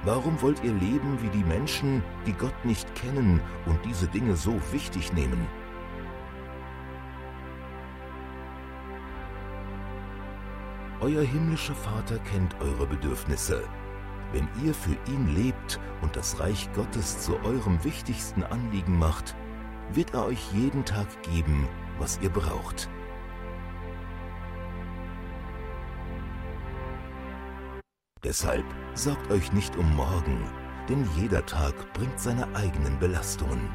Warum 0.03 0.39
wollt 0.41 0.63
ihr 0.63 0.73
leben 0.73 1.17
wie 1.21 1.29
die 1.29 1.45
Menschen, 1.45 2.03
die 2.27 2.33
Gott 2.33 2.65
nicht 2.65 2.93
kennen 2.93 3.41
und 3.65 3.79
diese 3.85 4.07
Dinge 4.07 4.35
so 4.35 4.59
wichtig 4.71 5.13
nehmen? 5.13 5.47
Euer 10.99 11.23
himmlischer 11.23 11.75
Vater 11.75 12.17
kennt 12.19 12.55
eure 12.61 12.85
Bedürfnisse. 12.85 13.63
Wenn 14.31 14.47
ihr 14.63 14.73
für 14.73 14.95
ihn 15.11 15.33
lebt 15.35 15.79
und 16.01 16.15
das 16.15 16.39
Reich 16.39 16.69
Gottes 16.73 17.19
zu 17.19 17.39
eurem 17.43 17.83
wichtigsten 17.83 18.43
Anliegen 18.43 18.97
macht, 18.97 19.35
wird 19.91 20.13
er 20.13 20.25
euch 20.25 20.51
jeden 20.53 20.85
Tag 20.85 21.07
geben, 21.23 21.67
was 21.99 22.19
ihr 22.21 22.29
braucht. 22.29 22.89
Deshalb 28.23 28.65
sorgt 28.93 29.29
euch 29.31 29.51
nicht 29.51 29.75
um 29.75 29.95
morgen, 29.95 30.49
denn 30.87 31.05
jeder 31.17 31.45
Tag 31.45 31.73
bringt 31.93 32.19
seine 32.19 32.47
eigenen 32.55 32.97
Belastungen. 32.97 33.69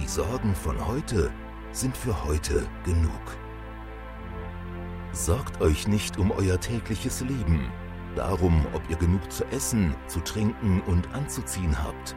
Die 0.00 0.08
Sorgen 0.08 0.54
von 0.54 0.86
heute 0.86 1.30
sind 1.70 1.96
für 1.96 2.24
heute 2.24 2.66
genug. 2.84 3.38
Sorgt 5.12 5.60
euch 5.60 5.88
nicht 5.88 6.18
um 6.18 6.30
euer 6.32 6.60
tägliches 6.60 7.20
Leben, 7.20 7.70
darum, 8.14 8.66
ob 8.72 8.82
ihr 8.90 8.96
genug 8.96 9.30
zu 9.30 9.44
essen, 9.46 9.94
zu 10.06 10.20
trinken 10.20 10.80
und 10.82 11.12
anzuziehen 11.14 11.76
habt. 11.82 12.16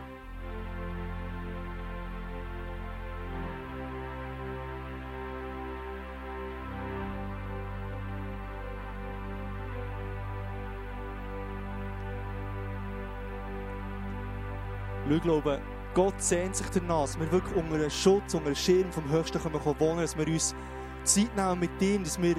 Ich 15.15 15.21
glaube, 15.21 15.59
Gott 15.93 16.21
sehnt 16.21 16.55
sich 16.55 16.67
danach, 16.69 17.01
dass 17.01 17.19
wir 17.19 17.31
wirklich 17.31 17.55
unter 17.55 17.75
einem 17.75 17.89
Schutz, 17.89 18.33
unter 18.33 18.47
einem 18.47 18.55
Schirm 18.55 18.91
vom 18.91 19.09
Höchsten 19.09 19.41
können 19.41 19.79
wohnen 19.79 20.01
dass 20.01 20.17
wir 20.17 20.27
uns 20.27 20.55
Zeit 21.03 21.35
nehmen 21.35 21.59
mit 21.59 21.81
ihm, 21.81 22.03
dass 22.03 22.21
wir 22.21 22.35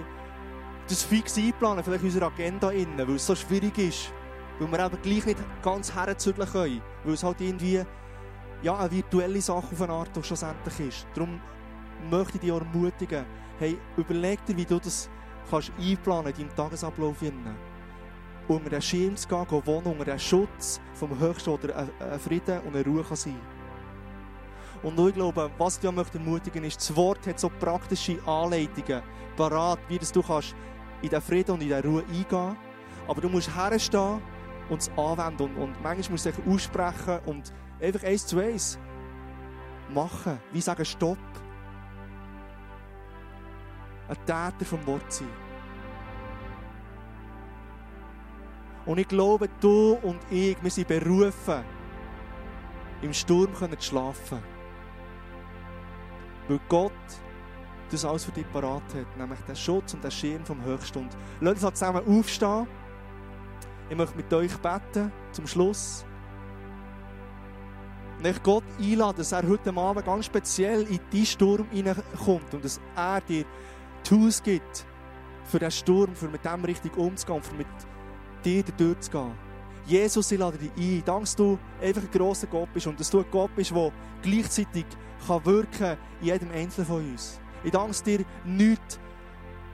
das 0.89 1.03
fix 1.03 1.37
einplanen, 1.37 1.85
vielleicht 1.85 2.03
in 2.03 2.09
unserer 2.09 2.27
Agenda 2.27 2.71
innen, 2.71 2.99
weil 2.99 3.17
es 3.17 3.27
so 3.27 3.35
schwierig 3.35 3.77
ist, 3.79 4.13
weil 4.59 4.71
wir 4.71 4.87
eben 4.87 5.03
gleich 5.03 5.27
nicht 5.27 5.63
ganz 5.63 5.95
herzügeln 5.95 6.49
können, 6.49 6.83
weil 7.05 7.15
es 7.15 7.23
halt 7.23 7.41
irgendwie 7.41 7.83
ja, 8.63 8.79
eine 8.79 8.91
virtuelle 8.91 9.41
Sache 9.41 9.67
auf 9.73 9.83
eine 9.83 9.93
Art 9.93 10.11
schlussendlich 10.23 10.81
ist. 10.81 11.07
Darum 11.15 11.41
möchte 12.11 12.35
ich 12.37 12.41
dich 12.41 12.51
ermutigen, 12.51 13.25
hey, 13.59 13.79
überleg 13.97 14.45
dir, 14.47 14.57
wie 14.57 14.65
du 14.65 14.79
das 14.79 15.11
kannst 15.51 15.73
einplanen 15.79 16.33
in 16.33 16.47
deinem 16.47 16.57
Tagesablauf. 16.57 17.17
Unter 18.49 18.71
den 18.71 18.83
Schirm 18.83 19.17
zu 19.17 19.29
gehen, 19.29 19.47
gehen 19.49 19.67
wohnen, 19.67 19.87
unter 19.87 20.05
den 20.05 20.19
Schutz 20.19 20.81
vom 20.95 21.19
Höchsten, 21.19 21.51
oder 21.51 21.89
ein 22.01 22.21
Frieden 22.21 22.61
und 22.61 22.75
eine 22.75 22.85
Ruhe 22.85 23.05
sein 23.15 23.41
Und 24.83 24.99
ich 24.99 25.15
glaube, 25.15 25.51
was 25.59 25.79
ich 25.83 25.91
möchte 25.91 26.19
ermutigen 26.19 26.65
ist, 26.65 26.79
das 26.79 26.97
Wort 26.97 27.27
hat 27.27 27.39
so 27.39 27.49
praktische 27.49 28.19
Anleitungen 28.27 29.03
parat, 29.37 29.79
wie 29.89 29.99
das 29.99 30.13
du 30.13 30.23
kannst 30.23 30.55
in 31.03 31.09
den 31.09 31.21
Frieden 31.21 31.53
und 31.53 31.63
in 31.63 31.69
der 31.69 31.85
Ruhe 31.85 32.05
eingehen. 32.09 32.57
Aber 33.09 33.21
du 33.21 33.29
musst 33.29 33.55
herstehen 33.55 34.21
und 34.69 34.81
es 34.81 34.91
anwenden. 34.97 35.43
Und, 35.43 35.57
und 35.57 35.83
manchmal 35.83 36.13
musst 36.13 36.27
du 36.27 36.33
dich 36.33 36.47
aussprechen 36.47 37.19
und 37.27 37.53
einfach 37.81 38.05
eins 38.05 38.27
zu 38.27 38.39
eins 38.39 38.79
machen. 39.93 40.41
Wie 40.53 40.61
sagen 40.61 40.85
Stopp. 40.85 41.19
Ein 44.09 44.17
Täter 44.27 44.65
vom 44.65 44.87
Wort 44.87 45.13
sein. 45.13 45.52
Und 48.85 48.99
ich 48.99 49.09
glaube, 49.09 49.49
du 49.61 49.99
und 50.03 50.21
ich, 50.31 50.57
wir 50.63 50.71
sind 50.71 50.89
berufen, 50.89 51.65
im 53.03 53.13
Sturm 53.13 53.55
zu 53.55 53.69
schlafen. 53.81 54.43
Weil 56.49 56.61
Gott 56.69 56.93
das 57.93 58.05
alles 58.05 58.25
für 58.25 58.33
dich 58.33 58.51
parat 58.51 58.83
hat, 58.95 59.17
nämlich 59.17 59.39
den 59.41 59.57
Schutz 59.57 59.95
und 59.95 60.03
den 60.03 60.11
Schirm 60.11 60.45
vom 60.45 60.63
Höchsten. 60.65 61.01
Und 61.01 61.17
lasst 61.41 61.65
uns 61.65 61.79
zusammen 61.79 62.03
aufstehen. 62.07 62.67
Ich 63.91 63.97
möchte 63.97 64.17
mit 64.17 64.33
euch 64.33 64.57
beten, 64.59 65.13
zum 65.33 65.47
Schluss. 65.47 66.05
Und 68.19 68.27
ich 68.27 68.43
Gott 68.43 68.65
einladen, 68.81 69.19
dass 69.19 69.33
er 69.33 69.47
heute 69.47 69.77
Abend 69.77 70.07
ganz 70.07 70.27
speziell 70.27 70.83
in 70.83 71.01
diesen 71.11 71.27
Sturm 71.27 71.67
hineinkommt 71.71 72.55
und 72.55 72.65
dass 72.65 72.81
er 72.97 73.21
dir 73.21 73.45
Tools 74.05 74.43
gibt, 74.43 74.87
für 75.45 75.59
diesen 75.59 75.73
Sturm, 75.73 76.15
für 76.15 76.29
mit 76.29 76.45
dem 76.45 76.65
richtig 76.65 76.97
umzugehen, 76.97 77.43
für 77.43 77.55
mit 77.55 77.67
dir 78.45 78.63
durchzugehen. 78.77 79.33
Jesus, 79.87 80.31
ich 80.31 80.39
lade 80.39 80.59
dich 80.59 80.71
ein. 80.77 81.03
Danke, 81.05 81.23
dass 81.23 81.37
du 81.37 81.59
einfach 81.81 82.03
ein 82.03 82.11
grosser 82.11 82.47
Gott 82.47 82.73
bist 82.73 82.87
und 82.87 82.99
dass 82.99 83.11
du 83.11 83.19
ein 83.19 83.27
Gott 83.31 83.55
bist, 83.57 83.73
der 83.73 83.93
gleichzeitig 84.23 84.87
kann 85.27 85.45
wirken 85.45 85.79
kann 85.79 85.99
in 86.21 86.27
jedem 86.27 86.51
Einzelnen 86.53 86.87
von 86.87 87.11
uns. 87.11 87.41
Ich 87.65 87.71
danke, 87.71 87.89
dass 87.89 88.03
dir 88.03 88.25
nichts 88.45 88.99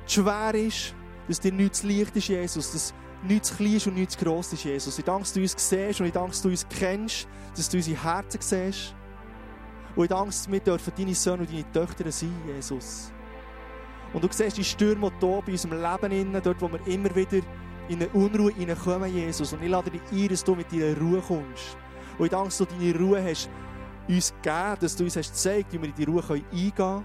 schwer 0.07 0.55
ist, 0.55 0.95
dass 1.27 1.41
dir 1.41 1.53
nichts 1.53 1.83
leicht 1.83 2.17
ist, 2.17 2.29
Jesus, 2.29 2.73
dass 2.73 2.95
nichts 3.23 3.57
klein 3.57 3.75
ist 3.75 3.87
und 3.87 3.95
nichts 3.95 4.17
gross 4.17 4.53
ist, 4.53 4.65
Jesus. 4.65 4.99
Ich 4.99 5.05
danke, 5.05 5.23
dass 5.23 5.33
du 5.33 5.41
uns 5.41 5.55
siehst 5.57 6.01
und 6.01 6.07
ich 6.07 6.13
danke, 6.13 6.31
dass 6.31 6.43
du 6.43 6.49
uns 6.49 6.67
kennst, 6.69 7.29
dass 7.55 7.69
du 7.69 7.77
unsere 7.77 8.03
Herzen 8.03 8.41
siehst. 8.41 8.95
Und 9.95 10.05
ich 10.05 10.09
danke, 10.09 10.27
dass 10.27 10.51
wir 10.51 10.61
dürfen 10.61 10.93
deine 10.97 11.15
Söhne 11.15 11.43
und 11.43 11.51
deine 11.51 11.73
Töchter 11.73 12.11
sein, 12.11 12.33
Jesus. 12.47 13.13
Und 14.13 14.25
du 14.25 14.29
siehst 14.31 14.57
die 14.57 14.65
Stürme, 14.65 15.11
die 15.21 15.27
hier 15.27 15.43
bei 15.45 15.53
unserem 15.53 15.83
Leben 15.83 16.41
dort, 16.43 16.63
wo 16.63 16.71
wir 16.71 16.87
immer 16.87 17.15
wieder 17.15 17.41
in 17.89 18.03
eine 18.03 18.09
Unruhe 18.11 18.53
hineinkommen, 18.53 19.13
Jesus. 19.13 19.53
Und 19.53 19.63
ich 19.63 19.71
lade 19.71 19.91
dich 19.91 20.03
ein, 20.11 20.29
dass 20.29 20.45
du 20.45 20.55
mit 20.55 20.71
deiner 20.71 20.99
Ruhe 20.99 21.21
kommst. 21.21 21.77
Und 22.19 22.27
ich 22.27 22.31
danke, 22.31 22.49
dass 22.49 22.59
du 22.59 22.65
deine 22.67 22.99
Ruhe 22.99 23.23
hast 23.23 23.49
uns 24.09 24.35
gegeben, 24.43 24.77
dass 24.81 24.97
du 24.97 25.05
uns 25.05 25.17
hast 25.17 25.33
gezeigt, 25.33 25.73
wie 25.73 25.81
wir 25.81 25.89
in 25.89 25.95
die 25.95 26.05
Ruhe 26.05 26.23
eingehen 26.31 26.75
können. 26.75 27.05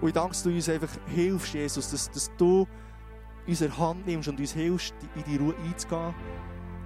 Und 0.00 0.08
ich 0.08 0.14
danke, 0.14 0.30
dass 0.30 0.42
du 0.42 0.50
uns 0.50 0.68
einfach 0.68 0.90
hilfst, 1.06 1.54
Jesus, 1.54 1.90
dass, 1.90 2.10
dass 2.10 2.30
du 2.36 2.66
unsere 3.46 3.76
Hand 3.76 4.06
nimmst 4.06 4.28
und 4.28 4.38
uns 4.38 4.52
hilfst, 4.52 4.94
in 5.16 5.24
die 5.24 5.36
Ruhe 5.36 5.54
einzugehen. 5.64 6.14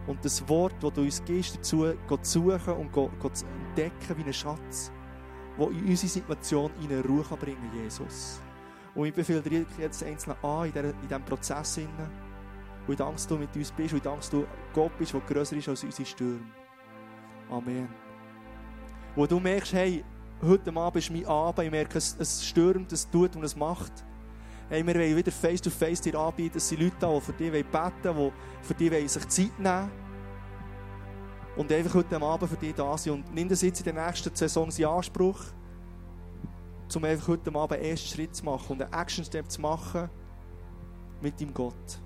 Und 0.06 0.24
das 0.24 0.46
Wort, 0.48 0.74
das 0.80 0.92
du 0.92 1.02
uns 1.02 1.22
gibst, 1.24 1.56
dazu 1.56 1.92
zu 2.22 2.40
suchen 2.40 2.74
und 2.74 2.92
zu 2.94 3.46
entdecken 3.46 4.16
wie 4.16 4.24
ein 4.24 4.32
Schatz, 4.32 4.92
der 5.58 5.68
in 5.68 5.86
unsere 5.86 6.08
Situation 6.08 6.70
in 6.82 6.92
eine 6.92 7.04
Ruhe 7.04 7.24
bringen 7.38 7.70
kann, 7.70 7.82
Jesus. 7.82 8.40
Und 8.94 9.06
ich 9.06 9.14
befehle 9.14 9.42
dir 9.42 9.66
jetzt 9.78 10.02
einzeln 10.02 10.36
an 10.42 10.66
in, 10.66 10.72
diesem 11.08 11.24
Prozess. 11.24 11.80
Und 12.86 13.00
danke, 13.00 13.14
dass 13.14 13.26
du 13.26 13.36
mit 13.36 13.54
uns 13.56 13.72
bist. 13.72 13.94
Und 13.94 14.04
danke, 14.04 14.20
dass 14.20 14.30
du 14.30 14.46
Gott 14.72 14.96
bist, 14.98 15.12
der 15.12 15.20
grösser 15.20 15.56
ist 15.56 15.68
als 15.68 15.84
unsere 15.84 16.06
Stürme. 16.06 16.40
Amen. 17.50 17.88
Wo 19.16 19.26
du 19.26 19.38
merkst, 19.38 19.72
hey, 19.72 20.04
heute 20.42 20.74
Abend 20.74 20.96
ist 20.96 21.10
mein 21.10 21.26
Abend, 21.26 21.64
ich 21.64 21.70
merke, 21.70 21.98
es, 21.98 22.16
es 22.18 22.46
stürmt, 22.46 22.92
es 22.92 23.08
tut 23.08 23.36
und 23.36 23.44
es 23.44 23.56
macht. 23.56 23.92
Hey, 24.68 24.86
wir 24.86 24.94
wollen 24.94 25.16
wieder 25.16 25.30
face 25.30 25.60
to 25.60 25.70
face 25.70 26.00
dir 26.00 26.18
anbieten. 26.18 26.56
Es 26.56 26.68
sind 26.68 26.80
Leute 26.80 26.96
da, 26.98 27.14
die 27.14 27.20
für 27.20 27.32
dich 27.32 27.50
beten 27.52 28.16
wollen, 28.16 28.32
die 28.62 28.66
für 28.66 28.74
dich 28.74 29.12
sich 29.12 29.28
Zeit 29.28 29.58
nehmen 29.58 29.90
Und 31.56 31.70
einfach 31.70 31.94
heute 31.94 32.20
Abend 32.20 32.50
für 32.50 32.56
dich 32.56 32.74
da 32.74 32.96
sind. 32.96 33.12
Und 33.12 33.34
nimm 33.34 33.48
das 33.48 33.62
jetzt 33.62 33.86
in 33.86 33.94
der 33.94 34.06
nächsten 34.06 34.34
Saison 34.34 34.68
in 34.68 34.84
Anspruch, 34.86 35.40
um 36.94 37.04
einfach 37.04 37.28
heute 37.28 37.54
Abend 37.54 37.78
einen 37.78 37.90
ersten 37.90 38.08
Schritt 38.08 38.34
zu 38.34 38.44
machen 38.44 38.72
und 38.72 38.82
einen 38.82 38.92
Action-Step 38.92 39.50
zu 39.50 39.60
machen 39.60 40.08
mit 41.20 41.40
deinem 41.40 41.54
Gott. 41.54 42.03